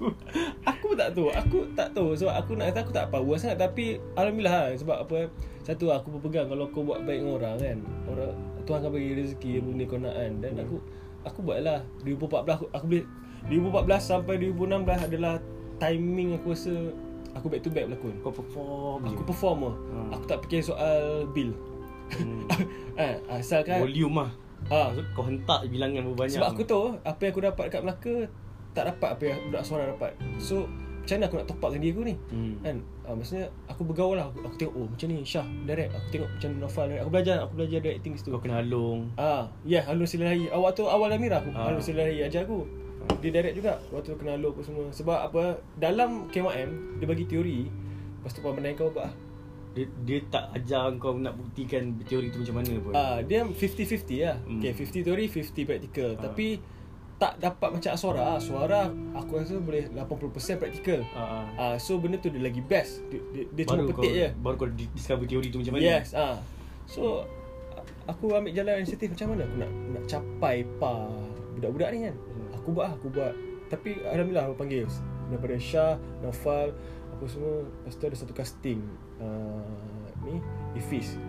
Aku 0.64 0.84
pun 0.88 0.96
tak 0.96 1.12
tahu 1.12 1.28
Aku 1.28 1.58
tak 1.76 1.92
tahu 1.92 2.16
Sebab 2.16 2.34
aku 2.34 2.52
nak 2.56 2.72
kata 2.72 2.80
Aku 2.82 2.92
tak 2.92 3.12
power 3.12 3.36
sangat 3.36 3.60
Tapi 3.60 4.00
Alhamdulillah 4.16 4.56
lah 4.56 4.80
Sebab 4.80 4.98
apa 5.04 5.18
Satu 5.60 5.92
aku 5.92 6.16
berpegang 6.16 6.48
Kalau 6.48 6.72
kau 6.72 6.84
buat 6.84 7.04
baik 7.04 7.20
dengan 7.20 7.36
orang 7.36 7.56
kan 7.60 7.78
Orang 8.08 8.32
Tuhan 8.64 8.80
akan 8.80 8.92
bagi 8.92 9.12
rezeki 9.18 9.52
Benda 9.60 9.84
kau 9.84 10.00
nak 10.00 10.16
kan 10.16 10.32
Dan 10.40 10.54
aku 10.58 10.76
Aku 11.24 11.40
buat 11.40 11.60
lah 11.60 11.84
2014 12.04 12.48
aku, 12.50 12.66
aku 12.72 12.86
boleh 12.86 13.06
2014 13.48 14.00
sampai 14.00 14.36
2016 14.40 14.88
adalah 15.06 15.36
Timing 15.76 16.36
aku 16.36 16.52
rasa 16.52 16.72
Aku 17.34 17.50
back 17.50 17.62
to 17.62 17.70
back 17.70 17.86
berlakon 17.90 18.16
Kau 18.22 18.30
perform 18.30 19.00
Aku 19.10 19.22
je. 19.22 19.28
perform 19.28 19.60
lah 19.66 19.76
Hmm. 19.94 20.10
Aku 20.14 20.24
tak 20.26 20.40
fikir 20.46 20.62
soal 20.62 21.26
bill 21.34 21.52
hmm. 22.14 22.46
eh, 23.02 23.18
Asalkan 23.30 23.82
Volume 23.82 24.26
lah 24.26 24.30
ah, 24.70 24.86
Maksud 24.94 25.06
kau 25.14 25.26
hentak 25.26 25.66
bilangan 25.68 26.06
berapa 26.06 26.18
banyak 26.26 26.38
Sebab 26.38 26.50
aku 26.54 26.64
tahu 26.64 26.86
Apa 27.02 27.20
yang 27.26 27.32
aku 27.34 27.42
dapat 27.42 27.66
kat 27.74 27.82
Melaka 27.82 28.16
Tak 28.78 28.84
dapat 28.94 29.10
apa 29.18 29.24
yang 29.26 29.40
budak 29.50 29.64
suara 29.66 29.84
dapat 29.90 30.12
So 30.38 30.66
Macam 31.04 31.16
mana 31.20 31.26
aku 31.28 31.36
nak 31.36 31.48
top 31.52 31.58
upkan 31.60 31.82
diri 31.82 31.92
aku 31.92 32.04
ni 32.06 32.16
hmm. 32.16 32.54
Kan 32.62 32.76
uh, 33.04 33.14
Maksudnya 33.18 33.46
Aku 33.68 33.82
bergaul 33.84 34.16
lah 34.16 34.30
Aku, 34.30 34.38
aku 34.46 34.56
tengok 34.56 34.74
Oh 34.78 34.86
macam 34.88 35.08
ni 35.10 35.18
Syah 35.26 35.48
direct 35.66 35.92
Aku 35.98 36.08
tengok 36.14 36.30
macam 36.38 36.50
Nofal 36.62 36.86
direct 36.90 37.02
Aku 37.04 37.12
belajar 37.12 37.36
Aku 37.44 37.54
belajar 37.58 37.80
directing 37.82 38.14
situ 38.16 38.30
Kau 38.30 38.40
kena 38.40 38.62
halung 38.62 39.10
Ah, 39.18 39.50
ya, 39.66 39.82
yeah, 39.82 39.84
Halus 39.84 40.14
Silahi. 40.14 40.48
Awak 40.48 40.72
tu 40.78 40.86
awal 40.88 41.10
Amira 41.12 41.42
aku. 41.42 41.50
Ah. 41.52 41.74
Halus 41.74 41.90
Silahi 41.90 42.24
ajar 42.24 42.46
aku. 42.48 42.83
Dia 43.20 43.30
direct 43.32 43.56
juga 43.56 43.80
waktu 43.90 44.08
tu 44.10 44.18
kenal 44.18 44.38
lo 44.38 44.52
apa 44.52 44.62
semua. 44.62 44.86
Sebab 44.90 45.20
apa 45.28 45.44
dalam 45.76 46.28
KMM 46.28 47.00
dia 47.00 47.06
bagi 47.06 47.26
teori. 47.26 47.60
Lepas 48.20 48.32
tu 48.32 48.40
pandai 48.40 48.74
kau 48.74 48.88
buat. 48.90 49.06
ah. 49.06 49.14
dia, 49.74 49.90
dia 50.06 50.22
tak 50.30 50.54
ajar 50.54 50.94
kau 50.96 51.18
nak 51.18 51.34
buktikan 51.34 51.98
teori 52.06 52.30
tu 52.30 52.40
macam 52.40 52.62
mana 52.62 52.72
pun 52.78 52.94
Ah, 52.94 53.18
dia 53.20 53.42
50-50 53.42 54.22
lah. 54.22 54.38
Hmm. 54.46 54.62
Okay, 54.62 54.72
50 54.72 55.02
teori, 55.02 55.26
50 55.26 55.66
practical. 55.66 56.10
Ah. 56.14 56.22
Tapi 56.24 56.48
tak 57.18 57.40
dapat 57.40 57.70
macam 57.74 57.92
suara. 57.96 58.38
Suara 58.38 58.82
aku 59.14 59.40
rasa 59.40 59.58
boleh 59.58 59.90
80% 59.90 60.62
practical. 60.62 61.00
Ah, 61.12 61.18
ah. 61.18 61.46
Ah, 61.58 61.76
so 61.76 61.98
benda 61.98 62.20
tu 62.20 62.30
dia 62.30 62.40
lagi 62.40 62.62
best. 62.62 63.02
Dia, 63.10 63.20
dia, 63.34 63.44
dia 63.50 63.64
cuma 63.66 63.84
petik 63.84 63.98
kau, 63.98 64.14
je. 64.14 64.28
Baru 64.38 64.56
kau 64.58 64.70
di- 64.70 64.92
discover 64.92 65.26
teori 65.26 65.48
tu 65.48 65.58
macam 65.58 65.74
mana 65.74 65.84
Yes, 65.84 66.14
ah. 66.14 66.38
So 66.86 67.26
aku 68.04 68.30
ambil 68.30 68.52
jalan 68.52 68.84
inisiatif 68.84 69.16
macam 69.16 69.28
mana 69.32 69.44
aku 69.44 69.56
nak 69.58 69.72
nak 69.90 70.04
capai 70.06 70.68
pa 70.78 71.08
budak-budak 71.56 71.90
ni 71.92 72.00
kan. 72.06 72.16
Aku 72.64 72.72
buat 72.72 72.86
lah, 72.88 72.94
aku 72.96 73.12
buat. 73.12 73.36
Tapi 73.68 74.00
alhamdulillah 74.08 74.48
aku 74.48 74.56
panggil 74.56 74.88
daripada 75.28 75.60
Syah, 75.60 76.00
Naufal, 76.24 76.72
apa 77.12 77.24
semua. 77.28 77.68
Lepas 77.84 77.94
tu 78.00 78.06
ada 78.08 78.16
satu 78.16 78.32
casting 78.32 78.80
uh, 79.20 80.08
ni 80.24 80.40
Ifis. 80.80 81.20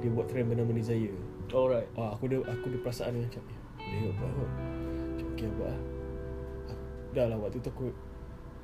Dia 0.00 0.08
buat 0.08 0.32
trend 0.32 0.48
bernama 0.48 0.72
Nizaya. 0.72 1.12
Alright 1.50 1.90
Ah, 1.98 2.14
aku 2.14 2.30
ada 2.30 2.46
aku 2.48 2.72
ada 2.72 2.78
perasaan 2.80 3.12
dia 3.18 3.26
macam 3.26 3.42
eh, 3.44 3.58
boleh 3.76 4.14
buat 4.16 4.30
kot. 4.32 4.50
Macam 4.96 5.26
okay 5.36 5.48
buat 5.52 5.68
lah. 5.68 5.82
Aku, 6.70 6.84
dah 7.12 7.26
lah 7.28 7.36
waktu 7.36 7.58
tu 7.60 7.68
aku 7.68 7.86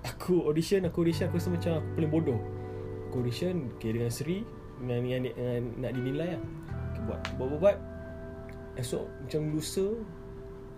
aku 0.07 0.35
audition, 0.48 0.81
aku 0.88 0.98
audition 1.05 1.26
aku 1.29 1.37
rasa 1.37 1.50
macam 1.52 1.72
aku 1.83 1.88
paling 2.00 2.12
bodoh. 2.16 2.40
Aku 3.11 3.20
audition 3.20 3.76
okay, 3.76 3.92
dengan 3.92 4.09
Sri 4.09 4.40
dengan, 4.81 5.05
dengan, 5.05 5.20
dengan 5.29 5.61
nak 5.85 5.92
dinilai 5.92 6.29
lah. 6.38 6.42
Okay, 6.96 7.02
buat 7.05 7.20
buat 7.37 7.46
buat, 7.52 7.61
buat. 7.61 7.79
Esok 8.81 9.05
macam 9.05 9.40
lusa 9.52 9.87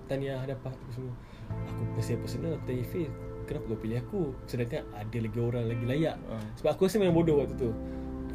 Tania 0.09 0.41
dapat 0.49 0.73
apa 0.73 0.91
semua. 0.97 1.15
Aku 1.49 1.83
personal 1.97 2.21
personal 2.23 2.51
aku 2.57 2.65
tanya 2.69 2.85
Fiz, 2.91 3.11
kenapa 3.47 3.65
kau 3.71 3.81
pilih 3.81 3.99
aku? 4.03 4.21
Sedangkan 4.49 4.83
ada 4.93 5.19
lagi 5.19 5.39
orang 5.39 5.65
lagi 5.67 5.85
layak. 5.85 6.17
Ah. 6.29 6.43
Sebab 6.61 6.71
aku 6.77 6.83
rasa 6.87 6.97
memang 7.01 7.17
bodoh 7.17 7.41
waktu 7.41 7.55
tu 7.57 7.71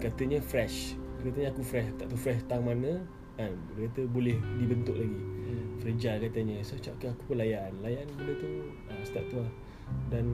Katanya 0.01 0.39
fresh 0.43 0.99
Dia 1.21 1.31
katanya 1.31 1.49
aku 1.55 1.61
fresh 1.63 1.87
Tak 1.95 2.05
tahu 2.11 2.19
fresh 2.19 2.41
tang 2.49 2.65
mana 2.65 2.99
kan? 3.39 3.53
Dia 3.77 3.87
kata 3.87 4.01
boleh 4.09 4.37
dibentuk 4.59 4.97
lagi 4.97 5.21
Hmm. 5.43 5.75
Fragile 5.83 6.31
katanya 6.31 6.63
So 6.63 6.79
cakap 6.79 6.95
okay, 6.97 7.09
aku 7.11 7.21
pun 7.27 7.35
layan 7.43 7.75
Layan 7.83 8.07
benda 8.15 8.31
tu 8.39 8.47
ah, 8.87 8.95
Start 9.03 9.27
tu 9.27 9.43
lah 9.43 9.51
Dan 10.07 10.25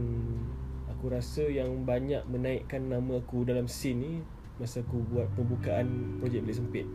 aku 1.00 1.16
rasa 1.16 1.48
yang 1.48 1.88
banyak 1.88 2.28
menaikkan 2.28 2.92
nama 2.92 3.24
aku 3.24 3.48
dalam 3.48 3.72
scene 3.72 4.00
ni 4.04 4.14
masa 4.60 4.84
aku 4.84 5.00
buat 5.08 5.32
pembukaan 5.40 6.20
projek 6.20 6.44
Bilik 6.44 6.60
Sempit. 6.60 6.86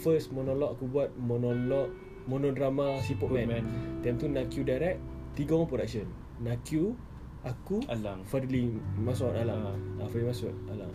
First 0.00 0.32
monolog 0.32 0.80
aku 0.80 0.88
buat 0.88 1.12
monolog 1.20 1.92
monodrama 2.24 2.96
Siput 3.04 3.28
Man. 3.28 3.52
Man. 3.52 3.64
Time 4.00 4.16
tu 4.16 4.26
Nakyu 4.32 4.64
direct, 4.64 4.96
tiga 5.32 5.56
orang 5.56 5.68
production. 5.68 6.06
Nakyu, 6.38 6.94
aku, 7.42 7.80
Alang. 7.86 8.22
Fadli 8.24 8.74
Masud 8.96 9.32
Alang. 9.32 9.62
Ah. 9.64 9.76
Ah, 10.02 10.08
Fadli 10.08 10.26
Masud 10.26 10.54
Alang. 10.68 10.92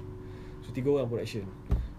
So 0.61 0.71
tiga 0.71 0.91
orang 0.91 1.07
production. 1.07 1.45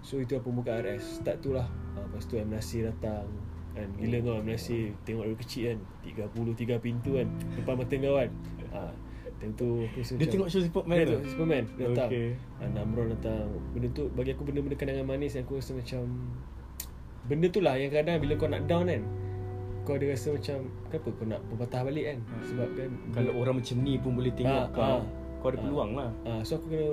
So 0.01 0.22
itu 0.22 0.38
pembukaan 0.38 0.81
RS. 0.81 1.20
Start 1.20 1.42
tu 1.42 1.53
lah. 1.53 1.66
Ah, 1.94 2.05
lepas 2.07 2.24
tu 2.24 2.38
M 2.38 2.48
Nasir 2.48 2.87
datang. 2.87 3.27
Kan 3.74 3.88
gila 3.96 4.16
kau 4.20 4.35
M 4.37 4.48
Nasir 4.48 4.94
tengok 5.03 5.27
dari 5.27 5.38
kecil 5.38 5.62
kan. 5.68 5.79
33 6.05 6.79
pintu 6.79 7.18
kan. 7.18 7.29
Depan 7.55 7.74
mata 7.74 7.94
kau 7.94 8.14
kan. 8.16 8.31
Ah, 8.68 8.92
time 9.38 9.55
tu 9.55 9.68
aku 9.83 9.98
rasa 9.98 10.12
Dia 10.12 10.18
macam- 10.18 10.33
tengok 10.35 10.48
show 10.48 10.61
Superman 10.61 10.96
Dia 10.96 11.05
tu? 11.05 11.11
tengok 11.11 11.27
Superman 11.31 11.62
datang. 11.77 12.09
Okay. 12.11 12.29
Ah, 12.59 12.68
Namron 12.70 13.07
datang. 13.12 13.46
Benda 13.74 13.88
tu 13.90 14.05
bagi 14.12 14.31
aku 14.33 14.42
benda-benda 14.42 14.77
kenangan 14.77 15.07
manis 15.07 15.33
yang 15.35 15.44
aku 15.44 15.59
rasa 15.59 15.72
macam 15.74 16.03
benda 17.24 17.46
tu 17.48 17.61
lah 17.61 17.77
yang 17.77 17.92
kadang 17.92 18.16
bila 18.18 18.33
kau 18.35 18.48
nak 18.48 18.64
down 18.64 18.88
kan 18.88 19.03
kau 19.88 19.96
ada 19.96 20.07
rasa 20.07 20.29
macam 20.31 20.57
kenapa 20.87 21.09
kau 21.11 21.24
nak 21.24 21.40
berpatah 21.48 21.81
balik 21.83 22.05
kan 22.07 22.18
sebab 22.44 22.68
kan 22.77 22.90
Kalau 23.11 23.33
orang 23.35 23.55
macam 23.57 23.77
ni 23.81 23.94
pun 23.96 24.12
boleh 24.12 24.31
tengok 24.31 24.53
Ah, 24.61 24.66
kau 24.68 24.85
ah. 24.85 25.03
Kau 25.38 25.48
ada 25.48 25.57
Ah. 25.57 25.62
peluang 25.64 25.90
lah 25.94 26.11
ah, 26.22 26.40
so 26.44 26.53
aku 26.55 26.68
kena 26.68 26.88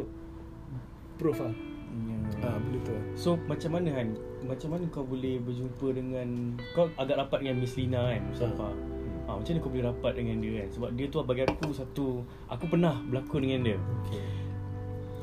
proof 1.18 1.40
lah 1.40 1.52
Ya. 1.96 2.16
ah, 2.44 2.58
benda 2.58 2.80
tu 2.82 2.92
lah 2.92 3.04
So 3.16 3.30
macam 3.42 3.72
mana 3.72 3.90
kan 3.94 4.08
Macam 4.44 4.68
mana 4.70 4.84
kau 4.90 5.04
boleh 5.04 5.40
berjumpa 5.40 5.88
dengan 5.92 6.28
Kau 6.72 6.92
agak 6.94 7.16
rapat 7.18 7.40
dengan 7.40 7.56
Miss 7.58 7.76
Lina 7.76 8.04
kan 8.06 8.20
Mustafa 8.26 8.68
Hmm. 8.68 9.24
ah, 9.26 9.36
Macam 9.36 9.48
mana 9.50 9.60
kau 9.60 9.72
boleh 9.72 9.86
rapat 9.86 10.12
dengan 10.14 10.36
dia 10.38 10.54
kan 10.58 10.70
Sebab 10.72 10.90
dia 10.92 11.06
tu 11.08 11.18
bagi 11.22 11.44
aku 11.44 11.72
satu 11.72 12.08
Aku 12.48 12.64
pernah 12.66 13.00
berlakon 13.02 13.42
dengan 13.42 13.60
dia 13.64 13.78
okay. 14.02 14.24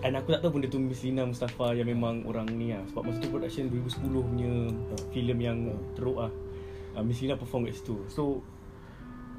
And 0.03 0.17
aku 0.17 0.33
tak 0.33 0.41
tahu 0.41 0.57
benda 0.57 0.67
tu 0.67 0.81
Miss 0.81 1.01
Lina 1.01 1.23
Mustafa 1.23 1.73
Yang 1.73 1.89
memang 1.91 2.25
orang 2.25 2.49
ni 2.49 2.73
lah 2.73 2.81
Sebab 2.89 3.03
masa 3.05 3.21
tu 3.21 3.29
production 3.29 3.69
2010 3.69 4.01
punya 4.25 4.53
Ah. 4.89 5.01
filem 5.13 5.39
yang 5.39 5.59
Ah. 5.69 5.81
teruk 5.93 6.19
lah 6.19 6.33
uh, 6.97 7.03
Miss 7.03 7.21
Lina 7.21 7.37
perform 7.37 7.69
kat 7.69 7.77
situ. 7.79 7.97
So 8.09 8.41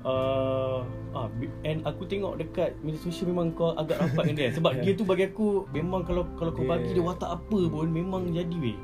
uh, 0.03 0.83
ah, 1.15 1.27
And 1.63 1.83
aku 1.87 2.05
tengok 2.05 2.37
dekat 2.37 2.75
media 2.83 2.99
sosial 2.99 3.31
Memang 3.31 3.55
kau 3.55 3.73
agak 3.73 3.99
rapat 3.99 4.23
dengan 4.29 4.37
dia. 4.37 4.49
Sebab 4.57 4.71
Ya. 4.79 4.81
dia 4.83 4.93
tu 4.95 5.05
bagi 5.07 5.25
aku 5.27 5.65
Memang 5.71 6.03
kalau 6.03 6.27
kalau 6.35 6.51
kau 6.51 6.63
Dia- 6.65 6.71
bagi 6.77 6.91
dia 6.93 7.03
watak 7.03 7.29
apa 7.29 7.59
pun 7.71 7.87
Memang 7.89 8.29
jadi 8.29 8.55
weh. 8.59 8.77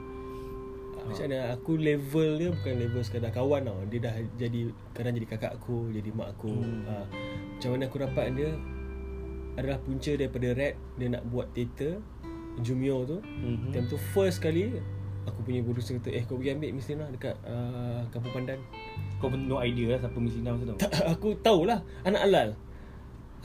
Ah, 0.99 1.03
Macam 1.09 1.25
mana? 1.27 1.37
Aku 1.57 1.71
level 1.75 2.29
dia 2.37 2.49
bukan 2.53 2.73
level 2.77 3.01
sekadar 3.03 3.31
kawan 3.31 3.61
tau. 3.67 3.79
Dia 3.87 3.99
dah 3.99 4.15
jadi 4.39 4.59
Kadang 4.95 5.13
jadi 5.15 5.27
kakak 5.27 5.51
aku 5.59 5.91
Jadi 5.91 6.09
mak 6.15 6.37
aku. 6.37 6.51
Hmm. 6.53 6.83
ah, 6.87 7.05
Macam 7.57 7.69
mana 7.75 7.83
aku 7.87 7.97
rapat 7.99 8.27
dia 8.33 8.51
Adalah 9.59 9.79
punca 9.83 10.11
daripada 10.15 10.47
rap 10.55 10.75
Dia 10.95 11.07
nak 11.11 11.23
buat 11.27 11.51
teater 11.51 11.99
Jumio 12.59 13.07
tu. 13.07 13.17
Mm-hmm. 13.23 13.71
Time 13.71 13.87
tu 13.87 13.95
first 14.11 14.43
kali 14.43 14.83
Aku 15.29 15.45
punya 15.45 15.61
producer 15.61 15.95
kata 16.01 16.09
Eh 16.11 16.23
kau 16.25 16.35
pergi 16.41 16.57
ambil 16.57 16.69
Miss 16.73 16.89
Lina 16.89 17.05
Dekat 17.07 17.35
uh, 17.45 18.01
Kampung 18.09 18.33
Pandan. 18.33 18.59
Kau 19.21 19.29
pun 19.29 19.39
no 19.45 19.61
idea 19.61 19.95
lah 19.95 19.99
Siapa 20.01 20.17
Miss 20.17 20.35
Lina 20.35 20.49
masa 20.57 20.65
tu? 20.65 20.75
Tak, 20.81 20.91
Aku 21.13 21.27
tahulah 21.39 21.79
Anak 22.03 22.21
Alal. 22.25 22.49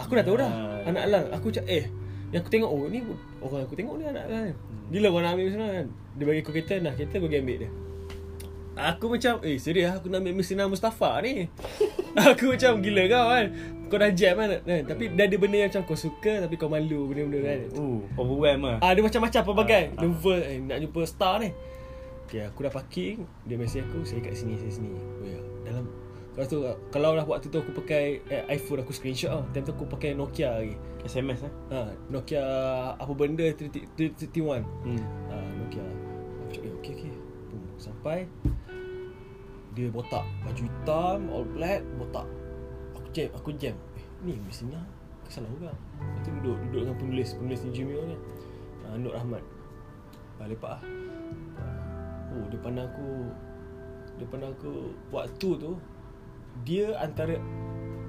Aku 0.01 0.13
dah 0.17 0.25
tahu 0.27 0.37
dah. 0.41 0.51
Ah. 0.51 0.91
Anak 0.91 1.03
Alal. 1.07 1.25
Aku 1.37 1.53
cakap 1.53 1.69
eh 1.71 1.85
Yang 2.33 2.41
aku 2.47 2.51
tengok 2.51 2.71
Oh 2.73 2.89
ni 2.89 2.99
Orang 3.45 3.63
aku 3.63 3.75
tengok 3.77 3.95
ni 4.01 4.05
anak 4.09 4.25
Alal 4.27 4.51
Hmm. 4.55 4.93
Gila 4.93 5.07
kau 5.09 5.21
nak 5.25 5.33
ambil 5.37 5.45
Miss 5.49 5.57
Lina 5.57 5.69
kan. 5.71 5.87
Dia 6.17 6.25
bagi 6.29 6.41
aku 6.45 6.51
kereta 6.53 6.75
Nah 6.83 6.93
kereta 6.93 7.15
kau 7.21 7.29
pergi 7.29 7.41
ambil 7.41 7.57
dia. 7.63 7.71
Aku 8.75 9.07
macam 9.07 9.35
Eh 9.47 9.57
serius 9.63 9.95
aku 9.95 10.11
nak 10.11 10.19
ambil 10.25 10.35
Miss 10.35 10.51
Lina 10.51 10.65
Mustafa 10.67 11.23
ni? 11.23 11.47
Aku 12.15 12.55
macam 12.55 12.79
gila 12.79 13.03
kau 13.11 13.27
kan. 13.27 13.47
Kau 13.91 13.99
dah 13.99 14.11
jam 14.15 14.35
kan, 14.39 14.49
kan? 14.63 14.83
Tapi 14.87 15.05
dah 15.19 15.27
ada 15.27 15.37
benda 15.39 15.57
yang 15.59 15.71
macam 15.71 15.83
kau 15.83 15.99
suka 15.99 16.47
Tapi 16.47 16.55
kau 16.55 16.71
malu 16.71 17.11
benda-benda 17.11 17.39
kan. 17.43 17.59
Oh, 17.75 18.03
overwhelm 18.15 18.61
lah. 18.67 18.79
Ah, 18.83 18.91
dia 18.95 19.03
macam-macam 19.03 19.41
pelbagai. 19.43 19.85
Ah, 19.93 19.99
ah. 19.99 20.03
Nervous 20.07 20.43
eh, 20.47 20.59
nak 20.63 20.79
jumpa 20.83 21.01
star 21.07 21.35
ni. 21.43 21.51
Okay, 22.25 22.49
aku 22.49 22.65
dah 22.65 22.73
parking. 22.73 23.29
Dia 23.45 23.57
mesej 23.61 23.85
aku, 23.85 24.03
saya 24.03 24.25
kat 24.25 24.35
sini, 24.35 24.57
saya 24.57 24.73
sini. 24.73 24.91
Oh 24.97 25.27
ya, 25.29 25.41
dalam 25.69 25.85
kalau 26.35 26.47
tu 26.51 26.59
kalau 26.91 27.15
lah 27.15 27.23
waktu 27.23 27.47
tu 27.47 27.63
aku 27.63 27.71
pakai 27.79 28.19
eh, 28.27 28.43
iPhone 28.51 28.83
aku 28.83 28.91
screenshot 28.91 29.31
ah. 29.31 29.47
Time 29.55 29.63
tu 29.63 29.71
aku 29.71 29.87
pakai 29.87 30.19
Nokia 30.19 30.59
lagi. 30.59 30.75
SMS 31.07 31.47
lah 31.47 31.53
Ha, 31.71 31.79
Nokia 32.11 32.43
apa 32.99 33.13
benda 33.15 33.47
30 33.47 33.71
31. 34.19 34.35
hmm. 34.67 35.05
Ha, 35.31 35.37
Nokia. 35.63 35.85
Aku 35.87 36.51
cakap, 36.51 36.67
eh, 36.67 36.73
okey 36.83 36.93
okey. 36.99 37.13
Boom, 37.55 37.63
sampai 37.79 38.27
dia 39.75 39.91
botak 39.91 40.23
baju 40.47 40.63
hitam 40.63 41.19
all 41.35 41.47
black 41.51 41.83
botak 41.99 42.27
aku 42.95 43.07
jam 43.11 43.29
aku 43.35 43.51
jam 43.59 43.75
eh 43.99 44.07
ni 44.23 44.39
mestinya 44.47 44.79
salah 45.27 45.51
juga 45.51 45.75
lepas 45.75 46.21
tu 46.23 46.31
duduk 46.39 46.57
duduk 46.71 46.81
dengan 46.87 46.97
penulis 47.03 47.29
penulis 47.35 47.61
ni 47.67 47.71
Jimmy 47.75 47.99
ni 48.07 48.17
uh, 48.87 48.95
Nur 48.95 49.19
Ahmad 49.19 49.43
ah, 50.39 50.47
lepak 50.47 50.79
lah 50.79 50.83
Ah, 50.83 51.14
oh 52.35 52.47
dia 52.51 52.59
pandang 52.59 52.87
aku 52.91 53.09
dia 54.15 54.27
pandang 54.31 54.53
aku 54.55 54.73
waktu 55.11 55.49
tu 55.59 55.73
dia 56.63 56.95
antara 56.99 57.39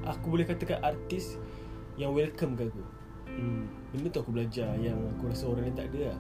aku 0.05 0.25
boleh 0.29 0.45
katakan 0.45 0.81
artis 0.81 1.37
yang 1.95 2.13
welcome 2.13 2.53
ke 2.53 2.67
aku 2.67 2.83
Hmm. 3.25 3.67
Benda 3.91 4.07
tu 4.15 4.23
aku 4.23 4.31
belajar 4.31 4.79
Yang 4.79 4.95
aku 5.11 5.27
rasa 5.27 5.43
orang 5.51 5.67
lain 5.67 5.75
tak 5.75 5.91
ada 5.91 6.13
lah 6.13 6.19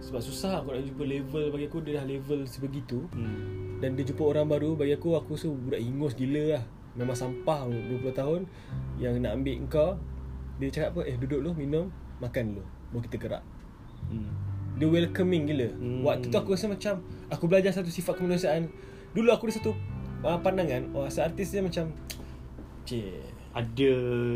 Sebab 0.00 0.20
susah 0.24 0.52
aku 0.62 0.72
nak 0.72 0.86
jumpa 0.88 1.04
level 1.04 1.44
Bagi 1.52 1.66
aku 1.68 1.78
dia 1.84 2.00
dah 2.00 2.06
level 2.08 2.40
sebegitu 2.48 3.04
Hmm. 3.12 3.76
Dan 3.82 3.92
dia 3.92 4.08
jumpa 4.08 4.24
orang 4.24 4.48
baru 4.48 4.72
Bagi 4.72 4.96
aku 4.96 5.20
aku 5.20 5.36
rasa 5.36 5.52
budak 5.52 5.84
ingus 5.84 6.16
gila 6.16 6.56
lah 6.56 6.64
Memang 6.96 7.12
sampah 7.12 7.68
20 7.68 8.08
tahun 8.14 8.40
Yang 8.96 9.14
nak 9.20 9.32
ambil 9.36 9.54
kau 9.68 9.90
Dia 10.56 10.72
cakap 10.72 10.88
apa 10.96 11.00
Eh 11.12 11.16
duduk 11.20 11.44
dulu 11.44 11.52
minum 11.52 11.92
Makan 12.24 12.44
dulu 12.56 12.64
Baru 12.94 13.02
kita 13.04 13.16
gerak 13.20 13.44
Hmm. 14.08 14.32
Dia 14.74 14.86
welcoming 14.90 15.46
gila. 15.46 15.68
Hmm. 15.70 16.00
Waktu 16.02 16.26
tu 16.30 16.36
aku 16.38 16.58
rasa 16.58 16.66
macam 16.66 16.98
Aku 17.30 17.46
belajar 17.46 17.70
satu 17.70 17.88
sifat 17.88 18.18
kemanusiaan. 18.18 18.66
Dulu 19.14 19.30
aku 19.30 19.46
ada 19.46 19.54
satu 19.58 19.70
uh, 20.26 20.38
pandangan 20.42 20.90
Oh 20.90 21.06
seartis 21.06 21.54
dia 21.54 21.62
macam 21.62 21.94
Cik 22.84 23.22
Ada 23.54 23.94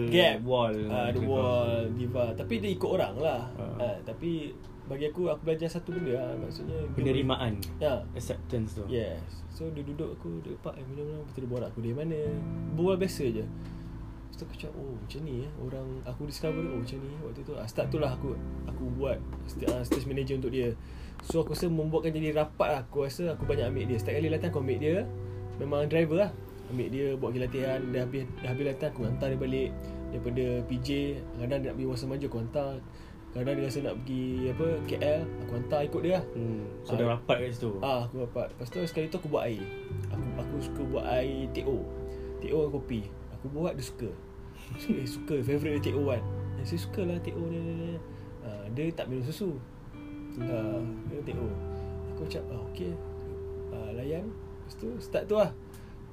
Gap. 0.09 0.37
wall 0.46 0.74
uh, 0.87 1.11
Macam 1.11 1.22
wall 1.27 1.90
Diva. 1.98 2.31
Tapi 2.38 2.55
dia 2.62 2.70
ikut 2.70 2.87
orang 2.87 3.14
lah. 3.18 3.51
Ah. 3.59 3.83
uh. 3.83 3.96
Tapi 4.07 4.55
Bagi 4.87 5.11
aku 5.11 5.27
Aku 5.27 5.42
belajar 5.42 5.66
satu 5.66 5.90
benda 5.90 6.14
lah 6.14 6.31
Maksudnya 6.38 6.79
Penerimaan 6.94 7.59
Ya. 7.83 7.98
Acceptance 8.14 8.79
tu. 8.79 8.87
Yes. 8.87 9.42
So 9.51 9.66
dia 9.74 9.83
duduk 9.83 10.14
aku 10.14 10.38
Dia 10.46 10.55
lepak 10.55 10.79
eh, 10.79 10.87
Lepas 10.87 11.35
tu 11.35 11.42
dia 11.42 11.51
borak 11.51 11.68
aku 11.74 11.83
Dari 11.83 11.96
mana? 11.98 12.18
Berbual 12.79 12.96
biasa 12.96 13.27
je 13.27 13.46
Lepas 14.29 14.37
tu 14.37 14.45
aku 14.45 14.55
cakap 14.61 14.73
Oh 14.77 14.93
macam 14.93 15.21
ni 15.25 15.35
eh 15.49 15.51
Orang 15.57 15.88
Aku 16.05 16.29
discover 16.29 16.61
Oh 16.61 16.79
macam 16.85 16.99
ni 17.01 17.12
Waktu 17.25 17.41
tu 17.49 17.53
ah, 17.57 17.64
Start 17.64 17.88
tu 17.88 17.97
lah 17.97 18.12
aku 18.12 18.37
Aku 18.69 18.85
buat 19.01 19.17
uh, 19.64 19.81
Stage 19.81 20.05
manager 20.05 20.37
untuk 20.37 20.53
dia 20.53 20.77
So 21.25 21.41
aku 21.41 21.57
rasa 21.57 21.73
Membuatkan 21.73 22.12
jadi 22.12 22.37
rapat 22.37 22.69
lah 22.69 22.81
Aku 22.85 23.09
rasa 23.09 23.33
aku 23.33 23.49
banyak 23.49 23.73
ambil 23.73 23.88
dia 23.88 23.97
Setiap 23.97 24.21
kali 24.21 24.29
latihan 24.29 24.53
aku 24.53 24.61
ambil 24.61 24.79
dia 24.79 24.97
Memang 25.57 25.88
driver 25.88 26.29
lah 26.29 26.31
Ambil 26.69 26.88
dia 26.93 27.07
Buat 27.17 27.41
latihan 27.41 27.81
Dah 27.88 28.05
habis, 28.05 28.23
dah 28.45 28.49
habis 28.53 28.64
latihan 28.69 28.91
Aku 28.93 29.01
hantar 29.09 29.27
dia 29.33 29.41
balik 29.41 29.71
Daripada 30.12 30.45
PJ 30.69 30.88
Kadang 31.41 31.59
dia 31.64 31.69
nak 31.73 31.77
pergi 31.81 31.88
Wasa 31.88 32.05
Maju 32.05 32.25
Aku 32.29 32.38
hantar 32.45 32.73
Kadang 33.29 33.55
dia 33.61 33.64
rasa 33.64 33.79
nak 33.85 33.95
pergi 34.05 34.25
Apa 34.53 34.67
KL 34.88 35.21
Aku 35.45 35.53
hantar 35.57 35.81
ikut 35.85 36.01
dia 36.05 36.12
lah 36.21 36.25
hmm. 36.37 36.62
So 36.85 36.93
Ah. 36.93 36.97
dah 36.97 37.07
rapat 37.12 37.37
kat 37.45 37.49
situ 37.53 37.71
Ah, 37.85 38.01
aku 38.09 38.25
dapat. 38.25 38.47
Lepas 38.57 38.69
tu 38.73 38.81
sekali 38.88 39.07
tu 39.12 39.21
aku 39.21 39.29
buat 39.29 39.45
air. 39.45 39.61
Aku 40.09 40.25
aku 40.41 40.55
suka 40.64 40.83
buat 40.88 41.05
air 41.05 41.45
TO. 41.53 41.85
TO 42.41 42.59
dengan 42.64 42.73
kopi. 42.73 43.01
Aku 43.38 43.46
buat 43.51 43.79
dia 43.79 43.87
suka. 43.87 44.11
Suka, 44.77 44.92
eh, 44.94 45.07
suka 45.07 45.35
favorite 45.40 45.79
dia 45.79 45.94
TO 45.94 46.03
kan. 46.05 46.22
Eh, 46.59 46.64
saya 46.66 46.81
suka 46.83 47.01
lah 47.07 47.16
TO 47.22 47.42
ni. 47.46 47.57
ni, 47.57 47.72
ni. 47.72 47.90
Ah, 48.42 48.66
dia 48.74 48.90
tak 48.92 49.07
minum 49.07 49.22
susu. 49.22 49.55
Ah, 50.38 50.83
dia 51.09 51.22
TO. 51.24 51.46
Aku 52.12 52.20
macam 52.27 52.42
ah, 52.51 52.61
okey. 52.68 52.92
Ah, 53.70 53.90
layan. 53.94 54.27
Lepas 54.27 54.74
tu 54.77 54.88
start 54.98 55.24
tu 55.24 55.38
lah. 55.38 55.55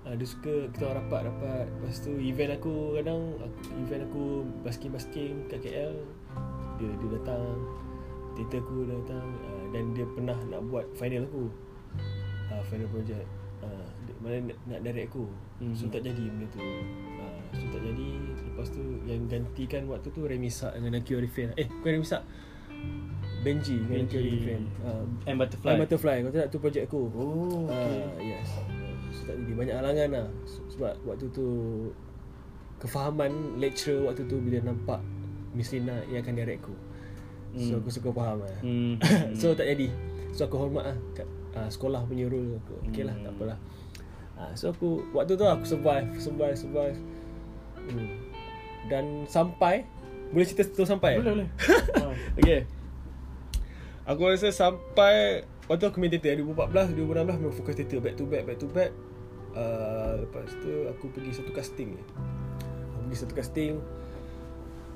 Ah, 0.05 0.13
dia 0.13 0.23
suka 0.23 0.69
kita 0.69 0.85
orang 0.85 1.09
rapat-rapat. 1.09 1.65
Lepas 1.65 1.97
tu 1.99 2.13
event 2.15 2.53
aku 2.53 2.73
kadang 2.93 3.21
aku, 3.41 3.59
event 3.81 4.03
aku 4.05 4.23
basking-basking 4.61 5.49
kat 5.49 5.59
KL. 5.59 5.93
Dia 6.77 6.89
dia 6.93 7.09
datang. 7.17 7.57
Theater 8.35 8.59
aku 8.59 8.83
dia 8.83 8.99
datang 8.99 9.27
uh, 9.47 9.63
Dan 9.71 9.95
dia 9.95 10.03
pernah 10.11 10.35
nak 10.51 10.67
buat 10.67 10.83
final 10.99 11.23
aku 11.23 11.47
uh, 12.51 12.59
Final 12.67 12.91
project 12.91 13.23
uh, 13.63 13.87
dia- 14.03 14.19
Mana 14.19 14.51
nak, 14.67 14.83
direct 14.83 15.07
aku 15.07 15.23
Mhm. 15.63 15.71
So 15.71 15.87
tak 15.87 16.03
jadi 16.03 16.19
benda 16.19 16.43
tu 16.51 16.59
So 17.55 17.65
tak 17.69 17.81
jadi 17.81 18.07
Lepas 18.45 18.67
tu 18.69 18.81
yang 19.03 19.21
gantikan 19.25 19.83
waktu 19.85 20.07
tu 20.09 20.21
Remy 20.21 20.47
Sak 20.47 20.73
dengan 20.73 20.95
Naki 20.95 21.11
Arifin 21.13 21.51
Eh 21.53 21.67
bukan 21.69 21.91
Remy 21.95 22.07
Sak 22.07 22.23
Benji 23.41 23.77
dengan 23.77 24.03
Naki. 24.03 24.17
Arifin 24.17 24.61
uh, 24.81 25.03
And 25.25 25.37
Butterfly. 25.37 25.63
Fly 25.67 25.79
Butterfly. 25.79 26.15
Kau 26.19 26.31
tak 26.31 26.47
tu 26.49 26.57
project 26.57 26.83
aku? 26.85 27.01
Oh 27.13 27.69
okay. 27.69 28.01
uh, 28.01 28.17
Yes. 28.19 28.47
So 29.11 29.21
tak 29.23 29.35
jadi. 29.37 29.51
Banyak 29.53 29.75
halangan 29.75 30.07
lah. 30.11 30.27
Sebab 30.71 30.93
waktu 31.03 31.25
tu 31.29 31.47
Kefahaman 32.75 33.31
lecturer 33.55 34.03
waktu 34.03 34.25
tu 34.25 34.37
Bila 34.37 34.59
nampak 34.61 34.99
Miss 35.55 35.71
Lina 35.71 36.03
yang 36.05 36.19
akan 36.19 36.35
direct 36.35 36.61
aku. 36.61 36.75
So 37.55 37.71
Hmm. 37.71 37.79
aku 37.79 37.89
suka 37.89 38.09
faham 38.11 38.43
lah. 38.43 38.57
Hmm. 38.59 38.99
So 39.39 39.53
tak 39.53 39.67
jadi. 39.67 39.87
So 40.35 40.43
aku 40.43 40.59
hormat 40.59 40.83
lah 40.85 40.97
kat, 41.13 41.23
uh, 41.53 41.69
Sekolah 41.69 42.03
punya 42.03 42.27
rule 42.27 42.59
aku. 42.59 42.75
Okay 42.89 43.07
lah 43.07 43.15
Hmm. 43.15 43.23
tak 43.23 43.31
apalah. 43.31 43.57
Uh, 44.35 44.51
So 44.51 44.69
aku 44.69 45.05
Waktu 45.13 45.37
tu 45.37 45.45
aku 45.45 45.63
survive 45.63 46.11
Survive 46.17 46.57
Survive 46.57 46.97
hmm. 47.89 48.09
Dan 48.89 49.05
sampai 49.29 49.85
Boleh 50.33 50.45
cerita 50.45 50.65
terus 50.69 50.89
sampai? 50.89 51.21
Boleh 51.21 51.43
boleh. 51.43 51.49
Okay. 52.35 52.67
Aku 54.05 54.27
rasa 54.27 54.51
sampai 54.51 55.47
Waktu 55.65 55.89
aku 55.89 55.97
main 55.97 56.13
teater 56.13 56.37
2014, 56.37 56.93
2016 56.93 57.41
memang 57.41 57.55
fokus 57.57 57.73
teater 57.73 57.97
Back 57.97 58.15
to 58.21 58.25
back, 58.29 58.43
back 58.45 58.57
to 58.61 58.69
back. 58.69 58.91
Uh, 59.55 60.21
Lepas 60.21 60.53
tu 60.61 60.71
aku 60.85 61.09
pergi 61.09 61.31
satu 61.33 61.49
casting. 61.49 61.97
Aku 62.93 63.09
pergi 63.09 63.17
satu 63.17 63.33
casting. 63.33 63.73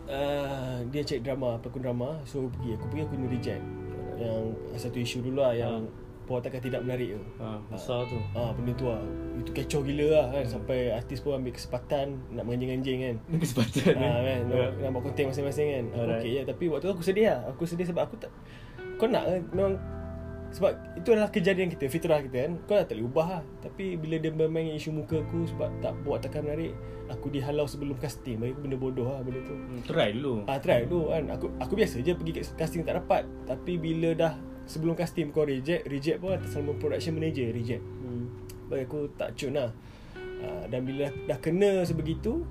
Uh, 0.05 0.85
Dia 0.93 1.01
cek 1.01 1.25
drama, 1.25 1.57
pelakon 1.57 1.81
drama. 1.81 2.21
So 2.29 2.45
aku 2.45 2.49
pergi, 2.53 2.69
aku 2.77 2.85
pergi 2.93 3.01
aku 3.01 3.11
kena 3.17 3.27
reject. 3.33 3.63
Yang 4.19 4.43
satu 4.75 4.97
isu 4.99 5.17
dulu 5.23 5.39
lah 5.39 5.55
Yang 5.55 5.87
perwatakan 6.29 6.61
tidak 6.61 6.85
menarik 6.85 7.17
tu. 7.17 7.21
Ha, 7.41 7.57
besar 7.73 8.05
tu. 8.05 8.21
Ah 8.37 8.53
benda 8.53 8.71
tu 8.77 8.85
lah 8.85 9.01
Itu 9.41 9.49
kecoh 9.49 9.81
gila 9.81 10.07
lah 10.13 10.25
kan. 10.37 10.45
Sampai 10.45 10.93
artis 10.93 11.17
pun 11.25 11.41
ambil 11.41 11.57
kesempatan 11.57 12.21
Nak 12.29 12.45
menganjing-anjing 12.45 12.97
kan. 13.01 13.15
Kesempatan 13.41 13.97
ni. 13.97 14.05
Ah 14.05 14.19
kan. 14.21 14.39
Ya. 14.45 14.53
nak, 14.53 14.69
nak 14.77 14.89
buat 14.93 15.03
konten 15.09 15.25
masing-masing 15.33 15.67
kan. 15.73 15.85
Aku 15.89 15.97
Alright. 16.05 16.21
okay 16.21 16.29
je 16.29 16.41
Tapi 16.45 16.63
waktu 16.69 16.85
tu 16.85 16.93
aku 16.93 17.01
sedih 17.01 17.25
lah. 17.33 17.39
Aku 17.49 17.63
sedih 17.65 17.85
sebab 17.89 18.01
aku 18.05 18.15
tak 18.21 18.29
Kau 19.01 19.09
nak 19.09 19.25
kan 19.25 19.41
Memang 19.57 19.73
Sebab 20.53 20.71
itu 21.01 21.09
adalah 21.17 21.29
kejadian 21.33 21.73
kita 21.73 21.89
Fitrah 21.89 22.21
kita 22.21 22.37
kan. 22.45 22.51
Kau 22.69 22.77
dah 22.77 22.85
tak 22.85 23.01
boleh 23.01 23.09
ubah 23.09 23.27
lah. 23.41 23.43
Tapi 23.65 23.97
bila 23.97 24.21
dia 24.21 24.29
bermain 24.29 24.77
isu 24.77 24.93
muka 24.93 25.25
aku 25.25 25.49
Sebab 25.49 25.81
tak 25.81 25.97
buat 26.05 26.21
takkan 26.21 26.45
menarik 26.45 26.77
Aku 27.09 27.33
dihalau 27.33 27.65
sebelum 27.65 27.97
casting. 27.97 28.37
Bagi 28.37 28.53
aku 28.53 28.61
benda 28.69 28.77
bodoh 28.77 29.09
lah 29.09 29.25
benda 29.25 29.41
tu. 29.41 29.57
Hmm, 29.57 29.81
Try 29.81 30.13
dulu. 30.13 30.45
Ah 30.45 30.61
try 30.61 30.85
dulu 30.85 31.09
kan. 31.09 31.25
Aku 31.33 31.49
aku 31.57 31.73
biasa 31.73 32.05
je 32.05 32.13
pergi 32.13 32.31
kat 32.37 32.53
casting 32.53 32.85
tak 32.85 33.01
dapat. 33.01 33.25
Tapi 33.49 33.81
bila 33.81 34.13
dah 34.13 34.33
Sebelum 34.69 34.93
casting 34.93 35.33
kau 35.33 35.49
reject 35.49 35.89
Reject 35.89 36.21
pun 36.21 36.37
atas 36.37 36.53
nama 36.53 36.77
production 36.77 37.17
manager 37.17 37.49
reject. 37.49 37.81
Hmm. 37.81 38.29
bagi 38.69 38.85
aku 38.85 39.09
tak 39.17 39.33
cun 39.33 39.57
lah. 39.57 39.73
Uh, 40.39 40.63
Dan 40.69 40.85
bila 40.85 41.09
dah 41.25 41.41
kena 41.41 41.81
sebegitu 41.81 42.45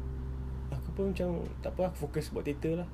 Aku 0.74 0.88
pun 0.98 1.14
macam 1.14 1.46
Tak 1.62 1.78
apa 1.78 1.94
aku 1.94 2.10
fokus 2.10 2.34
buat 2.34 2.42
teater 2.42 2.82
lah. 2.82 2.88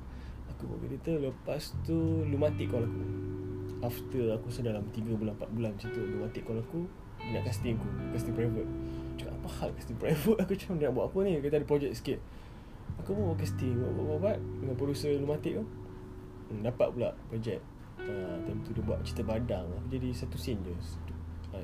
Aku 0.53 0.69
buat 0.69 0.85
teater 0.85 1.17
Lepas 1.17 1.73
tu 1.81 2.21
Lumatik 2.29 2.69
call 2.69 2.85
aku. 2.85 3.03
After 3.81 4.23
aku 4.37 4.45
rasa 4.53 4.61
dalam 4.61 4.85
3 4.93 5.17
bulan 5.17 5.33
4 5.41 5.55
bulan 5.57 5.69
macam 5.73 5.89
tu 5.89 6.01
Lumatik 6.05 6.45
call 6.45 6.61
aku 6.61 6.85
Dia 7.17 7.41
nak 7.41 7.49
casting 7.49 7.81
aku 7.81 7.87
Casting 8.13 8.35
private. 8.37 8.69
Cakap 9.17 9.33
apa 9.41 9.49
hal 9.57 9.69
casting 9.73 9.97
private? 9.97 10.37
Aku 10.43 10.51
macam 10.53 10.71
nak 10.75 10.91
buat 10.91 11.05
apa 11.07 11.17
ni? 11.23 11.31
Kita 11.39 11.55
ada 11.55 11.67
projek 11.67 11.91
sikit. 11.95 12.19
Aku 12.99 13.15
pun 13.15 13.31
buat 13.31 13.39
casting 13.39 13.73
Buat 13.79 13.91
buat 13.95 14.05
buat, 14.05 14.19
buat 14.21 14.37
Dengan 14.59 14.75
producer 14.75 15.11
Lumatik 15.17 15.55
tu. 15.57 15.63
Hmm, 16.51 16.61
Dapat 16.61 16.87
pula 16.93 17.09
projek 17.31 17.63
uh, 18.07 18.35
Time 18.41 18.59
tu 18.61 18.71
dia 18.71 18.81
buat 18.81 18.99
cerita 19.01 19.23
badang 19.23 19.65
Aku 19.75 19.87
jadi 19.89 20.09
satu 20.11 20.35
scene 20.35 20.61
je. 20.61 20.73
Ah, 21.51 21.61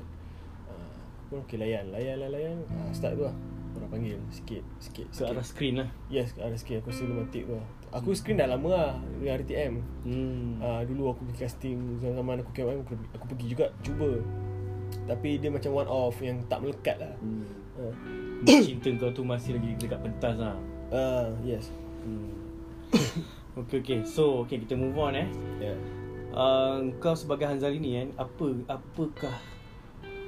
Aku 1.18 1.24
pun 1.28 1.38
okay 1.40 1.56
layan 1.56 1.88
Layan 1.88 2.18
layan 2.18 2.32
layan 2.32 2.56
uh, 2.68 2.90
Start 2.90 3.14
tu 3.14 3.22
lah 3.22 3.34
Orang 3.72 3.88
panggil 3.90 4.20
Sikit 4.28 4.60
Sikit, 4.78 5.06
Ke 5.08 5.14
sikit. 5.14 5.32
arah 5.32 5.42
screen 5.42 5.74
lah. 5.76 5.88
Yes 6.06 6.32
ke 6.32 6.40
arah 6.40 6.54
sikit 6.54 6.80
Aku 6.80 6.90
rasa 6.90 7.02
lumatik 7.02 7.42
tu 7.44 7.54
lah 7.54 7.66
Aku 7.92 8.12
screen 8.12 8.36
dah 8.36 8.46
lama 8.46 8.68
lah 8.68 8.90
Dengan 9.14 9.38
RTM 9.38 9.72
Hmm. 10.04 10.58
uh, 10.58 10.82
Dulu 10.82 11.02
aku 11.10 11.20
pergi 11.26 11.40
casting 11.42 11.78
Zaman 11.98 12.36
aku 12.38 12.50
KM 12.52 12.80
aku, 12.80 12.92
aku 13.12 13.24
pergi 13.28 13.46
juga 13.48 13.66
Cuba 13.80 14.10
Tapi 15.04 15.40
dia 15.40 15.48
macam 15.48 15.72
one 15.72 15.88
off 15.88 16.16
Yang 16.18 16.44
tak 16.46 16.58
melekat 16.60 16.96
lah 16.98 17.14
Hmm. 17.16 17.48
uh, 17.80 17.92
Cinta 18.44 18.92
kau 18.98 19.08
tu 19.08 19.22
masih 19.22 19.54
lagi 19.54 19.72
dekat 19.78 20.02
pentas 20.02 20.36
lah. 20.36 20.56
uh, 20.90 21.32
Yes 21.40 21.72
Hmm. 22.02 22.34
okay 23.56 23.78
okay. 23.78 24.00
So 24.02 24.42
okay 24.42 24.58
kita 24.58 24.74
move 24.74 24.92
on 24.94 25.14
eh. 25.14 25.24
yeah. 25.58 25.78
Uh, 26.32 26.88
kau 26.96 27.12
sebagai 27.12 27.44
Hanzali 27.44 27.76
ni 27.76 28.00
kan 28.00 28.08
apa 28.16 28.46
apakah 28.80 29.36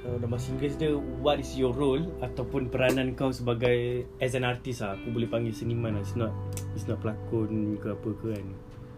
uh, 0.05 0.15
dalam 0.21 0.29
bahasa 0.29 0.53
Inggeris 0.53 0.77
dia 0.77 0.93
what 0.93 1.41
is 1.41 1.57
your 1.57 1.73
role 1.73 2.05
ataupun 2.21 2.69
peranan 2.69 3.17
kau 3.17 3.33
sebagai 3.33 4.05
as 4.21 4.37
an 4.37 4.45
artist 4.45 4.85
lah 4.85 4.93
aku 4.93 5.09
boleh 5.09 5.25
panggil 5.25 5.49
seniman 5.49 5.97
lah. 5.97 6.05
It's 6.05 6.13
not 6.13 6.29
it's 6.77 6.85
not 6.85 7.01
pelakon 7.01 7.81
ke 7.81 7.89
apa 7.89 8.09
ke 8.21 8.27
kan. 8.37 8.47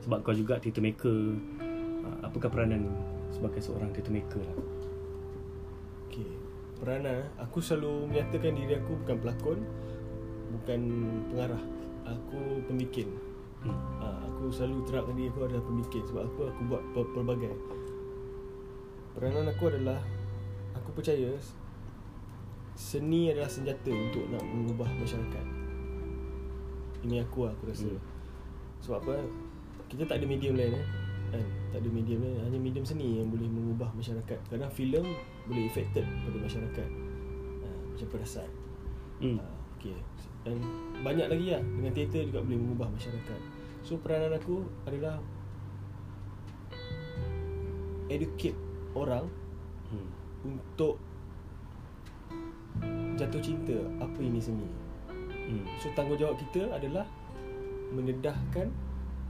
Sebab 0.04 0.20
kau 0.20 0.36
juga 0.36 0.60
theatre 0.60 0.84
maker. 0.84 1.18
Uh, 2.04 2.18
apakah 2.28 2.52
peranan 2.52 2.92
sebagai 3.32 3.64
seorang 3.64 3.96
theatre 3.96 4.12
maker 4.12 4.44
lah? 4.44 4.58
Okay 6.12 6.28
Peranan 6.78 7.24
eh. 7.24 7.28
Aku 7.42 7.64
selalu 7.64 8.12
menyatakan 8.12 8.54
diri 8.54 8.78
aku 8.78 9.00
bukan 9.02 9.18
pelakon 9.24 9.60
Bukan 10.48 10.82
pengarah. 11.32 11.64
Aku 12.08 12.64
pembikin 12.68 13.12
hmm. 13.64 13.80
ha, 14.00 14.27
Aku 14.38 14.54
selalu 14.54 14.86
terapkan 14.86 15.18
diri 15.18 15.34
aku 15.34 15.50
adalah 15.50 15.66
pembikin 15.66 16.06
Sebab 16.06 16.30
aku 16.30 16.46
aku 16.46 16.62
buat 16.70 16.82
pel- 16.94 17.10
pelbagai. 17.10 17.58
Peranan 19.18 19.50
aku 19.50 19.74
adalah 19.74 19.98
Aku 20.78 20.94
percaya 20.94 21.34
Seni 22.78 23.34
adalah 23.34 23.50
senjata 23.50 23.90
untuk 23.90 24.30
nak 24.30 24.46
mengubah 24.46 24.86
masyarakat. 25.02 25.46
Ini 27.02 27.26
aku 27.26 27.50
lah 27.50 27.52
aku 27.58 27.74
rasa. 27.74 27.90
Hmm. 27.90 27.98
Sebab 28.86 29.02
apa? 29.02 29.18
Kita 29.90 30.06
tak 30.06 30.22
ada 30.22 30.30
medium 30.30 30.54
lain 30.54 30.78
eh. 30.78 30.86
Kan? 31.34 31.42
Tak 31.74 31.82
ada 31.82 31.90
medium 31.90 32.22
lain. 32.22 32.38
Hanya 32.38 32.62
medium 32.62 32.86
seni 32.86 33.18
yang 33.18 33.34
boleh 33.34 33.50
mengubah 33.50 33.90
masyarakat. 33.98 34.38
Kadang 34.54 34.70
filem 34.70 35.10
boleh 35.50 35.66
affected 35.66 36.06
pada 36.06 36.38
masyarakat. 36.38 36.90
Ha, 37.66 37.68
Macam 37.98 38.08
perasaan 38.14 38.52
Hmm. 39.18 39.42
Ah, 39.42 39.50
okay. 39.74 39.98
Dan 40.46 40.62
banyak 41.02 41.26
lagi 41.34 41.58
lah. 41.58 41.62
Dengan 41.66 41.92
teater 41.98 42.30
juga 42.30 42.46
boleh 42.46 42.62
mengubah 42.62 42.94
masyarakat 42.94 43.57
So 43.88 43.96
peranan 43.96 44.36
aku 44.36 44.68
adalah 44.84 45.24
Educate 48.12 48.60
orang 48.92 49.24
Hmm. 49.88 50.08
Untuk 50.44 51.00
Jatuh 53.16 53.40
cinta 53.40 53.80
Apa 54.04 54.20
ini 54.20 54.44
seni 54.44 54.68
Hmm. 55.48 55.64
So 55.80 55.88
tanggungjawab 55.96 56.36
kita 56.36 56.68
adalah 56.76 57.08
Mendedahkan 57.96 58.68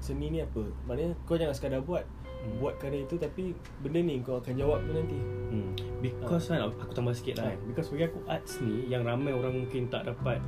Seni 0.02 0.34
ni 0.34 0.42
apa 0.42 0.66
Maknanya 0.90 1.14
kau 1.30 1.38
jangan 1.38 1.54
sekadar 1.54 1.86
buat 1.86 2.02
Hmm. 2.38 2.58
Buat 2.58 2.82
kerana 2.82 3.06
itu 3.06 3.18
Tapi 3.22 3.54
benda 3.86 4.02
ni 4.02 4.18
kau 4.26 4.42
akan 4.42 4.58
jawab 4.58 4.82
tu 4.82 4.92
nanti 4.98 5.22
Hmm. 5.54 5.78
Because 6.02 6.50
kan 6.50 6.66
aku 6.66 6.94
tambah 6.98 7.14
sikit 7.14 7.38
lah 7.38 7.54
kan 7.54 7.58
Because 7.70 7.94
bagi 7.94 8.10
aku 8.10 8.20
arts 8.26 8.58
ni 8.66 8.90
Yang 8.90 9.14
ramai 9.14 9.38
orang 9.38 9.54
mungkin 9.54 9.86
tak 9.94 10.10
dapat 10.10 10.42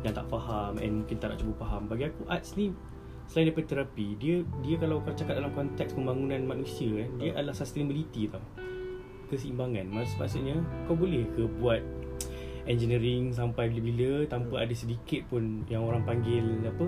Yang 0.00 0.24
tak 0.24 0.26
faham 0.32 0.80
And 0.80 1.04
mungkin 1.04 1.16
tak 1.20 1.36
nak 1.36 1.38
cuba 1.44 1.52
faham 1.60 1.92
Bagi 1.92 2.08
aku 2.08 2.24
arts 2.32 2.56
ni 2.56 2.72
Selain 3.30 3.48
daripada 3.48 3.66
terapi 3.78 4.18
Dia 4.18 4.42
dia 4.60 4.76
kalau 4.76 5.00
kau 5.00 5.14
cakap 5.14 5.38
dalam 5.38 5.52
konteks 5.52 5.94
Pembangunan 5.94 6.40
manusia 6.44 6.90
kan 6.90 7.10
Dia 7.20 7.30
Hmm. 7.32 7.38
adalah 7.42 7.56
sustainability 7.56 8.28
tau 8.28 8.42
Keseimbangan 9.32 9.88
Maksud, 9.88 10.16
Maksudnya 10.20 10.56
Kau 10.84 10.96
boleh 10.98 11.24
ke 11.32 11.46
buat 11.60 11.80
Engineering 12.68 13.32
Sampai 13.32 13.72
bila-bila 13.72 14.26
Tanpa 14.28 14.62
ada 14.62 14.74
sedikit 14.76 15.26
pun 15.32 15.64
Yang 15.66 15.82
orang 15.82 16.02
panggil 16.04 16.44
Apa 16.68 16.86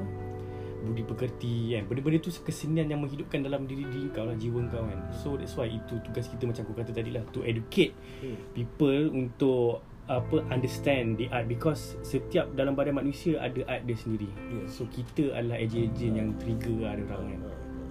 Budi 0.84 1.00
pekerti 1.00 1.72
kan 1.72 1.88
Benda-benda 1.88 2.20
tu 2.20 2.28
kesenian 2.44 2.92
yang 2.92 3.00
menghidupkan 3.00 3.40
dalam 3.40 3.64
diri 3.64 3.88
diri 3.88 4.12
kau 4.12 4.28
lah 4.28 4.36
Jiwa 4.36 4.68
kau 4.68 4.84
kan 4.84 5.00
So 5.16 5.40
that's 5.40 5.56
why 5.56 5.72
itu 5.72 5.96
tugas 6.04 6.28
kita 6.28 6.44
macam 6.44 6.68
aku 6.68 6.76
kata 6.76 6.92
tadi 6.92 7.08
lah 7.08 7.24
To 7.32 7.40
educate 7.40 7.96
hmm. 8.20 8.52
people 8.52 9.08
untuk 9.08 9.80
apa 10.04 10.44
understand 10.52 11.16
the 11.16 11.26
art 11.32 11.48
because 11.48 11.96
setiap 12.04 12.52
dalam 12.52 12.76
badan 12.76 13.00
manusia 13.00 13.40
ada 13.40 13.64
art 13.64 13.88
dia 13.88 13.96
sendiri. 13.96 14.28
Yes. 14.52 14.76
So 14.76 14.84
kita 14.88 15.32
adalah 15.32 15.56
ejen-ejen 15.56 16.12
yang 16.12 16.28
trigger 16.36 16.84
ada 16.84 17.02
orang 17.08 17.40
kan. 17.40 17.40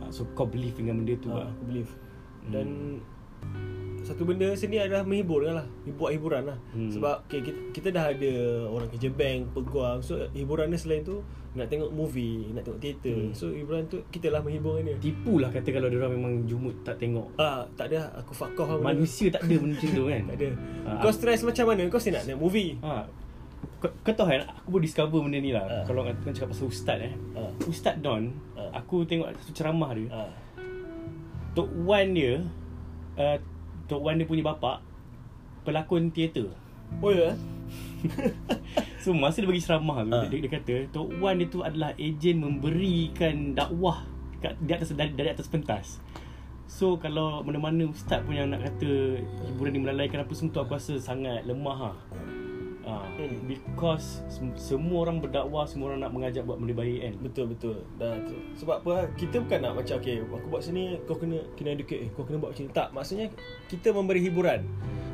Ah, 0.05 0.09
So 0.13 0.29
kau 0.37 0.45
believe 0.45 0.77
dengan 0.77 1.01
benda 1.01 1.17
tu 1.17 1.33
ha, 1.33 1.45
lah. 1.45 1.49
Aku 1.49 1.65
believe 1.65 1.91
Hmm. 2.43 2.51
Dan 2.51 2.67
Satu 4.03 4.27
benda 4.27 4.51
seni 4.59 4.75
adalah 4.75 5.07
menghibur 5.07 5.47
kan 5.47 5.63
lah 5.63 5.67
Buat 5.95 6.11
hiburan 6.11 6.43
lah 6.51 6.59
Hmm. 6.75 6.91
Sebab 6.91 7.23
okay, 7.23 7.39
kita, 7.39 7.59
kita 7.71 7.87
dah 7.95 8.11
ada 8.11 8.33
Orang 8.67 8.91
kerja 8.91 9.07
bank 9.07 9.55
Peguam 9.55 10.03
So 10.03 10.27
hiburan 10.35 10.75
dia 10.75 10.79
selain 10.83 11.07
tu 11.07 11.23
Nak 11.53 11.67
tengok 11.67 11.89
movie 11.89 12.49
Nak 12.49 12.61
tengok 12.61 12.79
teater 12.79 13.13
Hmm. 13.13 13.31
So 13.31 13.49
hiburan 13.49 13.85
tu 13.85 14.01
Kita 14.07 14.27
lah 14.27 14.39
menghibur 14.39 14.77
dia 14.79 14.97
Tipu 14.97 15.37
lah 15.37 15.47
kata 15.47 15.69
kalau 15.69 15.85
orang 15.87 16.11
memang 16.11 16.33
jumut 16.43 16.73
tak 16.81 16.97
tengok. 16.97 17.29
Ah, 17.35 17.61
tak 17.73 17.89
ada 17.89 18.09
Aku 18.17 18.33
fuck 18.33 18.57
off 18.57 18.73
lah. 18.73 18.81
Manusia 18.83 19.29
tak 19.29 19.43
ada 19.43 19.55
benda 19.55 19.75
macam 19.75 19.89
tu 19.91 20.03
kan. 20.11 20.21
Tak 20.25 20.35
ada 20.35 20.49
Ah, 20.83 20.97
Kau 20.99 21.11
stress 21.11 21.41
macam 21.41 21.65
mana 21.67 21.83
Kau 21.87 21.97
still 21.97 22.13
nak 22.13 22.25
tengok 22.25 22.41
movie 22.41 22.73
Ha. 22.81 23.05
Kau, 23.79 23.91
kau 23.99 24.11
tahu 24.11 24.27
kan 24.27 24.43
aku 24.49 24.67
baru 24.69 24.81
discover 24.81 25.19
benda 25.21 25.37
ni 25.37 25.51
lah. 25.51 25.63
Ah. 25.63 25.83
Kalau 25.83 26.01
kan 26.01 26.15
cakap 26.25 26.49
pasal 26.49 26.67
ustaz 26.67 26.99
eh. 26.99 27.13
Ah. 27.33 27.51
Ustaz 27.63 27.95
Don, 27.97 28.31
Ah. 28.55 28.71
aku 28.73 29.03
tengok 29.03 29.29
satu 29.37 29.51
ceramah 29.53 29.91
dia. 29.91 30.07
ah. 30.09 30.31
Tok 31.51 31.69
Wan 31.79 32.11
dia 32.11 32.41
uh, 33.13 33.37
Tok 33.85 34.01
Wan 34.01 34.15
dia 34.15 34.25
punya 34.25 34.41
bapak 34.43 34.81
pelakon 35.61 36.09
teater. 36.09 36.49
Oh 36.97 37.09
ya 37.09 37.37
So 38.99 39.11
masa 39.11 39.43
dia 39.43 39.47
bagi 39.47 39.59
ceramah 39.59 39.99
tu 40.01 40.11
Ah. 40.11 40.27
dia, 40.27 40.39
dia 40.39 40.49
kata 40.49 40.73
Tok 40.89 41.19
Wan 41.19 41.35
dia 41.35 41.47
tu 41.47 41.59
adalah 41.59 41.91
ejen 41.95 42.39
memberikan 42.39 43.51
dakwah 43.51 44.07
kat, 44.39 44.55
di 44.59 44.71
atas 44.71 44.91
dari, 44.91 45.11
dari 45.11 45.27
atas 45.27 45.47
pentas. 45.47 45.99
So 46.65 46.95
kalau 46.95 47.43
mana-mana 47.43 47.85
ustaz 47.85 48.23
pun 48.23 48.33
yang 48.33 48.49
nak 48.49 48.63
kata 48.63 49.19
hiburan 49.45 49.71
ni 49.71 49.79
melalaikan 49.79 50.23
apa 50.23 50.31
semua 50.31 50.51
tu 50.51 50.59
aku 50.59 50.73
rasa 50.73 50.95
sangat 50.97 51.43
lemah. 51.43 51.95
Ah, 52.83 52.99
Hmm. 53.15 53.47
because 53.47 54.19
sem- 54.27 54.55
semua 54.59 55.07
orang 55.07 55.23
berdakwah, 55.23 55.63
semua 55.63 55.91
orang 55.91 56.03
nak 56.03 56.11
mengajak 56.11 56.43
buat 56.43 56.59
benda 56.59 56.75
baik 56.75 56.99
kan. 56.99 57.13
Betul 57.23 57.45
betul. 57.51 57.77
Dah 57.95 58.11
tu. 58.23 58.35
Sebab 58.59 58.83
apa? 58.83 59.07
Kita 59.15 59.39
bukan 59.39 59.59
nak 59.63 59.73
macam 59.79 59.95
okay, 59.95 60.19
aku 60.19 60.47
buat 60.47 60.59
sini 60.59 60.99
kau 61.03 61.15
kena 61.15 61.39
kena 61.55 61.75
educate, 61.75 62.03
eh, 62.03 62.09
kau 62.11 62.23
kena 62.23 62.39
buat 62.39 62.51
macam 62.51 62.67
ni. 62.67 62.71
Tak, 62.71 62.87
maksudnya 62.91 63.31
kita 63.71 63.91
memberi 63.91 64.19
hiburan. 64.19 64.67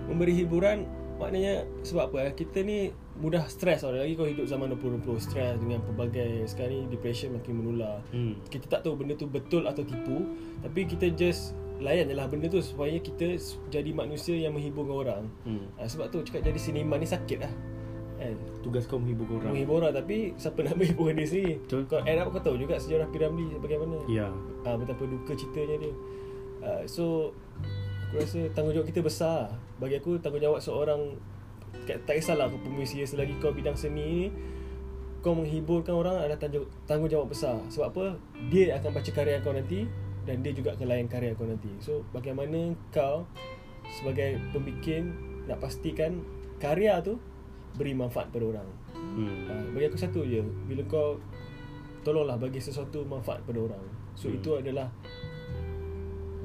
Memberi 0.09 0.33
hiburan 0.33 0.89
Maknanya 1.19 1.53
sebab 1.81 2.09
apa 2.09 2.17
eh? 2.23 2.33
Kita 2.33 2.59
ni 2.59 2.89
mudah 3.15 3.43
stres 3.45 3.83
tau 3.83 3.91
Lagi 3.91 4.15
kau 4.15 4.23
hidup 4.23 4.47
zaman 4.47 4.71
2020 4.71 5.03
Stres 5.19 5.59
dengan 5.59 5.83
pelbagai 5.83 6.47
Sekarang 6.47 6.71
ni 6.73 6.87
depression 6.87 7.29
makin 7.31 7.53
menular 7.55 7.99
Hmm. 8.09 8.39
Kita 8.45 8.65
tak 8.69 8.81
tahu 8.81 8.95
benda 8.95 9.13
tu 9.13 9.27
betul 9.27 9.63
atau 9.63 9.83
tipu 9.83 10.23
Tapi 10.59 10.87
kita 10.87 11.11
just 11.11 11.51
Layan 11.77 12.07
je 12.07 12.15
lah 12.15 12.25
benda 12.25 12.47
tu 12.47 12.59
Supaya 12.59 12.95
kita 12.95 13.35
jadi 13.67 13.91
manusia 13.91 14.33
yang 14.33 14.51
menghiburkan 14.51 14.95
orang 14.97 15.23
Hmm. 15.43 15.67
ha, 15.75 15.83
Sebab 15.83 16.07
tu 16.07 16.19
cakap 16.21 16.41
jadi 16.41 16.55
seniman 16.55 16.97
ni 16.97 17.05
sakit 17.05 17.39
lah 17.39 17.51
kan? 18.15 18.35
Tugas 18.59 18.83
kau 18.83 18.95
menghibur 18.95 19.27
orang. 19.33 19.51
Menghibur 19.53 19.79
orang 19.79 19.91
Tapi 19.93 20.35
siapa 20.35 20.59
nak 20.61 20.75
menghiburkan 20.79 21.15
dia 21.15 21.27
sendiri 21.29 21.53
Betul. 21.61 21.81
Kau 21.85 21.99
end 22.01 22.17
up 22.17 22.27
kau 22.29 22.41
tahu 22.41 22.55
juga 22.55 22.75
Sejarah 22.75 23.07
Piramli 23.07 23.47
bagaimana 23.55 23.99
Ya. 24.07 24.31
uh, 24.63 24.75
Betapa 24.75 25.03
duka 25.03 25.31
ceritanya 25.33 25.75
dia 25.79 25.91
uh, 26.61 26.83
So 26.85 27.35
Aku 28.09 28.17
rasa 28.17 28.41
tanggungjawab 28.57 28.89
kita 28.89 29.05
besar. 29.05 29.53
Bagi 29.77 30.01
aku 30.01 30.17
tanggungjawab 30.17 30.57
seorang 30.57 31.13
tak 31.85 32.17
kisahlah 32.17 32.49
kau 32.49 32.57
pemuisi 32.61 33.05
Selagi 33.05 33.37
kau 33.37 33.53
bidang 33.53 33.77
seni 33.77 34.01
ni 34.01 34.21
Kau 35.21 35.37
menghiburkan 35.37 35.93
orang 35.93 36.17
adalah 36.17 36.41
tanggung, 36.41 36.65
tanggungjawab 36.89 37.29
besar. 37.29 37.61
Sebab 37.69 37.93
apa? 37.93 38.05
Dia 38.49 38.81
akan 38.81 38.89
baca 38.89 39.11
karya 39.13 39.37
kau 39.45 39.53
nanti 39.53 39.85
Dan 40.25 40.41
dia 40.41 40.49
juga 40.53 40.73
akan 40.73 40.85
layan 40.89 41.05
karya 41.05 41.37
kau 41.37 41.45
nanti. 41.45 41.69
So 41.77 42.01
bagaimana 42.09 42.73
kau 42.89 43.29
Sebagai 43.93 44.41
pembikin 44.49 45.13
Nak 45.45 45.61
pastikan 45.61 46.25
Karya 46.57 47.05
tu 47.05 47.21
Beri 47.77 47.93
manfaat 47.93 48.33
pada 48.33 48.49
orang? 48.49 48.69
Hmm. 48.97 49.45
uh, 49.45 49.65
Bagi 49.77 49.85
aku 49.93 50.01
satu 50.01 50.25
je. 50.25 50.41
Bila 50.65 50.81
kau 50.89 51.21
Tolonglah 52.01 52.39
bagi 52.39 52.63
sesuatu 52.63 53.03
manfaat 53.03 53.43
pada 53.43 53.59
orang. 53.59 53.83
So 54.15 54.31
Hmm. 54.31 54.39
itu 54.39 54.49
adalah 54.55 54.87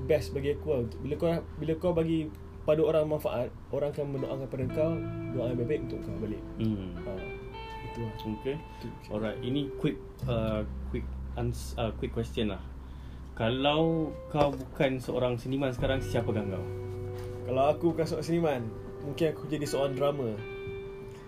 Best 0.04 0.36
bagi 0.36 0.54
aku 0.54 0.66
lah 0.70 0.80
Bila 1.00 1.14
kau 1.16 1.28
bila 1.58 1.72
kau 1.80 1.92
bagi 1.96 2.28
pada 2.64 2.80
orang 2.80 3.04
manfaat 3.08 3.48
Orang 3.72 3.92
akan 3.92 4.04
mendoakan 4.16 4.46
pada 4.48 4.64
kau 4.72 4.92
Doa 5.34 5.52
yang 5.52 5.58
baik 5.64 5.80
untuk 5.88 6.00
kau 6.04 6.16
balik 6.20 6.42
Hmm. 6.60 6.94
uh, 7.04 7.20
Itu 7.88 7.98
lah 8.04 8.12
Okay. 8.40 8.56
Itu. 8.80 8.86
Alright, 9.10 9.38
ini 9.40 9.68
quick 9.80 9.96
uh, 10.28 10.62
quick 10.92 11.04
ans 11.34 11.74
uh, 11.74 11.90
quick 11.98 12.14
question 12.14 12.54
lah. 12.54 12.62
Kalau 13.34 14.14
kau 14.30 14.54
bukan 14.54 15.02
seorang 15.02 15.34
seniman 15.34 15.74
sekarang, 15.74 15.98
siapakah 15.98 16.46
kau? 16.46 16.64
Kalau 17.50 17.64
aku 17.66 17.84
bukan 17.90 18.06
seorang 18.06 18.26
seniman 18.26 18.62
Mungkin 19.04 19.36
aku 19.36 19.42
jadi 19.50 19.66
seorang 19.68 19.92
drama 19.98 20.53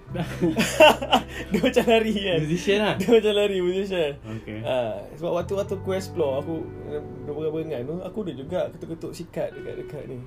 Dia 1.50 1.58
macam 1.60 1.84
lari 1.84 2.14
kan 2.14 2.38
Musician 2.40 2.78
lah. 2.80 2.94
Dia 2.96 3.08
macam 3.10 3.32
lari 3.34 3.58
musician 3.60 4.10
Okay. 4.38 4.58
Ah, 4.62 4.96
sebab 5.14 5.32
waktu-waktu 5.34 5.74
aku 5.76 5.90
explore 5.92 6.40
aku 6.40 6.54
dah 7.26 7.50
berengan 7.50 7.80
tu 7.82 7.94
aku 8.00 8.18
ada 8.22 8.32
juga 8.34 8.60
ketuk-ketuk 8.70 9.12
sikat 9.12 9.48
dekat-dekat 9.52 10.04
ni. 10.06 10.18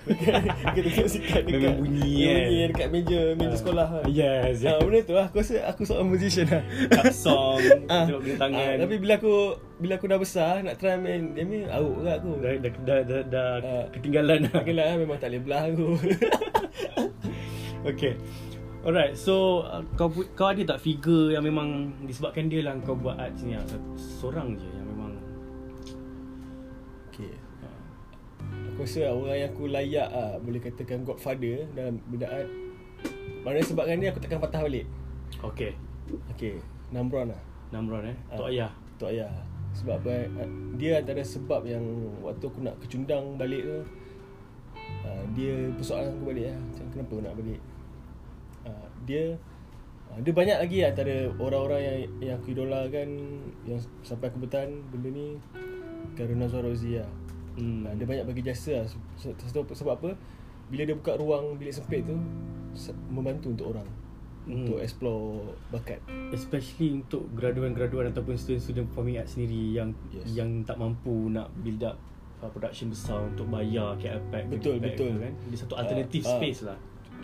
ketuk-ketuk 0.72 1.08
sikat 1.08 1.44
dekat 1.44 1.60
Memang 1.60 1.76
bunyi 1.78 2.00
kan? 2.00 2.36
bunyi 2.40 2.60
dekat 2.68 2.88
meja 2.90 3.20
meja 3.34 3.48
Ah. 3.48 3.58
sekolah 3.58 3.86
kan. 3.86 4.04
Yes. 4.08 4.56
Ah, 4.62 4.78
benda 4.78 5.00
tu 5.00 5.12
lah 5.12 5.26
aku 5.26 5.36
rasa 5.38 5.54
aku 5.62 5.80
seorang 5.84 6.08
musician 6.08 6.46
lah. 6.46 6.62
Cut 6.90 7.12
song, 7.12 7.60
benda 7.86 8.34
tangan. 8.36 8.64
ah, 8.66 8.74
tapi 8.80 8.94
bila 8.96 9.14
aku 9.16 9.34
bila 9.76 9.92
aku 9.94 10.06
dah 10.06 10.18
besar 10.18 10.60
nak 10.60 10.74
try 10.74 10.96
main 10.96 11.32
game 11.32 11.48
ni 11.48 11.58
auk 11.64 12.00
kat 12.00 12.16
aku. 12.18 12.32
dah 12.34 12.52
dah 12.58 12.72
dah, 12.80 13.00
dah, 13.04 13.22
dah 13.24 13.50
Ah. 13.60 13.84
ketinggalan 13.90 14.38
lah. 14.46 14.60
Kira 14.60 14.82
lah 14.82 14.96
memang 14.96 15.16
tak 15.16 15.30
boleh 15.30 15.40
belah 15.40 15.62
aku. 15.66 15.88
Okay. 17.82 18.12
Alright, 18.80 19.12
so 19.12 19.60
uh, 19.68 19.84
kau 19.92 20.08
kau 20.32 20.48
ada 20.48 20.64
tak 20.64 20.80
figure 20.80 21.36
yang 21.36 21.44
memang 21.44 21.92
disebabkan 22.08 22.48
dia 22.48 22.64
lah 22.64 22.72
kau 22.80 22.96
buat 22.96 23.12
art 23.20 23.36
sini 23.36 23.60
lah? 23.60 23.64
Seorang 23.92 24.56
je 24.56 24.64
yang 24.72 24.88
memang 24.88 25.20
okay. 27.12 27.36
uh, 27.60 27.80
Aku 28.72 28.80
rasa 28.88 29.12
orang 29.12 29.36
yang 29.36 29.50
aku 29.52 29.68
layak 29.68 30.08
ah 30.08 30.40
boleh 30.40 30.64
katakan 30.64 31.04
godfather 31.04 31.68
dalam 31.76 32.00
bidang 32.08 32.32
art. 32.32 32.48
Mana 33.44 33.60
sebabkan 33.60 34.00
ni 34.00 34.08
aku 34.08 34.16
takkan 34.16 34.40
patah 34.40 34.64
balik. 34.64 34.88
Okay. 35.44 35.76
Okay, 36.32 36.56
Namron 36.88 37.36
lah. 37.36 37.40
Namron 37.76 38.08
eh. 38.08 38.16
Ah. 38.32 38.40
Tok 38.40 38.48
Ayah. 38.48 38.72
Tok 38.96 39.12
Ayah 39.12 39.32
Sebab 39.78 40.02
eh, 40.10 40.26
Dia 40.74 40.98
antara 40.98 41.22
sebab 41.22 41.62
yang 41.62 41.84
Waktu 42.18 42.44
aku 42.50 42.58
nak 42.66 42.74
kecundang 42.82 43.38
balik 43.38 43.62
tu 43.62 43.78
uh, 45.06 45.22
Dia 45.38 45.70
persoalan 45.78 46.18
aku 46.18 46.24
balik 46.34 46.50
lah 46.50 46.58
Macam 46.58 46.84
kenapa 46.90 47.14
nak 47.22 47.34
balik 47.38 47.60
uh, 48.62 48.86
Dia 49.02 49.34
uh, 50.06 50.18
Dia 50.18 50.32
banyak 50.32 50.56
lagi 50.58 50.78
antara 50.82 51.14
orang-orang 51.34 51.80
yang 51.80 51.96
Yang 52.20 52.34
aku 52.36 52.46
idolakan 52.52 53.08
Yang 53.64 53.80
sampai 54.00 54.28
aku 54.28 54.38
bertahan 54.40 54.70
benda 54.88 55.08
ni 55.08 55.26
Karuna 56.12 56.46
Zorozi 56.46 56.96
lah 56.96 57.10
Hmm. 57.52 57.82
uh, 57.82 57.92
Dia 57.92 58.06
banyak 58.06 58.24
bagi 58.24 58.42
jasa 58.42 58.78
lah 58.78 58.86
Se- 58.86 59.34
se- 59.34 59.36
Sebab 59.74 59.94
apa 59.96 60.14
Bila 60.66 60.82
dia 60.82 60.94
buka 60.94 61.14
ruang 61.14 61.54
bilik 61.54 61.72
sempit 61.72 62.02
tu 62.02 62.14
Membantu 63.06 63.50
untuk 63.50 63.68
orang 63.70 63.88
Hmm. 64.40 64.64
Untuk 64.64 64.80
explore 64.80 65.52
bakat 65.68 66.00
Especially 66.30 66.96
untuk 66.96 67.28
graduan-graduan 67.30 68.08
ataupun 68.08 68.34
student-student 68.34 68.88
performing 68.88 69.18
art 69.18 69.28
sendiri 69.28 69.74
yang 69.74 69.92
Yes. 70.08 70.32
yang 70.32 70.64
tak 70.64 70.74
mampu 70.74 71.28
nak 71.28 71.52
build 71.56 71.82
up 71.82 72.00
uh, 72.38 72.48
production 72.48 72.88
besar 72.88 73.20
untuk 73.20 73.44
bayar 73.46 73.92
KL 73.94 74.16
Pack 74.26 74.48
Betul, 74.48 74.80
betul. 74.80 75.12
tu 75.12 75.20
kan. 75.20 75.32
Dia 75.44 75.58
satu 75.58 75.74
alternative 75.76 76.24
Ah, 76.24 76.26
ah. 76.26 76.34
space 76.34 76.60
lah. 76.64 76.78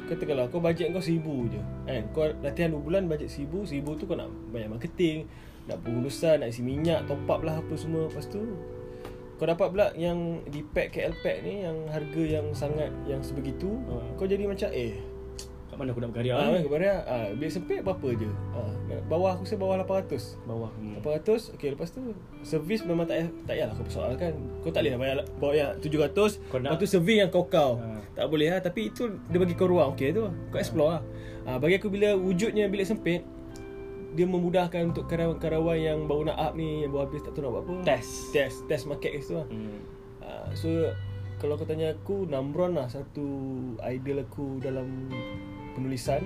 Katakanlah 0.05 0.53
kau 0.53 0.61
bajet 0.61 0.93
kau 0.93 1.01
seribu 1.01 1.49
je 1.49 1.59
kan? 1.89 2.03
Kau 2.13 2.29
latihan 2.45 2.71
2 2.71 2.79
bulan 2.79 3.09
bajet 3.09 3.33
seribu 3.33 3.65
Seribu 3.65 3.97
tu 3.97 4.05
kau 4.05 4.15
nak 4.15 4.31
bayar 4.53 4.69
marketing 4.71 5.27
Nak 5.67 5.83
pengurusan, 5.83 6.45
nak 6.45 6.53
isi 6.53 6.63
minyak, 6.63 7.09
top 7.09 7.25
up 7.27 7.41
lah 7.43 7.59
apa 7.59 7.75
semua 7.75 8.07
Lepas 8.07 8.29
tu 8.31 8.43
Kau 9.37 9.49
dapat 9.49 9.67
pula 9.73 9.87
yang 9.99 10.45
di 10.47 10.63
pack 10.63 10.95
KL 10.95 11.17
pack 11.25 11.43
ni 11.43 11.67
Yang 11.67 11.79
harga 11.91 12.23
yang 12.23 12.47
sangat 12.55 12.91
yang 13.09 13.25
sebegitu 13.25 13.81
Ah. 13.91 14.05
Kau 14.15 14.29
jadi 14.29 14.47
macam 14.47 14.71
eh 14.71 15.16
Kat 15.77 15.79
mana 15.79 15.93
aku 15.93 16.01
nak 16.01 16.11
berkarya? 16.11 16.33
Ah, 16.33 16.49
ni? 16.51 16.65
kepada 16.65 16.89
ah, 17.05 17.29
bilik 17.31 17.53
sempit 17.53 17.81
berapa 17.81 18.09
je 18.17 18.29
ah, 18.51 18.73
Bawah 19.05 19.31
aku 19.31 19.45
rasa 19.45 19.55
bawah 19.55 19.77
800 19.77 20.41
Bawah. 20.43 20.71
Hmm. 20.73 20.97
800 20.99 21.53
Okay 21.53 21.69
lepas 21.69 21.93
tu 21.93 22.01
Servis 22.41 22.81
memang 22.81 23.05
tak 23.05 23.29
Tak 23.45 23.53
payahlah 23.53 23.75
kau 23.75 23.85
persoalkan 23.85 24.33
Kau 24.59 24.73
tak 24.73 24.81
boleh 24.81 24.91
lah 24.91 24.99
bayar 24.99 25.17
Bawa 25.37 25.53
yang 25.53 25.71
700 25.77 26.41
Kau 26.49 26.57
nak- 26.57 26.73
Lepas 26.73 26.81
tu 26.81 26.89
servis 26.89 27.17
yang 27.19 27.29
kau-kau 27.29 27.77
Ha. 27.77 28.01
Tak 28.17 28.27
boleh 28.27 28.49
lah 28.49 28.59
Tapi 28.59 28.89
itu 28.89 29.05
Dia 29.23 29.37
bagi 29.37 29.53
kau 29.53 29.69
ruang 29.69 29.93
Okay 29.93 30.09
tu 30.11 30.25
Kau 30.49 30.57
explore 30.57 30.91
lah 30.91 31.03
ha, 31.45 31.51
Bagi 31.57 31.77
aku 31.77 31.87
bila 31.87 32.17
wujudnya 32.17 32.65
bilik 32.67 32.89
sempit 32.89 33.21
Dia 34.11 34.25
memudahkan 34.25 34.81
untuk 34.87 35.05
karyawan-karyawan 35.05 35.77
yang 35.77 35.99
baru 36.03 36.27
nak 36.27 36.39
up 36.41 36.53
ni 36.53 36.81
Yang 36.81 36.91
baru 36.91 37.03
habis 37.05 37.21
tak 37.21 37.31
tahu 37.31 37.43
nak 37.43 37.53
buat 37.53 37.63
apa 37.63 37.75
Test. 37.85 38.33
Test 38.33 38.57
Test 38.65 38.85
market 38.87 39.13
kat 39.13 39.21
situ 39.21 39.37
lah 39.37 39.47
Hmm. 39.47 39.79
ha, 40.21 40.29
So 40.51 40.69
Kalau 41.37 41.55
kau 41.55 41.65
tanya 41.65 41.93
aku 41.93 42.25
Namron 42.25 42.73
lah 42.73 42.89
satu 42.89 43.29
idol 43.85 44.25
aku 44.25 44.57
dalam 44.59 45.13
penulisan 45.77 46.23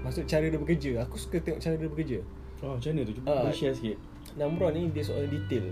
Maksud 0.00 0.24
cara 0.24 0.44
dia 0.44 0.56
bekerja 0.56 0.90
Aku 1.02 1.14
suka 1.14 1.38
tengok 1.38 1.58
cara 1.58 1.74
dia 1.74 1.86
bekerja 1.86 2.18
Oh, 2.58 2.74
macam 2.74 2.90
mana 2.90 3.02
tu? 3.02 3.14
Cuba 3.14 3.30
uh, 3.30 3.48
share 3.48 3.70
sikit. 3.70 3.94
Namron 4.34 4.70
ni 4.72 4.90
dia 4.90 5.00
soal 5.00 5.26
detail 5.26 5.62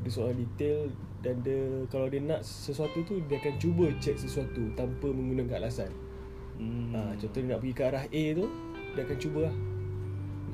Dia 0.00 0.10
soal 0.10 0.32
detail 0.32 0.92
Dan 1.18 1.40
dia 1.40 1.56
Kalau 1.86 2.06
dia 2.06 2.20
nak 2.20 2.40
sesuatu 2.40 3.00
tu 3.02 3.16
Dia 3.22 3.36
akan 3.38 3.54
cuba 3.56 3.88
check 3.96 4.14
sesuatu 4.14 4.60
Tanpa 4.72 5.08
menggunakan 5.08 5.56
alasan 5.58 5.88
Hmm. 6.56 6.88
ha, 6.90 7.12
Contoh 7.14 7.36
dia 7.38 7.48
nak 7.50 7.60
pergi 7.60 7.74
ke 7.74 7.82
arah 7.82 8.04
A 8.06 8.22
tu 8.32 8.44
Dia 8.92 9.02
akan 9.02 9.18
cuba 9.18 9.40
lah 9.42 9.54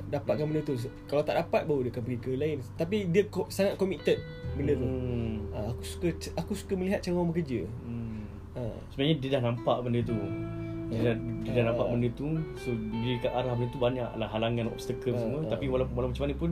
Dapatkan 0.09 0.45
benda 0.45 0.61
tu 0.61 0.75
Kalau 1.03 1.21
tak 1.21 1.35
dapat 1.37 1.63
baru 1.63 1.79
dia 1.81 1.91
akan 1.91 2.03
pergi 2.03 2.19
ke 2.19 2.31
lain 2.33 2.57
Tapi 2.73 2.97
dia 3.07 3.23
ko- 3.25 3.47
sangat 3.47 3.75
committed 3.75 4.19
Benda 4.53 4.75
tu 4.75 4.83
Hmm. 4.83 5.35
ha, 5.49 5.71
Aku 5.71 5.81
suka 5.81 6.07
Aku 6.35 6.51
suka 6.53 6.73
melihat 6.73 6.99
cara 6.99 7.15
orang 7.15 7.31
bekerja 7.31 7.63
Hmm. 7.81 8.19
ha, 8.53 8.67
Sebenarnya 8.89 9.15
dia 9.17 9.29
dah 9.33 9.41
nampak 9.45 9.77
benda 9.81 9.99
tu 10.01 10.15
Dia 10.93 11.01
dah, 11.09 11.15
dia 11.41 11.51
dah 11.51 11.61
Ah. 11.61 11.65
nampak 11.73 11.87
benda 11.89 12.09
tu 12.13 12.25
So 12.55 12.69
bila 12.71 13.13
kat 13.17 13.31
arah 13.33 13.53
benda 13.57 13.69
tu 13.69 13.79
banyak 13.81 14.09
lah 14.15 14.27
halangan, 14.29 14.65
obstacle 14.69 15.13
Ah, 15.13 15.19
semua 15.19 15.39
ah. 15.41 15.51
Tapi 15.51 15.65
walaupun, 15.67 15.93
walaupun 15.97 16.13
macam 16.13 16.23
mana 16.29 16.35
pun 16.37 16.51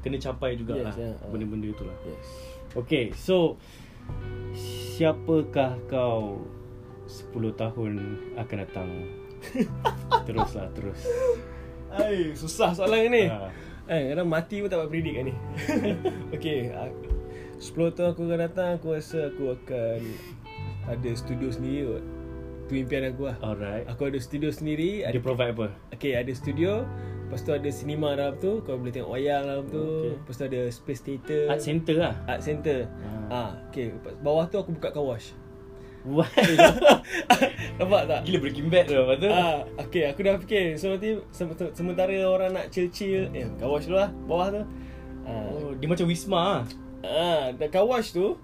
Kena 0.00 0.16
capai 0.16 0.56
jugalah 0.56 0.92
Yes, 0.92 1.00
yeah, 1.00 1.14
ah. 1.20 1.28
benda-benda 1.28 1.68
tu 1.72 1.84
lah 1.84 1.96
Yes 2.04 2.28
Okay, 2.74 3.12
so 3.12 3.60
Siapakah 4.94 5.74
kau 5.86 6.44
10 7.04 7.52
tahun 7.52 7.92
akan 8.36 8.56
datang? 8.64 8.88
Teruslah, 10.24 10.68
terus 10.76 11.04
Ay, 11.94 12.34
susah 12.34 12.74
soalan 12.74 13.06
ni. 13.06 13.24
Ha. 13.30 13.48
Eh, 13.86 14.10
kadang 14.10 14.26
mati 14.26 14.58
pun 14.58 14.66
tak 14.66 14.82
dapat 14.82 14.90
predict 14.90 15.14
kan 15.14 15.24
ni. 15.28 15.34
okay, 16.34 16.72
ah, 16.74 16.90
10 17.60 17.94
tahun 17.94 18.08
aku 18.12 18.22
akan 18.26 18.40
datang, 18.40 18.68
aku 18.80 18.96
rasa 18.96 19.30
aku 19.30 19.54
akan 19.54 20.00
ada 20.90 21.10
studio 21.14 21.48
sendiri 21.52 21.96
kot. 21.96 22.04
Tu 22.64 22.74
impian 22.76 23.04
aku 23.04 23.26
lah. 23.26 23.36
Alright 23.38 23.84
Aku 23.86 24.06
ada 24.06 24.16
studio 24.16 24.48
sendiri, 24.48 25.02
ada 25.02 25.12
Dia 25.12 25.20
provide 25.20 25.52
apa? 25.52 25.66
Okay, 25.90 26.14
ada 26.14 26.30
studio 26.30 26.88
Lepas 27.24 27.40
tu 27.40 27.50
ada 27.50 27.68
cinema 27.68 28.12
dalam 28.12 28.36
tu 28.36 28.60
Kau 28.60 28.74
boleh 28.74 28.88
tengok 28.90 29.10
wayang 29.10 29.44
dalam 29.44 29.64
tu 29.66 29.80
Okay. 29.80 30.16
Lepas 30.16 30.34
tu 30.34 30.44
ada 30.46 30.60
space 30.68 31.00
theater 31.02 31.40
Art 31.46 31.60
center 31.60 31.96
lah 31.98 32.14
Art 32.24 32.40
center 32.40 32.88
Ah. 33.28 33.28
ah. 33.28 33.50
Okay, 33.68 33.90
lepas- 33.90 34.16
bawah 34.18 34.44
tu 34.46 34.56
aku 34.56 34.72
buka 34.72 34.88
car 34.90 35.02
wash 35.02 35.36
What? 36.04 36.28
Nampak 37.80 38.02
tak? 38.06 38.20
Gila 38.24 38.38
Breaking 38.38 38.68
Bad 38.68 38.84
tu 38.86 38.94
Lepas 38.94 39.16
tu 39.18 39.28
Ah, 39.28 39.64
okay, 39.78 40.04
aku 40.06 40.20
dah 40.20 40.36
fikir 40.36 40.76
So 40.76 40.88
nanti 40.90 41.16
sem- 41.30 41.52
sementara 41.72 42.12
orang 42.22 42.52
nak 42.52 42.68
chill-chill 42.68 43.28
Eh, 43.30 43.48
car 43.56 43.68
wash 43.68 43.84
dulu 43.84 43.98
lah 43.98 44.12
Bawah 44.24 44.48
tu 44.50 44.62
ah. 45.24 45.48
oh, 45.50 45.72
Dia 45.74 45.86
macam 45.86 46.04
Wisma 46.04 46.40
lah 46.40 46.62
ah, 47.02 47.44
Dan 47.52 47.68
car 47.68 47.84
wash 47.84 48.12
tu 48.12 48.36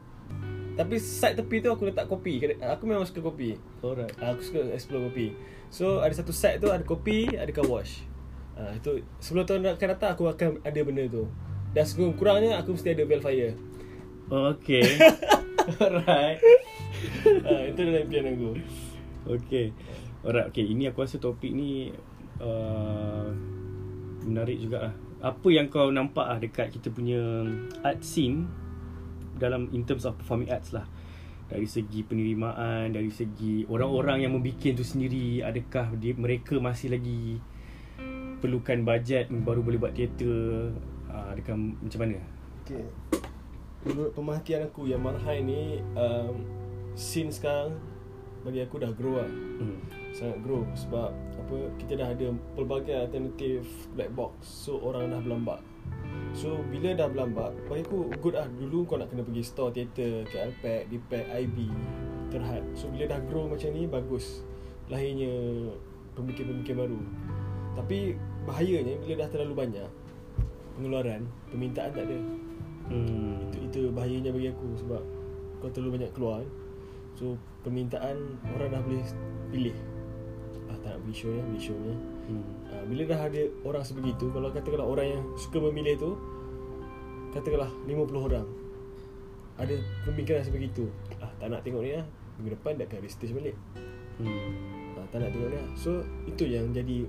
Tapi 0.81 0.97
side 0.97 1.37
tepi 1.37 1.61
tu 1.61 1.69
aku 1.69 1.93
letak 1.93 2.09
kopi 2.09 2.41
Aku 2.57 2.89
memang 2.89 3.05
suka 3.05 3.21
kopi 3.21 3.53
Alright 3.85 4.17
Ah, 4.17 4.33
Aku 4.33 4.41
suka 4.41 4.73
explore 4.73 5.13
kopi 5.13 5.37
So 5.71 6.03
ada 6.03 6.11
satu 6.11 6.35
set 6.35 6.59
tu 6.59 6.67
ada 6.67 6.83
kopi, 6.83 7.31
ada 7.31 7.49
car 7.55 7.63
wash. 7.71 8.03
Ah 8.59 8.75
itu 8.75 9.07
sebelum 9.23 9.47
tahun 9.47 9.79
akan 9.79 9.89
datang 9.95 10.11
aku 10.19 10.27
akan 10.27 10.59
ada 10.67 10.81
benda 10.83 11.07
tu. 11.07 11.31
Dan 11.71 11.87
sekurang-kurangnya 11.87 12.59
aku 12.59 12.75
mesti 12.75 12.91
ada 12.91 13.07
Velfire. 13.07 13.55
Oh, 14.27 14.51
okay. 14.51 14.83
Alright. 15.83 16.43
ah 17.47 17.63
itu 17.71 17.81
dalam 17.87 18.03
impian 18.03 18.27
aku. 18.35 18.51
Okay. 19.39 19.71
Alright, 20.27 20.51
okay. 20.51 20.67
Ini 20.67 20.91
aku 20.91 21.07
rasa 21.07 21.23
topik 21.23 21.55
ni 21.55 21.95
uh, 22.43 23.31
menarik 24.27 24.59
juga 24.59 24.91
lah. 24.91 24.95
Apa 25.23 25.55
yang 25.55 25.71
kau 25.71 25.95
nampak 25.95 26.27
lah 26.27 26.39
dekat 26.43 26.75
kita 26.75 26.91
punya 26.91 27.47
art 27.87 28.03
scene 28.03 28.51
dalam 29.41 29.73
in 29.73 29.89
terms 29.89 30.05
of 30.05 30.15
performing 30.21 30.53
arts 30.53 30.77
lah. 30.77 30.85
Dari 31.51 31.67
segi 31.67 32.07
penerimaan, 32.07 32.95
dari 32.95 33.11
segi 33.11 33.67
orang-orang 33.67 34.23
yang 34.23 34.39
membuat 34.39 34.77
tu 34.77 34.87
sendiri, 34.87 35.43
adakah 35.43 35.91
dia, 35.99 36.15
mereka 36.15 36.61
masih 36.63 36.95
lagi 36.95 37.43
perlukan 38.39 38.87
bajet 38.87 39.29
baru 39.33 39.61
boleh 39.61 39.79
buat 39.81 39.93
teater? 39.97 40.71
Uh, 41.11 41.27
adakah 41.35 41.59
macam 41.59 42.01
mana? 42.07 42.23
Okay. 42.63 42.87
Menurut 43.83 44.13
pemerhatian 44.13 44.69
aku 44.69 44.87
yang 44.87 45.03
Marhai 45.03 45.41
ni 45.43 45.81
um, 45.97 46.45
scene 46.95 47.33
sekarang 47.33 47.75
bagi 48.41 48.65
aku 48.65 48.81
dah 48.81 48.93
grow 48.93 49.21
lah. 49.21 49.31
Hmm. 49.61 49.81
Sangat 50.15 50.39
grow 50.45 50.65
sebab 50.73 51.13
apa 51.13 51.57
kita 51.83 51.99
dah 52.01 52.09
ada 52.13 52.31
pelbagai 52.57 52.95
alternatif 52.95 53.65
black 53.97 54.13
box. 54.17 54.33
So 54.45 54.81
orang 54.81 55.13
dah 55.13 55.21
berlambak. 55.21 55.61
So 56.31 56.63
bila 56.71 56.95
dah 56.95 57.11
berlambak 57.11 57.51
Bagi 57.67 57.83
aku 57.83 58.11
good 58.23 58.39
lah. 58.39 58.47
Dulu 58.47 58.87
kau 58.87 58.97
nak 58.99 59.11
kena 59.11 59.27
pergi 59.27 59.43
store 59.43 59.75
Theater 59.75 60.27
KLPAC 60.31 60.81
Dipac 60.91 61.27
IB 61.27 61.57
Terhad. 62.31 62.63
So 62.79 62.87
bila 62.91 63.11
dah 63.11 63.21
grow 63.27 63.51
macam 63.51 63.71
ni 63.75 63.91
Bagus. 63.91 64.47
Lahirnya 64.87 65.31
Pemikir-pemikir 66.15 66.75
baru. 66.75 67.01
Tapi 67.75 68.15
Bahayanya 68.47 68.95
Bila 69.03 69.27
dah 69.27 69.29
terlalu 69.31 69.55
banyak 69.67 69.89
Pengeluaran 70.79 71.27
Permintaan 71.51 71.91
tak 71.91 72.05
ada. 72.07 72.19
Hmm. 72.91 73.47
Itu 73.51 73.57
itu 73.67 73.81
bahayanya 73.91 74.31
bagi 74.35 74.51
aku 74.51 74.69
Sebab 74.87 75.03
Kau 75.61 75.71
terlalu 75.75 76.03
banyak 76.03 76.11
keluar. 76.15 76.43
So 77.19 77.35
Permintaan 77.67 78.39
Orang 78.55 78.71
dah 78.71 78.83
boleh 78.83 79.03
Pilih. 79.51 79.77
Ah, 80.71 80.79
Tak 80.79 80.95
nak 80.95 81.01
pergi 81.03 81.15
show 81.27 81.31
ya 81.35 81.43
Pergi 81.43 81.63
show 81.71 81.79
ya 81.83 81.97
Hmm. 82.31 82.60
Ha, 82.81 82.89
bila 82.89 83.05
dah 83.05 83.29
ada 83.29 83.43
orang 83.61 83.85
sebegitu 83.85 84.33
Kalau 84.33 84.49
katakanlah 84.49 84.89
orang 84.89 85.07
yang 85.13 85.23
suka 85.37 85.61
memilih 85.61 86.01
tu 86.01 86.17
Katakanlah 87.37 87.69
50 87.85 87.93
orang 88.17 88.49
Ada 89.61 89.77
pemikiran 90.09 90.41
sebegitu 90.41 90.89
ah, 91.21 91.29
Tak 91.37 91.53
nak 91.53 91.61
tengok 91.61 91.85
ni 91.85 91.93
lah 91.93 92.09
Minggu 92.41 92.57
depan 92.57 92.81
dah 92.81 92.89
akan 92.89 93.05
restage 93.05 93.37
balik. 93.37 93.53
Hmm. 94.17 94.97
ah, 94.97 95.05
Tak 95.13 95.21
nak 95.21 95.29
tengok 95.29 95.49
ni 95.53 95.57
lah 95.61 95.69
So 95.77 96.01
itu 96.25 96.49
yang 96.49 96.73
jadi 96.73 97.05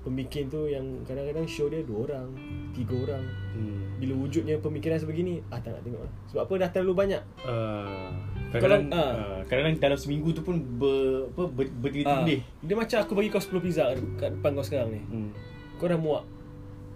Pembikin 0.00 0.48
tu 0.48 0.64
yang 0.64 1.04
kadang-kadang 1.04 1.44
show 1.44 1.68
dia 1.68 1.84
dua 1.84 2.08
orang 2.08 2.32
Tiga 2.72 2.96
orang. 3.04 3.20
Hmm. 3.52 4.00
Bila 4.00 4.16
wujudnya 4.16 4.56
pemikiran 4.64 4.96
sebegini 4.96 5.44
ah, 5.52 5.60
Tak 5.60 5.76
nak 5.76 5.84
tengok 5.84 6.08
lah. 6.08 6.12
Sebab 6.32 6.42
apa? 6.48 6.54
Dah 6.56 6.70
terlalu 6.72 6.92
banyak. 6.96 7.22
Uh, 7.44 8.08
kadang-kadang, 8.50 8.82
Kalau- 8.84 9.00
ah. 9.00 9.12
uh, 9.14 9.40
kadang-kadang 9.44 9.76
dalam 9.80 9.96
seminggu 9.96 10.28
tu 10.30 10.42
pun 10.42 10.56
ber, 10.58 10.96
apa, 11.26 11.42
ber, 11.46 11.64
Ah, 11.64 11.74
berdiri-tindih. 11.80 12.38
Dia 12.60 12.74
macam 12.74 12.96
aku 12.98 13.12
bagi 13.14 13.28
kau 13.28 13.38
10 13.38 13.58
pizza 13.60 13.84
kat 14.16 14.30
depan 14.32 14.50
kau 14.52 14.62
sekarang 14.62 14.90
ni 14.90 15.00
Hmm. 15.02 15.30
Kau 15.76 15.86
dah 15.86 15.96
muak 15.96 16.24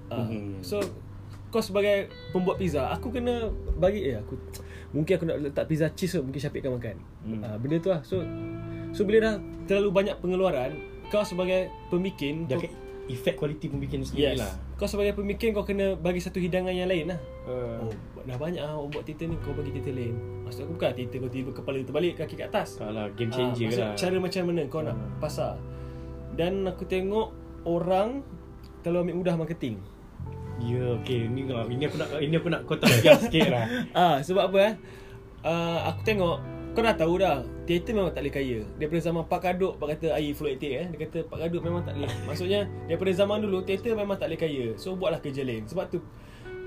uh, 0.08 0.18
Mhm. 0.20 0.60
So 0.60 0.82
Kau 1.48 1.62
sebagai 1.62 2.10
pembuat 2.28 2.58
pizza 2.58 2.90
Aku 2.90 3.08
kena 3.08 3.46
bagi 3.74 4.04
eh 4.04 4.18
aku 4.18 4.34
Mungkin 4.90 5.12
aku 5.14 5.24
nak 5.24 5.38
letak 5.40 5.64
pizza 5.64 5.86
cheese 5.88 6.12
tu 6.12 6.20
Mungkin 6.20 6.36
Syafiq 6.36 6.60
akan 6.60 6.74
makan 6.74 6.96
Hmm. 7.22 7.40
uh, 7.40 7.56
Benda 7.56 7.78
tu 7.78 7.88
lah 7.88 8.02
So 8.02 8.20
So 8.90 9.02
bila 9.02 9.22
dah 9.22 9.34
terlalu 9.64 9.94
banyak 9.94 10.18
pengeluaran 10.18 10.74
Kau 11.06 11.22
sebagai 11.22 11.70
pemikin 11.88 12.50
kau, 12.50 12.58
efek 13.06 13.34
kualiti 13.34 13.66
pembikin 13.66 14.00
tu 14.00 14.08
sendiri 14.08 14.32
Yes 14.32 14.40
lah. 14.40 14.52
Kau 14.74 14.84
sebagai 14.84 15.12
pemikin 15.12 15.50
Kau 15.50 15.60
kena 15.60 15.92
bagi 15.94 16.18
satu 16.18 16.36
hidangan 16.36 16.70
yang 16.70 16.86
lain 16.86 17.08
lah 17.08 17.20
Uh, 17.44 17.76
Oh 17.78 17.92
dah 18.22 18.34
banyak 18.34 18.58
lah 18.58 18.72
Orang 18.72 18.88
buat 18.90 19.04
teater 19.04 19.28
ni 19.28 19.36
Kau 19.38 19.52
bagi 19.52 19.68
teater 19.70 19.92
lain 19.92 20.16
Maksud 20.42 20.64
aku 20.64 20.72
bukan 20.74 20.90
teater 20.94 21.18
Kau 21.18 21.28
tiba 21.28 21.50
kepala 21.50 21.76
terbalik 21.78 22.12
Kaki 22.16 22.34
kat 22.34 22.48
atas 22.48 22.80
Alah, 22.80 23.12
game 23.12 23.28
Ah, 23.28 23.36
changer 23.36 23.68
maksud 23.68 23.82
lah. 23.82 23.92
Cara 23.94 24.16
macam 24.16 24.42
mana 24.46 24.62
kau 24.64 24.80
nak 24.80 24.96
Hmm. 24.96 25.12
pasar 25.18 25.52
Dan 26.32 26.64
aku 26.64 26.84
tengok 26.84 27.28
Orang 27.62 28.24
Terlalu 28.80 29.00
ambil 29.02 29.16
mudah 29.20 29.34
marketing 29.36 29.76
Ya, 30.56 30.86
okay. 30.94 31.26
Ini, 31.26 31.50
ini 31.50 31.82
aku 31.82 31.96
nak 31.98 32.08
ini 32.16 32.34
aku 32.34 32.46
nak 32.46 32.62
kau 32.62 32.78
tak 32.78 32.86
sikit 32.94 33.50
lah. 33.50 33.66
Ah 33.98 34.16
sebab 34.20 34.48
apa 34.48 34.58
eh? 34.62 34.72
Uh, 35.42 35.78
aku 35.84 36.00
tengok 36.06 36.38
kau 36.74 36.82
dah 36.82 36.94
tahu 36.98 37.14
dah 37.22 37.46
Teater 37.64 37.96
memang 37.96 38.12
tak 38.12 38.26
boleh 38.26 38.34
kaya. 38.34 38.58
Daripada 38.76 39.00
zaman 39.00 39.22
Pak 39.24 39.40
Kaduk 39.40 39.72
Pak 39.80 39.86
kata 39.96 40.06
air 40.20 40.34
flow 40.36 40.52
etik 40.52 40.72
eh. 40.74 40.86
Dia 40.92 40.98
kata 41.06 41.18
Pak 41.24 41.38
Kaduk 41.46 41.62
memang 41.64 41.80
tak 41.86 41.94
boleh. 41.96 42.12
Maksudnya 42.28 42.68
Daripada 42.90 43.10
zaman 43.14 43.38
dulu 43.40 43.64
Teater 43.64 43.94
memang 43.96 44.18
tak 44.20 44.28
boleh 44.28 44.40
kaya. 44.42 44.66
So 44.76 44.98
buatlah 44.98 45.22
kerja 45.22 45.46
lain. 45.46 45.64
Sebab 45.64 45.88
tu 45.88 46.04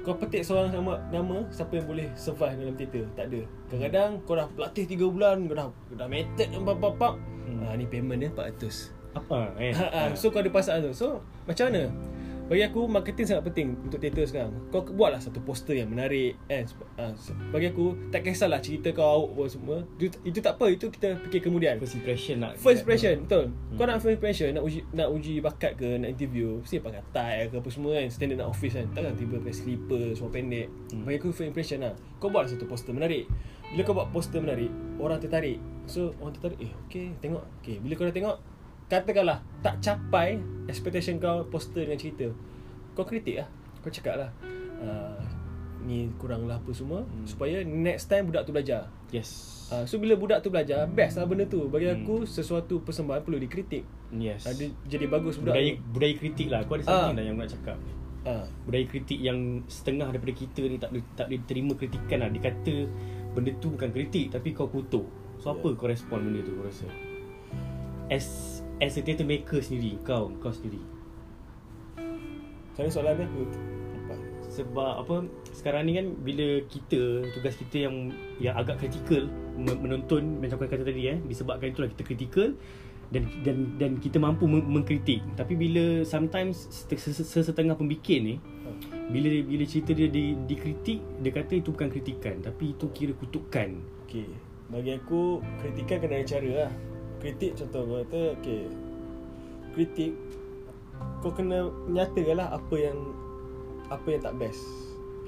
Kau 0.07 0.15
petik 0.15 0.41
seorang 0.41 0.71
nama, 0.71 1.03
nama 1.11 1.43
Siapa 1.51 1.77
yang 1.77 1.85
boleh 1.85 2.07
survive 2.15 2.55
dalam 2.55 2.75
teater? 2.79 3.05
Tak 3.13 3.27
ada. 3.29 3.41
Kadang-kadang 3.69 4.09
Kau 4.23 4.33
dah 4.39 4.47
berlatih 4.47 4.85
3 4.87 5.13
bulan 5.13 5.37
Kau 5.45 5.55
dah, 5.59 5.67
kau 5.69 5.95
dah 5.99 6.07
method 6.07 6.49
Pap-pap-pap. 6.55 7.13
Hmm. 7.45 7.67
ah, 7.67 7.73
Ni 7.75 7.85
payment 7.85 8.17
dia 8.23 8.31
400 8.31 8.95
Apa? 9.19 9.39
Eh? 9.59 9.73
Ha, 9.75 9.85
ha, 9.91 10.01
so 10.15 10.31
kau 10.31 10.41
ada 10.41 10.49
pasal 10.49 10.81
tu. 10.81 10.91
So 10.95 11.21
macam 11.45 11.73
mana 11.73 11.89
Bagi 12.47 12.63
aku 12.63 12.87
marketing 12.87 13.27
sangat 13.27 13.43
penting 13.51 13.75
Untuk 13.83 13.99
teater 13.99 14.23
sekarang. 14.23 14.55
Kau 14.71 14.79
buatlah 14.87 15.19
satu 15.19 15.43
poster 15.43 15.75
yang 15.75 15.91
menarik 15.91 16.39
kan? 16.47 16.63
Bagi 17.51 17.67
aku 17.75 18.07
Tak 18.07 18.23
kisahlah 18.23 18.63
cerita 18.63 18.95
kau 18.95 19.35
apa 19.35 19.43
semua. 19.51 19.83
Itu, 19.99 20.15
itu 20.23 20.39
tak 20.39 20.55
apa 20.55 20.71
Itu 20.71 20.87
kita 20.87 21.19
fikir 21.27 21.43
kemudian. 21.43 21.75
First 21.83 21.99
impression 21.99 22.39
nak. 22.39 22.55
First 22.55 22.87
impression 22.87 23.27
Betul. 23.27 23.51
Kau 23.75 23.83
nak 23.83 23.99
first 23.99 24.15
impression 24.15 24.55
Nak 24.55 24.63
uji 24.63 24.79
nak 24.95 25.07
uji 25.11 25.43
bakat 25.43 25.75
ke 25.75 25.99
Nak 25.99 26.09
interview 26.15 26.63
Mesti 26.63 26.79
pakai 26.79 27.03
tie 27.11 27.51
ke 27.51 27.55
apa 27.59 27.69
semua 27.69 27.91
kan 27.99 28.07
Standard 28.07 28.39
nak 28.39 28.49
office 28.55 28.73
kan. 28.79 28.87
Takkan 28.95 29.13
tiba 29.19 29.35
pakai 29.43 29.55
slipper 29.55 30.05
Semua 30.15 30.31
pendek. 30.31 30.67
Hmm. 30.95 31.03
Bagi 31.03 31.17
aku 31.19 31.35
first 31.35 31.51
impression 31.51 31.83
lah. 31.83 31.93
Kau 32.23 32.31
buat 32.31 32.47
satu 32.47 32.63
poster 32.63 32.95
menarik. 32.95 33.27
Bila 33.75 33.83
kau 33.83 33.91
buat 33.91 34.07
poster 34.15 34.39
menarik 34.39 34.71
Orang 35.03 35.19
tertarik. 35.19 35.59
So 35.83 36.15
orang 36.23 36.31
tertarik 36.39 36.63
Eh 36.63 36.71
okay 36.87 37.11
tengok. 37.19 37.43
Okay 37.59 37.83
bila 37.83 37.99
kau 37.99 38.07
dah 38.07 38.15
tengok 38.15 38.37
Katakanlah 38.87 39.43
Tak 39.59 39.79
capai 39.79 40.39
Expectation 40.65 41.17
kau 41.17 41.43
Poster 41.43 41.83
dengan 41.83 41.95
cerita 41.95 42.27
Kau 42.93 43.03
kritik 43.03 43.37
lah 43.37 43.47
Kau 43.79 43.87
cakap 43.87 44.15
lah 44.17 44.29
uh, 44.79 45.19
Ni 45.79 46.09
kurang 46.17 46.43
lah 46.43 46.57
apa 46.57 46.71
semua 46.71 47.03
Hmm. 47.03 47.23
Supaya 47.23 47.61
next 47.61 48.07
time 48.07 48.27
budak 48.27 48.43
tu 48.43 48.51
belajar 48.51 48.87
Yes. 49.07 49.29
Uh, 49.67 49.83
so 49.83 49.95
bila 49.97 50.15
budak 50.15 50.39
tu 50.39 50.47
belajar 50.47 50.83
Best 50.85 51.15
lah 51.15 51.23
benda 51.23 51.43
tu 51.43 51.67
Bagi 51.67 51.87
Hmm. 51.87 52.01
aku 52.01 52.23
Sesuatu 52.23 52.79
persembahan 52.81 53.21
perlu 53.21 53.37
dikritik 53.37 53.83
Yes. 54.09 54.43
uh, 54.43 54.55
Jadi 54.83 55.05
bagus 55.05 55.35
budak 55.35 55.51
budaya 55.53 55.71
tu 55.73 55.83
budaya 55.91 56.13
kritik 56.15 56.47
lah. 56.47 56.59
Kau 56.63 56.75
ada 56.75 56.83
something 56.83 57.11
lah 57.13 57.23
yang 57.23 57.35
aku 57.35 57.43
nak 57.43 57.51
cakap. 57.51 57.77
uh, 58.23 58.45
Budaya 58.63 58.85
kritik 58.85 59.19
yang 59.19 59.37
setengah 59.65 60.07
daripada 60.09 60.33
kita 60.33 60.61
ni 60.63 60.75
tak 60.75 60.89
boleh 60.89 61.03
tak 61.13 61.25
boleh 61.27 61.41
terima 61.43 61.73
kritikan 61.73 62.17
lah. 62.17 62.29
Dia 62.29 62.41
kata 62.41 62.75
benda 63.31 63.51
tu 63.59 63.67
bukan 63.69 63.89
kritik 63.91 64.31
tapi 64.31 64.51
kau 64.51 64.65
kutuk. 64.65 65.03
So 65.37 65.51
apa 65.51 65.59
Yeah. 65.65 65.75
kau 65.75 65.87
respon 65.87 66.23
benda 66.23 66.39
tu 66.39 66.51
kau 66.51 66.63
rasa? 66.63 66.87
As 68.07 68.56
as 68.77 68.97
a 68.97 69.01
theatre 69.01 69.25
maker 69.25 69.59
sendiri, 69.61 69.97
kau 70.05 70.33
kau 70.37 70.53
sendiri. 70.53 70.81
Mana 72.77 72.89
soalan 72.93 73.25
Apa? 73.25 74.15
Sebab 74.53 74.93
apa 75.01 75.15
sekarang 75.53 75.89
ni 75.89 75.97
kan 75.97 76.13
bila 76.21 76.61
kita 76.69 77.25
tugas 77.33 77.57
kita 77.57 77.89
yang 77.89 78.13
yang 78.37 78.53
agak 78.53 78.85
kritikal 78.85 79.25
men- 79.57 79.81
menonton 79.81 80.37
macam 80.37 80.61
kau 80.61 80.69
kata 80.69 80.85
tadi 80.85 81.09
eh 81.09 81.17
disebabkan 81.25 81.73
itulah 81.73 81.89
kita 81.89 82.03
kritikal 82.05 82.53
dan 83.09 83.23
dan 83.41 83.57
dan 83.81 83.91
kita 83.97 84.21
mampu 84.21 84.45
meng- 84.45 84.69
mengkritik. 84.69 85.25
Tapi 85.33 85.57
bila 85.57 86.05
sometimes 86.05 86.69
set- 86.69 87.01
set- 87.01 87.25
sesetengah 87.25 87.73
pembikin 87.73 88.21
ni 88.23 88.35
bila 89.07 89.31
bila 89.47 89.63
cerita 89.63 89.95
dia 89.95 90.11
di, 90.11 90.35
dikritik 90.45 90.99
dia 91.23 91.31
kata 91.31 91.57
itu 91.57 91.71
bukan 91.73 91.89
kritikan 91.89 92.35
tapi 92.45 92.77
itu 92.77 92.85
kira 92.93 93.15
kutukan. 93.17 93.79
Okay 94.05 94.27
Bagi 94.67 94.99
aku 94.99 95.39
Kritikan 95.63 96.03
kena 96.03 96.19
ada 96.19 96.27
cara 96.27 96.49
lah 96.51 96.71
Kritik 97.17 97.57
contoh 97.57 97.81
kau 97.85 97.97
kata 98.05 98.21
Okay 98.41 98.63
Kritik 99.73 100.13
Kau 101.21 101.33
kena 101.33 101.69
nyatakan 101.89 102.35
lah 102.37 102.47
Apa 102.53 102.75
yang 102.77 102.97
Apa 103.89 104.07
yang 104.13 104.21
tak 104.21 104.35
best 104.37 104.61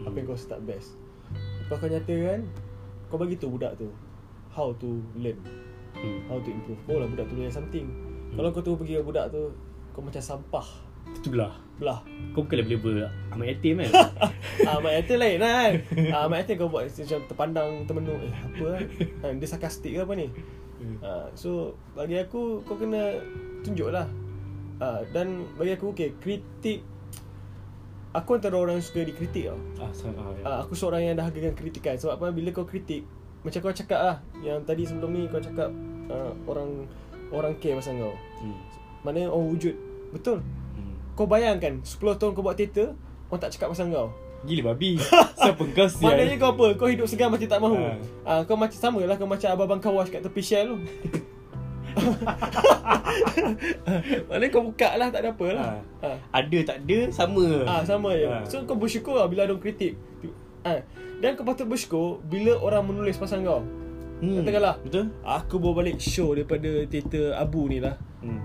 Apa 0.05 0.15
yang 0.15 0.25
kau 0.29 0.37
rasa 0.37 0.57
tak 0.57 0.61
best. 0.63 0.95
Lepas 1.65 1.75
kau 1.81 1.89
nyatakan 1.89 2.39
Kau 3.09 3.17
bagi 3.17 3.35
tu 3.37 3.49
budak 3.49 3.73
tu 3.77 3.89
How 4.53 4.73
to 4.77 5.01
learn 5.17 5.37
hmm. 5.97 6.25
How 6.29 6.41
to 6.41 6.49
improve. 6.49 6.81
Oh 6.89 6.97
lah 6.97 7.07
budak 7.09 7.29
tu 7.29 7.37
learn 7.37 7.53
something. 7.53 7.85
Kalau 8.33 8.49
kau 8.53 8.61
tu 8.61 8.77
pergi 8.77 9.01
ke 9.01 9.03
budak 9.05 9.33
tu 9.33 9.49
Kau 9.93 10.01
macam 10.05 10.21
sampah. 10.21 10.67
Itulah 11.17 11.57
Belah. 11.79 12.03
Kau 12.35 12.43
bukan 12.43 12.59
level-level 12.59 13.07
amat 13.33 13.45
yatim 13.55 13.81
kan? 13.81 13.91
Ah, 14.67 14.75
Mak 14.83 14.91
Yatim 14.91 15.17
lain 15.23 15.39
kan? 15.39 15.71
Mak 16.27 16.37
Yatim 16.43 16.55
kau 16.59 16.67
buat 16.67 16.83
macam 16.83 17.19
terpandang 17.31 17.87
termenung. 17.87 18.19
Eh 18.19 18.35
apa 18.35 18.65
lah? 18.75 18.81
Ah, 19.23 19.31
Dia 19.31 19.47
sarkastik 19.47 19.95
ke 19.95 20.03
apa 20.03 20.13
ni 20.19 20.27
ah, 21.03 21.27
So 21.35 21.75
bagi 21.93 22.19
aku 22.19 22.63
kau 22.63 22.75
kena 22.75 23.19
tunjuk 23.65 23.91
lah 23.91 24.07
ah, 24.79 25.01
Dan 25.11 25.47
bagi 25.55 25.75
aku 25.75 25.91
okay 25.93 26.15
kritik 26.19 26.83
Aku 28.09 28.41
antara 28.41 28.57
orang 28.57 28.81
yang 28.81 28.85
suka 28.85 29.05
dikritik 29.05 29.53
tau 29.53 29.59
ah, 29.85 29.91
sama, 29.93 30.33
ya. 30.39 30.43
ah, 30.45 30.57
Aku 30.65 30.73
seorang 30.73 31.05
yang 31.05 31.15
dahagakan 31.19 31.53
kritikan 31.53 31.93
Sebab 31.93 32.17
apa 32.17 32.33
bila 32.33 32.49
kau 32.49 32.65
kritik 32.65 33.05
Macam 33.45 33.59
kau 33.61 33.75
cakap 33.75 33.99
lah 34.01 34.17
Yang 34.41 34.65
tadi 34.65 34.83
sebelum 34.89 35.09
ni 35.13 35.29
kau 35.29 35.37
cakap 35.37 35.69
ah, 36.09 36.33
Orang 36.49 36.89
orang 37.29 37.53
care 37.61 37.77
pasal 37.77 37.97
kau. 37.97 38.15
Hmm. 38.41 38.57
Maknanya 39.05 39.29
orang 39.29 39.47
wujud. 39.53 39.75
Betul. 40.13 40.41
Hmm. 40.75 40.93
Kau 41.13 41.29
bayangkan 41.29 41.81
10 41.85 42.19
tahun 42.19 42.31
kau 42.33 42.43
buat 42.43 42.57
teater, 42.57 42.93
orang 43.29 43.41
tak 43.41 43.51
cakap 43.55 43.73
pasal 43.73 43.89
kau. 43.93 44.09
Gila 44.47 44.71
babi. 44.71 44.95
Siapa 45.39 45.63
kau 45.75 45.87
sial? 45.91 46.07
Maknanya 46.07 46.35
kau 46.39 46.55
apa? 46.55 46.67
Kau 46.79 46.87
hidup 46.87 47.07
segan 47.11 47.31
macam 47.31 47.47
tak 47.47 47.59
mahu. 47.59 47.75
Ha. 47.75 47.91
Ah, 48.23 48.41
kau 48.47 48.55
macam 48.55 48.79
sama 48.79 49.03
lah 49.03 49.19
kau 49.19 49.27
macam 49.27 49.51
abang 49.51 49.83
kawash 49.83 50.11
kat 50.11 50.23
tepi 50.23 50.39
Shell 50.39 50.71
tu. 50.71 50.77
Maknanya 54.29 54.53
kau 54.53 54.63
buka 54.63 54.89
lah 54.95 55.11
tak 55.11 55.21
ada 55.25 55.29
apa 55.35 55.47
lah. 55.51 55.83
Ha. 56.05 56.09
Ada 56.31 56.59
tak 56.63 56.77
ada 56.87 56.99
sama. 57.11 57.67
Ah 57.67 57.83
sama 57.83 58.15
je. 58.15 58.27
Ha. 58.27 58.47
So 58.47 58.63
kau 58.63 58.79
bersyukur 58.79 59.19
lah 59.19 59.27
bila 59.27 59.43
ada 59.43 59.51
orang 59.51 59.63
kritik. 59.63 59.99
Ah. 60.63 60.79
Dan 61.19 61.35
kau 61.35 61.43
patut 61.43 61.67
bersyukur 61.67 62.23
bila 62.23 62.55
orang 62.63 62.87
menulis 62.87 63.19
pasal 63.19 63.43
kau. 63.43 63.59
Hmm. 64.19 64.43
Katakanlah. 64.43 64.75
Betul? 64.83 65.11
Aku 65.23 65.55
bawa 65.59 65.83
balik 65.83 65.99
show 65.99 66.35
daripada 66.35 66.83
teater 66.87 67.35
Abu 67.35 67.67
ni 67.71 67.79
lah. 67.79 67.95
Hmm. 68.23 68.39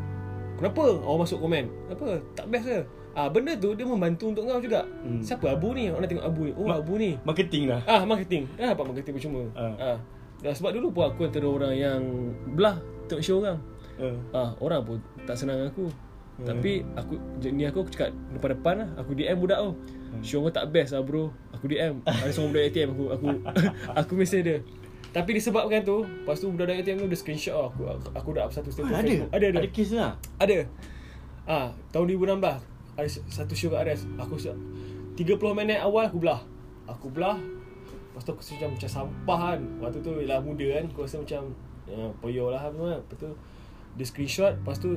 Kenapa? 0.58 1.02
Orang 1.02 1.26
masuk 1.26 1.42
komen. 1.42 1.66
Kenapa? 1.90 2.22
Tak 2.38 2.46
best 2.50 2.66
ke? 2.66 2.78
Ah 3.14 3.30
benda 3.30 3.54
tu 3.54 3.70
dia 3.72 3.86
membantu 3.86 4.28
untuk 4.28 4.42
kau 4.44 4.58
juga. 4.58 4.82
Hmm. 5.00 5.22
Siapa 5.22 5.54
Abu 5.54 5.70
ni? 5.70 5.86
Orang 5.86 6.02
nak 6.02 6.10
tengok 6.10 6.26
Abu 6.26 6.40
ni. 6.44 6.52
Oh 6.54 6.66
Ma- 6.66 6.78
Abu 6.78 6.94
ni. 6.98 7.14
Marketing 7.22 7.70
lah. 7.70 7.80
Ah 7.86 8.02
marketing. 8.02 8.50
Dah 8.54 8.74
dapat 8.74 8.84
marketing 8.90 9.14
percuma. 9.14 9.42
Ah. 9.54 9.74
Ah. 9.78 9.98
Dan 10.42 10.52
sebab 10.52 10.74
dulu 10.74 10.90
pun 10.90 11.06
aku 11.06 11.24
antara 11.24 11.46
orang 11.46 11.72
yang 11.72 12.00
belah 12.52 12.76
tengok 13.06 13.22
show 13.22 13.38
orang. 13.38 13.58
Uh. 13.96 14.18
Ah 14.34 14.50
orang 14.58 14.82
pun 14.82 14.98
tak 15.22 15.38
senang 15.38 15.62
aku. 15.62 15.86
Hmm. 16.34 16.46
Tapi 16.50 16.82
aku 16.98 17.14
ni 17.46 17.62
aku 17.62 17.86
aku 17.86 17.90
cakap 17.94 18.10
depan-depan 18.34 18.74
lah. 18.82 18.88
Aku 18.98 19.14
DM 19.14 19.38
budak 19.38 19.62
tu. 19.62 19.70
Hmm. 19.70 20.22
Show 20.26 20.42
kau 20.42 20.50
tak 20.50 20.74
best 20.74 20.90
lah 20.90 21.06
bro. 21.06 21.30
Aku 21.54 21.70
DM. 21.70 22.02
Ada 22.02 22.34
seorang 22.34 22.50
budak 22.50 22.64
ATM 22.68 22.88
aku 22.90 23.04
aku 23.08 23.26
aku 24.02 24.12
mesej 24.18 24.42
dia. 24.42 24.58
Tapi 25.14 25.38
disebabkan 25.38 25.86
tu, 25.86 26.02
lepas 26.02 26.42
tu 26.42 26.50
budak 26.50 26.74
ATM 26.74 26.98
tu 26.98 27.06
dia 27.06 27.14
screenshot 27.14 27.54
oh, 27.54 27.70
aku 27.70 27.86
aku, 27.86 28.10
aku 28.10 28.28
dah 28.34 28.42
up 28.42 28.50
satu 28.50 28.74
status 28.74 28.90
Ah, 28.90 28.98
ada? 28.98 29.06
Facebook. 29.06 29.30
Ada 29.30 29.44
ada. 29.46 29.58
Ada 29.62 29.68
kes 29.70 29.88
lah. 29.94 30.12
Ada. 30.42 30.58
Ah, 31.46 31.66
tahun 31.94 32.18
2016 32.18 32.73
ada 32.94 33.08
satu 33.08 33.52
show 33.52 33.70
kat 33.70 33.84
Ares. 33.84 34.06
Aku 34.16 34.36
se- 34.36 34.54
30 35.14 35.38
minit 35.52 35.78
awal 35.78 36.06
aku 36.06 36.18
belah. 36.18 36.42
Aku 36.86 37.06
belah. 37.08 37.38
Lepas 37.38 38.22
tu 38.22 38.30
aku 38.30 38.42
rasa 38.42 38.52
macam, 38.54 38.70
macam 38.74 38.90
sampah 38.90 39.38
kan. 39.40 39.60
Waktu 39.78 39.98
tu 40.00 40.10
ialah 40.16 40.38
muda 40.38 40.66
kan. 40.72 40.84
Aku 40.90 41.00
rasa 41.02 41.16
macam 41.18 41.42
ya, 41.84 41.96
poyo 42.18 42.44
lah 42.48 42.62
apa 42.62 42.78
kan. 42.78 42.98
Lepas 43.00 43.16
tu 43.18 43.28
dia 43.94 44.06
screenshot. 44.06 44.52
Lepas 44.54 44.78
tu 44.78 44.94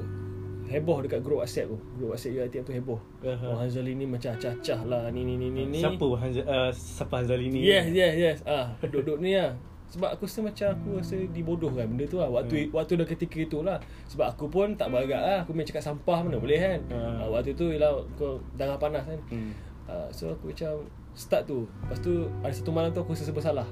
heboh 0.67 0.99
dekat 0.99 1.21
grup 1.21 1.41
WhatsApp 1.41 1.69
tu. 1.69 1.77
Grup 1.95 2.13
WhatsApp 2.13 2.37
UiTM 2.37 2.63
tu 2.65 2.73
heboh. 2.73 2.99
Aha. 3.23 3.45
Oh 3.47 3.57
Hanzali 3.57 3.93
ni 3.93 4.05
macam 4.05 4.33
acah-acah 4.33 4.79
lah. 4.83 5.09
Ni 5.09 5.23
ni 5.23 5.37
ni 5.37 5.47
ni 5.49 5.63
ni. 5.65 5.79
Siapa 5.79 6.05
Hanza, 6.17 6.41
uh, 6.43 6.69
siapa 6.69 7.13
Hanzali 7.23 7.47
ni? 7.49 7.63
Yes, 7.63 7.89
yes, 7.89 8.13
yes. 8.13 8.37
Ah, 8.43 8.73
duduk 8.83 9.17
ni 9.17 9.33
lah. 9.33 9.53
Sebab 9.87 10.09
aku 10.19 10.27
rasa 10.27 10.39
macam 10.43 10.67
aku 10.75 10.89
rasa 10.99 11.15
dibodohkan 11.31 11.87
benda 11.87 12.05
tu 12.11 12.19
lah. 12.19 12.27
Waktu 12.27 12.67
hmm. 12.67 12.75
waktu 12.75 12.99
dah 12.99 13.07
ketika 13.07 13.37
itu 13.39 13.59
lah. 13.63 13.79
Sebab 14.11 14.35
aku 14.35 14.45
pun 14.51 14.75
tak 14.75 14.91
beragak 14.91 15.21
lah. 15.23 15.37
Aku 15.47 15.55
main 15.55 15.63
cakap 15.63 15.83
sampah 15.83 16.27
mana 16.27 16.39
boleh 16.39 16.59
kan. 16.59 16.79
Hmm. 16.91 17.23
Ah, 17.23 17.27
waktu 17.31 17.55
tu 17.55 17.71
ialah 17.71 18.03
kau 18.19 18.43
darah 18.59 18.75
panas 18.75 19.07
kan. 19.07 19.19
Hmm. 19.31 19.51
Ah, 19.87 20.07
so 20.11 20.35
aku 20.35 20.51
macam 20.51 20.83
start 21.15 21.47
tu. 21.47 21.63
Lepas 21.87 21.99
tu 22.03 22.27
ada 22.43 22.51
satu 22.51 22.71
malam 22.75 22.91
tu 22.91 22.99
aku 22.99 23.15
rasa 23.15 23.23
serba 23.23 23.39
salah. 23.39 23.67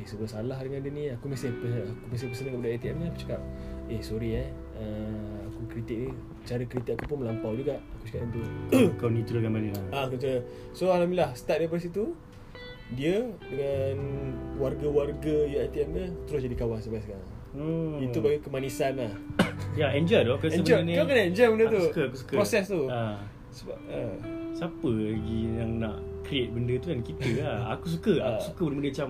Eh 0.00 0.04
serba 0.08 0.24
salah 0.24 0.56
dengan 0.64 0.80
dia 0.80 0.92
ni. 0.96 1.04
Aku 1.12 1.28
mesti 1.28 1.52
aku 1.52 2.08
mesti 2.08 2.24
pesan 2.32 2.44
dengan 2.48 2.64
budak 2.64 2.80
ATM 2.80 2.96
ni. 2.96 3.06
Aku 3.12 3.18
cakap, 3.20 3.40
eh 3.92 4.00
sorry 4.00 4.30
eh. 4.32 4.48
Uh, 4.78 5.44
aku 5.44 5.76
kritik 5.76 6.08
ni. 6.08 6.10
Cara 6.48 6.64
kritik 6.64 6.96
aku 6.96 7.04
pun 7.04 7.28
melampau 7.28 7.52
juga. 7.52 7.76
Aku 8.00 8.08
cakap 8.08 8.24
macam 8.24 8.28
tu. 8.32 8.42
Kau 8.96 9.12
ni 9.12 9.20
turunkan 9.28 9.52
mana 9.52 9.76
lah. 9.76 9.84
Ah, 9.92 10.06
betul. 10.08 10.40
So 10.72 10.88
alhamdulillah 10.88 11.36
start 11.36 11.60
daripada 11.60 11.84
situ 11.84 12.16
dia 12.90 13.20
dengan 13.44 13.96
warga-warga 14.56 15.34
UiTM 15.44 15.88
dia 15.90 16.06
terus 16.24 16.40
jadi 16.40 16.54
kawan 16.54 16.78
sampai 16.78 17.00
sekarang. 17.00 17.28
Hmm. 17.48 18.00
Itu 18.00 18.20
bagi 18.20 18.40
kemanisan 18.40 18.92
lah. 18.96 19.12
Ya, 19.74 19.94
enjoy 19.94 20.20
tu. 20.20 20.32
Aku 20.32 20.50
Enjoy. 20.50 20.80
Kau 20.90 21.06
kena 21.06 21.22
enjoy 21.28 21.46
benda 21.48 21.64
Aku 21.64 21.72
tu. 21.72 21.82
suka, 21.86 22.02
aku 22.04 22.16
suka. 22.16 22.34
Proses 22.34 22.64
tu. 22.66 22.82
Ha. 22.90 23.14
Sebab 23.48 23.78
uh, 23.86 24.14
Siapa 24.50 24.90
lagi 24.90 25.38
yang 25.48 25.70
nak 25.78 25.96
create 26.20 26.50
benda 26.50 26.74
tu 26.76 26.90
kan 26.90 27.00
kita 27.00 27.26
lah. 27.38 27.58
Aku 27.74 27.86
suka. 27.88 28.12
Aku 28.18 28.34
Ah. 28.34 28.42
suka 28.42 28.62
benda-benda 28.66 28.90
macam 28.90 29.08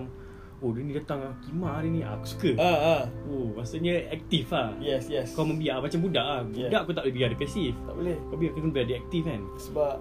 Oh 0.59 0.69
dia 0.69 0.83
ni 0.83 0.91
datang 0.91 1.19
ah, 1.23 1.33
Kimah 1.39 1.71
hari 1.73 1.89
ni 1.89 2.03
Aku 2.03 2.25
suka 2.27 2.51
ah 2.59 2.77
ah. 2.99 3.03
Oh 3.25 3.47
maksudnya 3.55 4.11
aktif 4.11 4.51
lah 4.51 4.75
Yes, 4.77 5.07
yes. 5.07 5.31
Kau 5.31 5.47
membiar 5.47 5.79
macam 5.79 6.03
budak 6.03 6.19
lah 6.21 6.41
Yeah. 6.51 6.67
Budak 6.67 6.81
aku 6.83 6.91
tak 6.91 7.03
boleh 7.07 7.15
biar 7.15 7.27
dia 7.31 7.39
pasif 7.39 7.73
tak 7.79 7.95
boleh. 7.95 8.17
Kau 8.27 8.35
biar 8.35 8.51
kau 8.51 8.69
biar 8.69 8.85
dia 8.85 8.97
aktif 8.99 9.21
kan 9.23 9.41
Sebab 9.57 9.93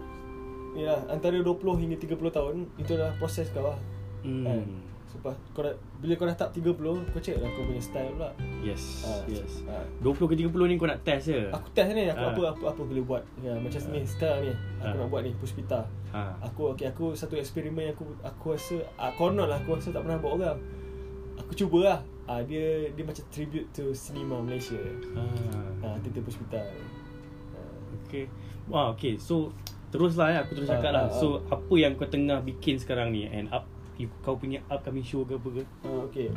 Yalah, 0.79 1.01
antara 1.11 1.35
20 1.35 1.59
hingga 1.77 1.97
30 1.99 2.15
tahun 2.31 2.55
Itu 2.79 2.95
adalah 2.95 3.11
proses 3.19 3.51
kau 3.51 3.67
lah 3.67 3.75
hmm. 4.23 4.45
Kan? 4.47 4.63
Sebab 5.09 5.35
kau 5.51 5.67
dah, 5.67 5.75
Bila 5.99 6.15
kau 6.15 6.29
dah 6.29 6.37
tak 6.37 6.55
30 6.55 6.79
Kau 6.79 7.19
check 7.19 7.35
lah 7.41 7.51
kau 7.51 7.67
punya 7.67 7.83
style 7.83 8.15
pula 8.15 8.31
Yes 8.63 9.03
Ah, 9.03 9.19
Yes 9.27 9.67
ah. 9.67 9.83
20 10.01 10.15
ke 10.15 10.35
30 10.39 10.55
ni 10.71 10.75
kau 10.77 10.87
nak 10.87 11.03
test 11.03 11.35
je 11.35 11.51
Aku 11.51 11.67
test 11.75 11.91
ni 11.91 12.07
Aku 12.07 12.21
Ah. 12.21 12.31
apa, 12.31 12.43
apa 12.55 12.65
apa 12.71 12.81
boleh 12.81 13.03
buat 13.03 13.23
ya, 13.41 13.59
Macam 13.59 13.81
ni 13.91 14.07
sekarang 14.07 14.47
ni 14.47 14.53
Aku 14.79 14.95
Ah. 14.95 15.01
nak 15.03 15.09
buat 15.11 15.23
ni 15.27 15.35
Puspita 15.35 15.83
ha. 16.15 16.37
Aku 16.41 16.73
okay, 16.73 16.87
aku 16.87 17.13
satu 17.13 17.35
eksperimen 17.35 17.85
yang 17.85 17.93
aku 17.93 18.07
aku 18.23 18.55
rasa 18.55 18.79
ah, 18.97 19.11
konon 19.13 19.45
lah 19.45 19.59
aku 19.59 19.77
rasa 19.77 19.91
tak 19.91 20.07
pernah 20.07 20.17
buat 20.17 20.41
orang. 20.41 20.57
Aku 21.37 21.53
cuba 21.53 21.79
lah. 21.85 22.01
Ah, 22.25 22.41
dia 22.41 22.89
dia 22.93 23.05
macam 23.05 23.25
tribute 23.29 23.69
to 23.73 23.93
cinema 23.93 24.41
Malaysia. 24.41 24.77
ha. 25.13 25.21
Ah, 25.85 25.97
Tita 26.01 26.21
Puspita. 26.21 26.61
Ah, 26.61 27.73
Okay 28.05 28.25
Wah 28.69 28.93
okay 28.93 29.17
So 29.17 29.53
Teruslah 29.89 30.29
ya 30.35 30.39
Aku 30.45 30.53
terus 30.59 30.69
Ah, 30.69 30.79
cakap 30.79 30.91
lah 30.93 31.05
ah, 31.07 31.09
So 31.13 31.45
apa 31.49 31.75
yang 31.77 31.97
kau 31.97 32.09
tengah 32.09 32.45
bikin 32.45 32.77
sekarang 32.77 33.13
ni 33.13 33.29
And 33.29 33.49
up 33.53 33.65
you, 33.97 34.13
Kau 34.23 34.37
punya 34.37 34.63
upcoming 34.69 35.05
show 35.05 35.25
ke 35.25 35.37
apa 35.37 35.49
ke 35.49 35.63
ah, 35.85 36.01
okay. 36.07 36.29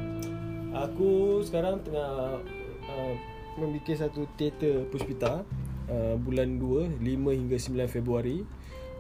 Aku 0.72 1.44
sekarang 1.44 1.84
tengah 1.84 2.40
uh, 2.88 3.14
membuat 3.60 3.92
satu 3.92 4.24
teater 4.40 4.88
Puspita 4.88 5.44
uh, 5.92 6.16
bulan 6.16 6.56
2 6.56 6.96
5 7.04 7.04
hingga 7.36 7.58
9 7.60 7.92
Februari 7.92 8.48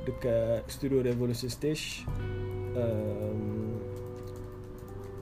dekat 0.03 0.67
Studio 0.67 0.99
Revolution 0.99 1.47
Stage. 1.47 2.03
Um, 2.75 3.79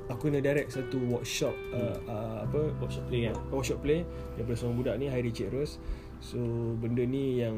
aku 0.10 0.34
nak 0.34 0.42
direct 0.42 0.74
satu 0.74 0.98
workshop 1.06 1.54
uh, 1.70 1.98
uh, 2.10 2.38
apa 2.46 2.74
Workshop 2.82 3.06
play 3.10 3.30
kan 3.30 3.36
workshop 3.54 3.80
play 3.86 4.02
daripada 4.34 4.56
seorang 4.58 4.78
budak 4.82 4.96
ni 4.98 5.06
Hairi 5.06 5.30
Cik 5.30 5.54
Ros. 5.54 5.78
So 6.20 6.40
benda 6.78 7.04
ni 7.08 7.40
yang 7.40 7.56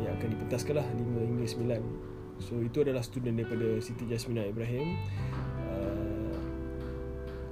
yang 0.00 0.16
akan 0.16 0.28
dipentaskan 0.32 0.74
lah 0.80 0.86
5 0.96 1.28
hingga 1.28 1.46
9. 1.80 2.40
So 2.40 2.60
itu 2.60 2.84
adalah 2.84 3.00
student 3.00 3.40
daripada 3.40 3.80
Siti 3.80 4.04
Jasmina 4.08 4.44
Ibrahim. 4.44 4.96
Uh, 5.64 6.36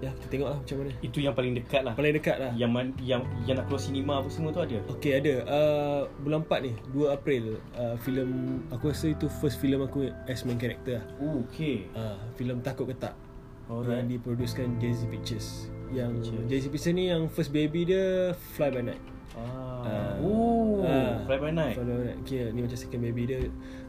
ya 0.05 0.13
kita 0.17 0.27
tengok 0.29 0.49
lah 0.53 0.59
macam 0.61 0.77
mana. 0.85 0.93
Itu 1.01 1.19
yang 1.25 1.33
paling 1.33 1.55
dekat 1.57 1.83
lah 1.85 1.93
Paling 1.97 2.13
dekat 2.21 2.37
lah. 2.37 2.53
Yang 2.53 2.71
man, 2.73 2.87
yang 3.01 3.23
yang 3.49 3.57
nak 3.57 3.69
keluar 3.69 3.81
cinema 3.81 4.13
apa 4.21 4.29
semua 4.29 4.53
tu 4.53 4.61
ada 4.61 4.77
Okay 5.01 5.17
ada 5.17 5.33
uh, 5.49 6.01
Bulan 6.21 6.45
4 6.45 6.67
ni 6.67 6.73
2 6.93 7.09
April 7.09 7.45
uh, 7.77 7.97
Filem 8.05 8.61
Aku 8.69 8.93
rasa 8.93 9.13
itu 9.13 9.33
first 9.41 9.57
filem 9.57 9.81
aku 9.81 10.13
As 10.29 10.45
main 10.45 10.61
character 10.61 11.01
lah 11.01 11.05
Oh, 11.25 11.41
okay 11.49 11.89
uh, 11.97 12.21
Filem 12.37 12.61
Takut 12.61 12.85
ke 12.85 12.97
Tak 12.97 13.17
Alright. 13.65 14.05
Yang 14.05 14.21
diproducekan 14.21 14.77
Jay-Z 14.77 15.09
Pictures 15.09 15.73
Yang. 15.89 16.37
Jay-Z 16.53 16.69
Pictures 16.69 16.93
ni 16.93 17.09
yang 17.09 17.33
first 17.33 17.49
baby 17.49 17.89
dia 17.89 18.37
Fly 18.61 18.69
by 18.69 18.85
Night 18.85 19.14
Ah. 19.35 19.83
Ah. 19.83 20.15
oh, 20.19 20.81
Ah. 20.81 21.19
Fly 21.25 21.39
by 21.39 21.51
night. 21.51 21.75
Fly 21.75 21.85
by 21.85 22.05
Night 22.05 22.19
okay, 22.21 22.53
Ni 22.53 22.61
macam 22.61 22.77
second 22.77 23.01
baby 23.01 23.23
dia 23.25 23.41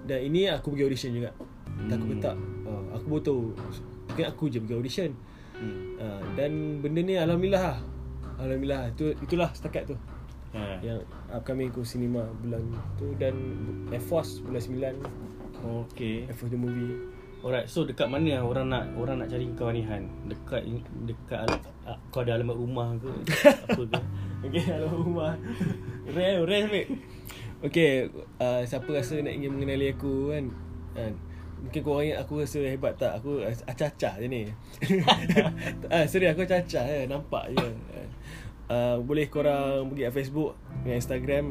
Dan 0.03 0.19
ini 0.23 0.47
aku 0.47 0.71
pergi 0.71 0.83
audition 0.85 1.11
juga 1.13 1.29
Takut 1.85 2.07
ke 2.07 2.13
Hmm. 2.13 2.23
Tak 2.23 2.35
uh, 2.65 2.83
Aku 2.95 3.05
baru 3.09 3.21
tahu 3.21 3.41
Mungkin 4.07 4.25
aku 4.25 4.43
je 4.47 4.57
pergi 4.59 4.75
audition 4.75 5.09
Hmm. 5.55 5.95
uh, 5.97 6.19
Dan 6.33 6.79
benda 6.79 6.99
ni 6.99 7.15
Alhamdulillah 7.15 7.63
lah 7.73 7.79
Alhamdulillah 8.37 8.89
itu 8.89 9.15
Itulah 9.19 9.51
setakat 9.51 9.87
tu 9.87 9.95
Ha. 10.55 10.79
yang 10.79 11.03
upcoming 11.27 11.67
ku 11.67 11.83
cinema 11.83 12.23
bulan 12.39 12.63
tu 12.95 13.11
dan 13.19 13.35
Air 13.91 13.99
Force 13.99 14.39
bulan 14.39 14.63
9 14.63 15.03
Okay. 15.83 16.23
Air 16.23 16.31
Force 16.31 16.47
the 16.47 16.55
movie 16.55 16.95
Alright, 17.45 17.69
so 17.69 17.85
dekat 17.85 18.09
mana 18.09 18.41
orang 18.41 18.73
nak 18.73 18.89
orang 18.97 19.21
nak 19.21 19.29
cari 19.29 19.45
kau 19.53 19.69
ni 19.69 19.85
Han? 19.85 20.09
Dekat 20.25 20.65
dekat 21.05 21.45
al- 21.45 22.01
kau 22.09 22.25
ada 22.25 22.41
alamat 22.41 22.57
rumah 22.57 22.97
ke? 22.97 23.05
apa 23.69 23.83
ke? 23.85 24.01
Okay 24.49 24.65
halo 24.65 24.89
rumah. 24.89 25.37
Rare 26.09 26.41
rare 26.41 26.65
mate 26.65 26.89
Okay 27.61 28.09
uh, 28.41 28.65
Siapa 28.65 28.89
rasa 28.89 29.21
nak 29.21 29.29
ingin 29.29 29.53
mengenali 29.53 29.93
aku 29.93 30.33
kan? 30.33 30.49
Kan? 30.97 31.13
Mungkin 31.61 31.81
korang 31.85 32.09
ingat 32.09 32.25
aku 32.25 32.41
rasa 32.41 32.65
hebat 32.65 32.97
tak? 32.97 33.13
Aku 33.21 33.37
acah-acah 33.45 34.13
je 34.17 34.25
ni. 34.25 34.49
Ah, 35.93 36.09
Sorry 36.09 36.25
aku 36.25 36.49
acah-acah 36.49 36.81
je 36.81 37.05
Nampak 37.05 37.53
je 37.53 37.67
uh, 38.73 38.97
Boleh 39.05 39.29
korang 39.29 39.93
pergi 39.93 40.09
kat 40.09 40.13
Facebook 40.17 40.57
Dengan 40.81 40.97
Instagram 40.97 41.45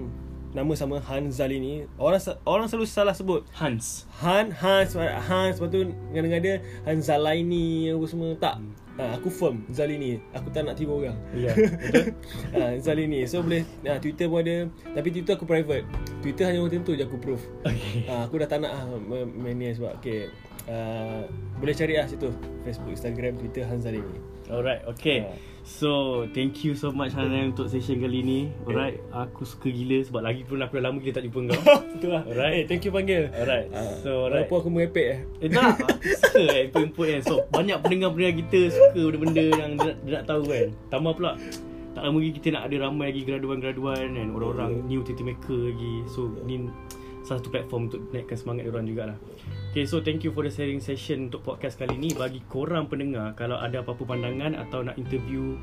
Nama 0.54 0.70
sama 0.72 1.02
Han 1.02 1.28
Zalini. 1.28 1.82
Orang 1.98 2.22
sa- 2.22 2.38
orang 2.46 2.70
selalu 2.70 2.86
salah 2.86 3.10
sebut. 3.10 3.42
Hans. 3.52 4.06
Han 4.22 4.54
Hans 4.54 4.94
Hans 4.96 5.58
Lepas 5.58 5.66
tu 5.68 5.82
Dengan 6.08 6.38
dia 6.38 6.62
Han 6.86 7.02
Zalaini 7.02 7.90
Apa 7.90 8.06
semua. 8.06 8.30
Tak. 8.38 8.62
Ha, 8.94 9.18
Aku 9.18 9.26
firm 9.26 9.66
Zalini. 9.68 10.22
Aku 10.30 10.54
tak 10.54 10.62
nak 10.62 10.78
tiru 10.78 11.02
orang. 11.02 11.18
Ya, 11.34 11.50
betul. 11.58 12.14
ha, 12.54 12.78
Zalini. 12.78 13.26
So 13.26 13.42
boleh 13.42 13.66
ha, 13.82 13.98
Twitter 13.98 14.30
pun 14.30 14.38
ada. 14.40 14.70
Tapi 14.94 15.10
Twitter 15.10 15.34
aku 15.34 15.42
private. 15.42 15.82
Twitter 16.22 16.46
hanya 16.46 16.62
orang 16.62 16.70
tertentu 16.70 16.94
je 16.94 17.02
aku 17.02 17.18
proof. 17.18 17.42
Okay. 17.66 18.06
ha, 18.06 18.22
Aku 18.22 18.38
dah 18.38 18.46
tak 18.46 18.62
nak 18.62 18.70
ah, 18.70 18.86
ma- 18.86 19.26
main 19.26 19.58
ni 19.58 19.74
sebab 19.74 19.98
Okay 19.98 20.30
uh, 20.70 21.26
Boleh 21.58 21.74
cari 21.74 21.98
lah 21.98 22.06
situ. 22.06 22.30
Facebook, 22.62 22.94
Instagram, 22.94 23.34
Twitter 23.36 23.66
Han 23.66 23.82
Zalini 23.82 24.33
Alright, 24.50 24.84
okay. 24.84 25.24
Ah. 25.24 25.36
So, 25.64 26.24
thank 26.36 26.60
you 26.60 26.76
so 26.76 26.92
much 26.92 27.16
Hanan 27.16 27.56
untuk 27.56 27.72
session 27.72 27.96
kali 27.96 28.20
ni. 28.20 28.40
Alright, 28.68 29.00
aku 29.08 29.48
suka 29.48 29.72
gila 29.72 30.04
sebab 30.04 30.20
lagi 30.20 30.44
pun 30.44 30.60
aku 30.60 30.76
dah 30.76 30.92
lama 30.92 31.00
gila 31.00 31.16
tak 31.16 31.24
jumpa 31.24 31.56
kau. 31.56 31.60
Betul 31.96 32.10
lah 32.12 32.22
Alright. 32.28 32.52
Eh 32.52 32.64
thank 32.68 32.84
you 32.84 32.92
panggil 32.92 33.32
Alright. 33.32 33.72
Ah, 33.72 33.96
So, 34.04 34.28
alright. 34.28 34.44
Walaupun 34.44 34.56
aku 34.60 34.68
merepek 34.68 35.06
eh 35.08 35.18
Eh 35.40 35.48
tak, 35.48 35.80
suka 36.20 36.42
kan 36.44 36.60
input-input 36.68 37.06
kan. 37.08 37.20
So, 37.24 37.34
banyak 37.48 37.80
pendengar-pendengar 37.80 38.34
kita 38.44 38.60
suka 38.76 39.00
benda-benda 39.08 39.44
yang 39.56 39.70
dia, 39.80 39.92
dia 40.04 40.12
nak 40.20 40.24
tahu 40.28 40.42
kan. 40.52 40.68
Tambah 40.92 41.12
pula, 41.16 41.32
tak 41.96 42.02
lama 42.04 42.16
lagi 42.20 42.32
kita 42.36 42.48
nak 42.52 42.62
ada 42.68 42.76
ramai 42.84 43.06
lagi 43.08 43.22
graduan-graduan 43.24 44.04
kan. 44.12 44.28
Orang-orang 44.36 44.72
new 44.84 45.00
TT 45.00 45.24
maker 45.24 45.60
lagi. 45.72 45.94
So, 46.12 46.28
ni 46.44 46.68
salah 47.24 47.40
satu 47.40 47.48
platform 47.48 47.88
untuk 47.88 48.04
naikkan 48.12 48.36
semangat 48.36 48.68
orang 48.68 48.84
jugalah. 48.84 49.16
Okay, 49.74 49.90
so 49.90 49.98
thank 49.98 50.22
you 50.22 50.30
for 50.30 50.46
the 50.46 50.54
sharing 50.54 50.78
session 50.78 51.26
untuk 51.26 51.42
podcast 51.42 51.74
kali 51.74 51.98
ni. 51.98 52.14
Bagi 52.14 52.38
korang 52.46 52.86
pendengar, 52.86 53.34
kalau 53.34 53.58
ada 53.58 53.82
apa-apa 53.82 54.06
pandangan 54.06 54.54
atau 54.54 54.86
nak 54.86 54.94
interview 54.94 55.58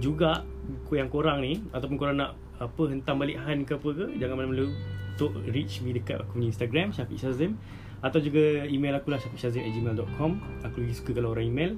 juga 0.00 0.48
yang 0.88 1.12
korang 1.12 1.44
ni 1.44 1.60
ataupun 1.68 2.00
korang 2.00 2.16
nak 2.16 2.40
apa 2.56 2.88
hentam 2.88 3.20
balik 3.20 3.36
Han 3.36 3.68
ke 3.68 3.76
apa 3.76 3.88
ke 3.92 4.16
jangan 4.16 4.40
malu-malu 4.40 4.72
untuk 5.12 5.36
reach 5.52 5.84
me 5.84 5.92
dekat 5.92 6.24
aku 6.24 6.40
punya 6.40 6.56
Instagram 6.56 6.96
Syafiq 6.96 7.20
Shazim 7.20 7.60
atau 8.00 8.16
juga 8.24 8.64
email 8.64 8.96
aku 8.96 9.12
lah 9.12 9.20
syafiqshazim@gmail.com 9.20 10.30
aku 10.64 10.76
lagi 10.80 10.94
suka 10.96 11.20
kalau 11.20 11.36
orang 11.36 11.52
email. 11.52 11.76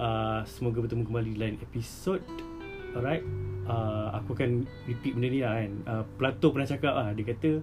Uh, 0.00 0.40
semoga 0.48 0.80
bertemu 0.80 1.04
kembali 1.04 1.36
di 1.36 1.38
lain 1.44 1.56
episod 1.60 2.24
alright. 2.96 3.28
Uh, 3.68 4.08
aku 4.16 4.40
akan 4.40 4.64
repeat 4.88 5.12
benda 5.20 5.28
ni 5.28 5.44
lah 5.44 5.52
kan. 5.52 5.72
Uh, 5.84 6.02
Plato 6.16 6.48
pernah 6.48 6.64
cakap 6.64 6.96
lah. 6.96 7.12
Dia 7.12 7.28
kata 7.28 7.60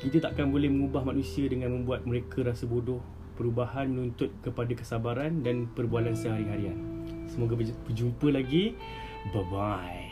kita 0.00 0.22
takkan 0.22 0.52
boleh 0.52 0.70
mengubah 0.70 1.02
manusia 1.02 1.48
dengan 1.50 1.74
membuat 1.74 2.06
mereka 2.06 2.46
rasa 2.46 2.64
bodoh 2.64 3.02
perubahan 3.38 3.86
menuntut 3.86 4.34
kepada 4.42 4.74
kesabaran 4.74 5.46
dan 5.46 5.70
perbualan 5.70 6.14
sehari-harian. 6.14 6.76
Semoga 7.30 7.54
berj- 7.54 7.78
berjumpa 7.86 8.28
lagi. 8.34 8.74
Bye 9.34 9.44
bye 9.50 10.07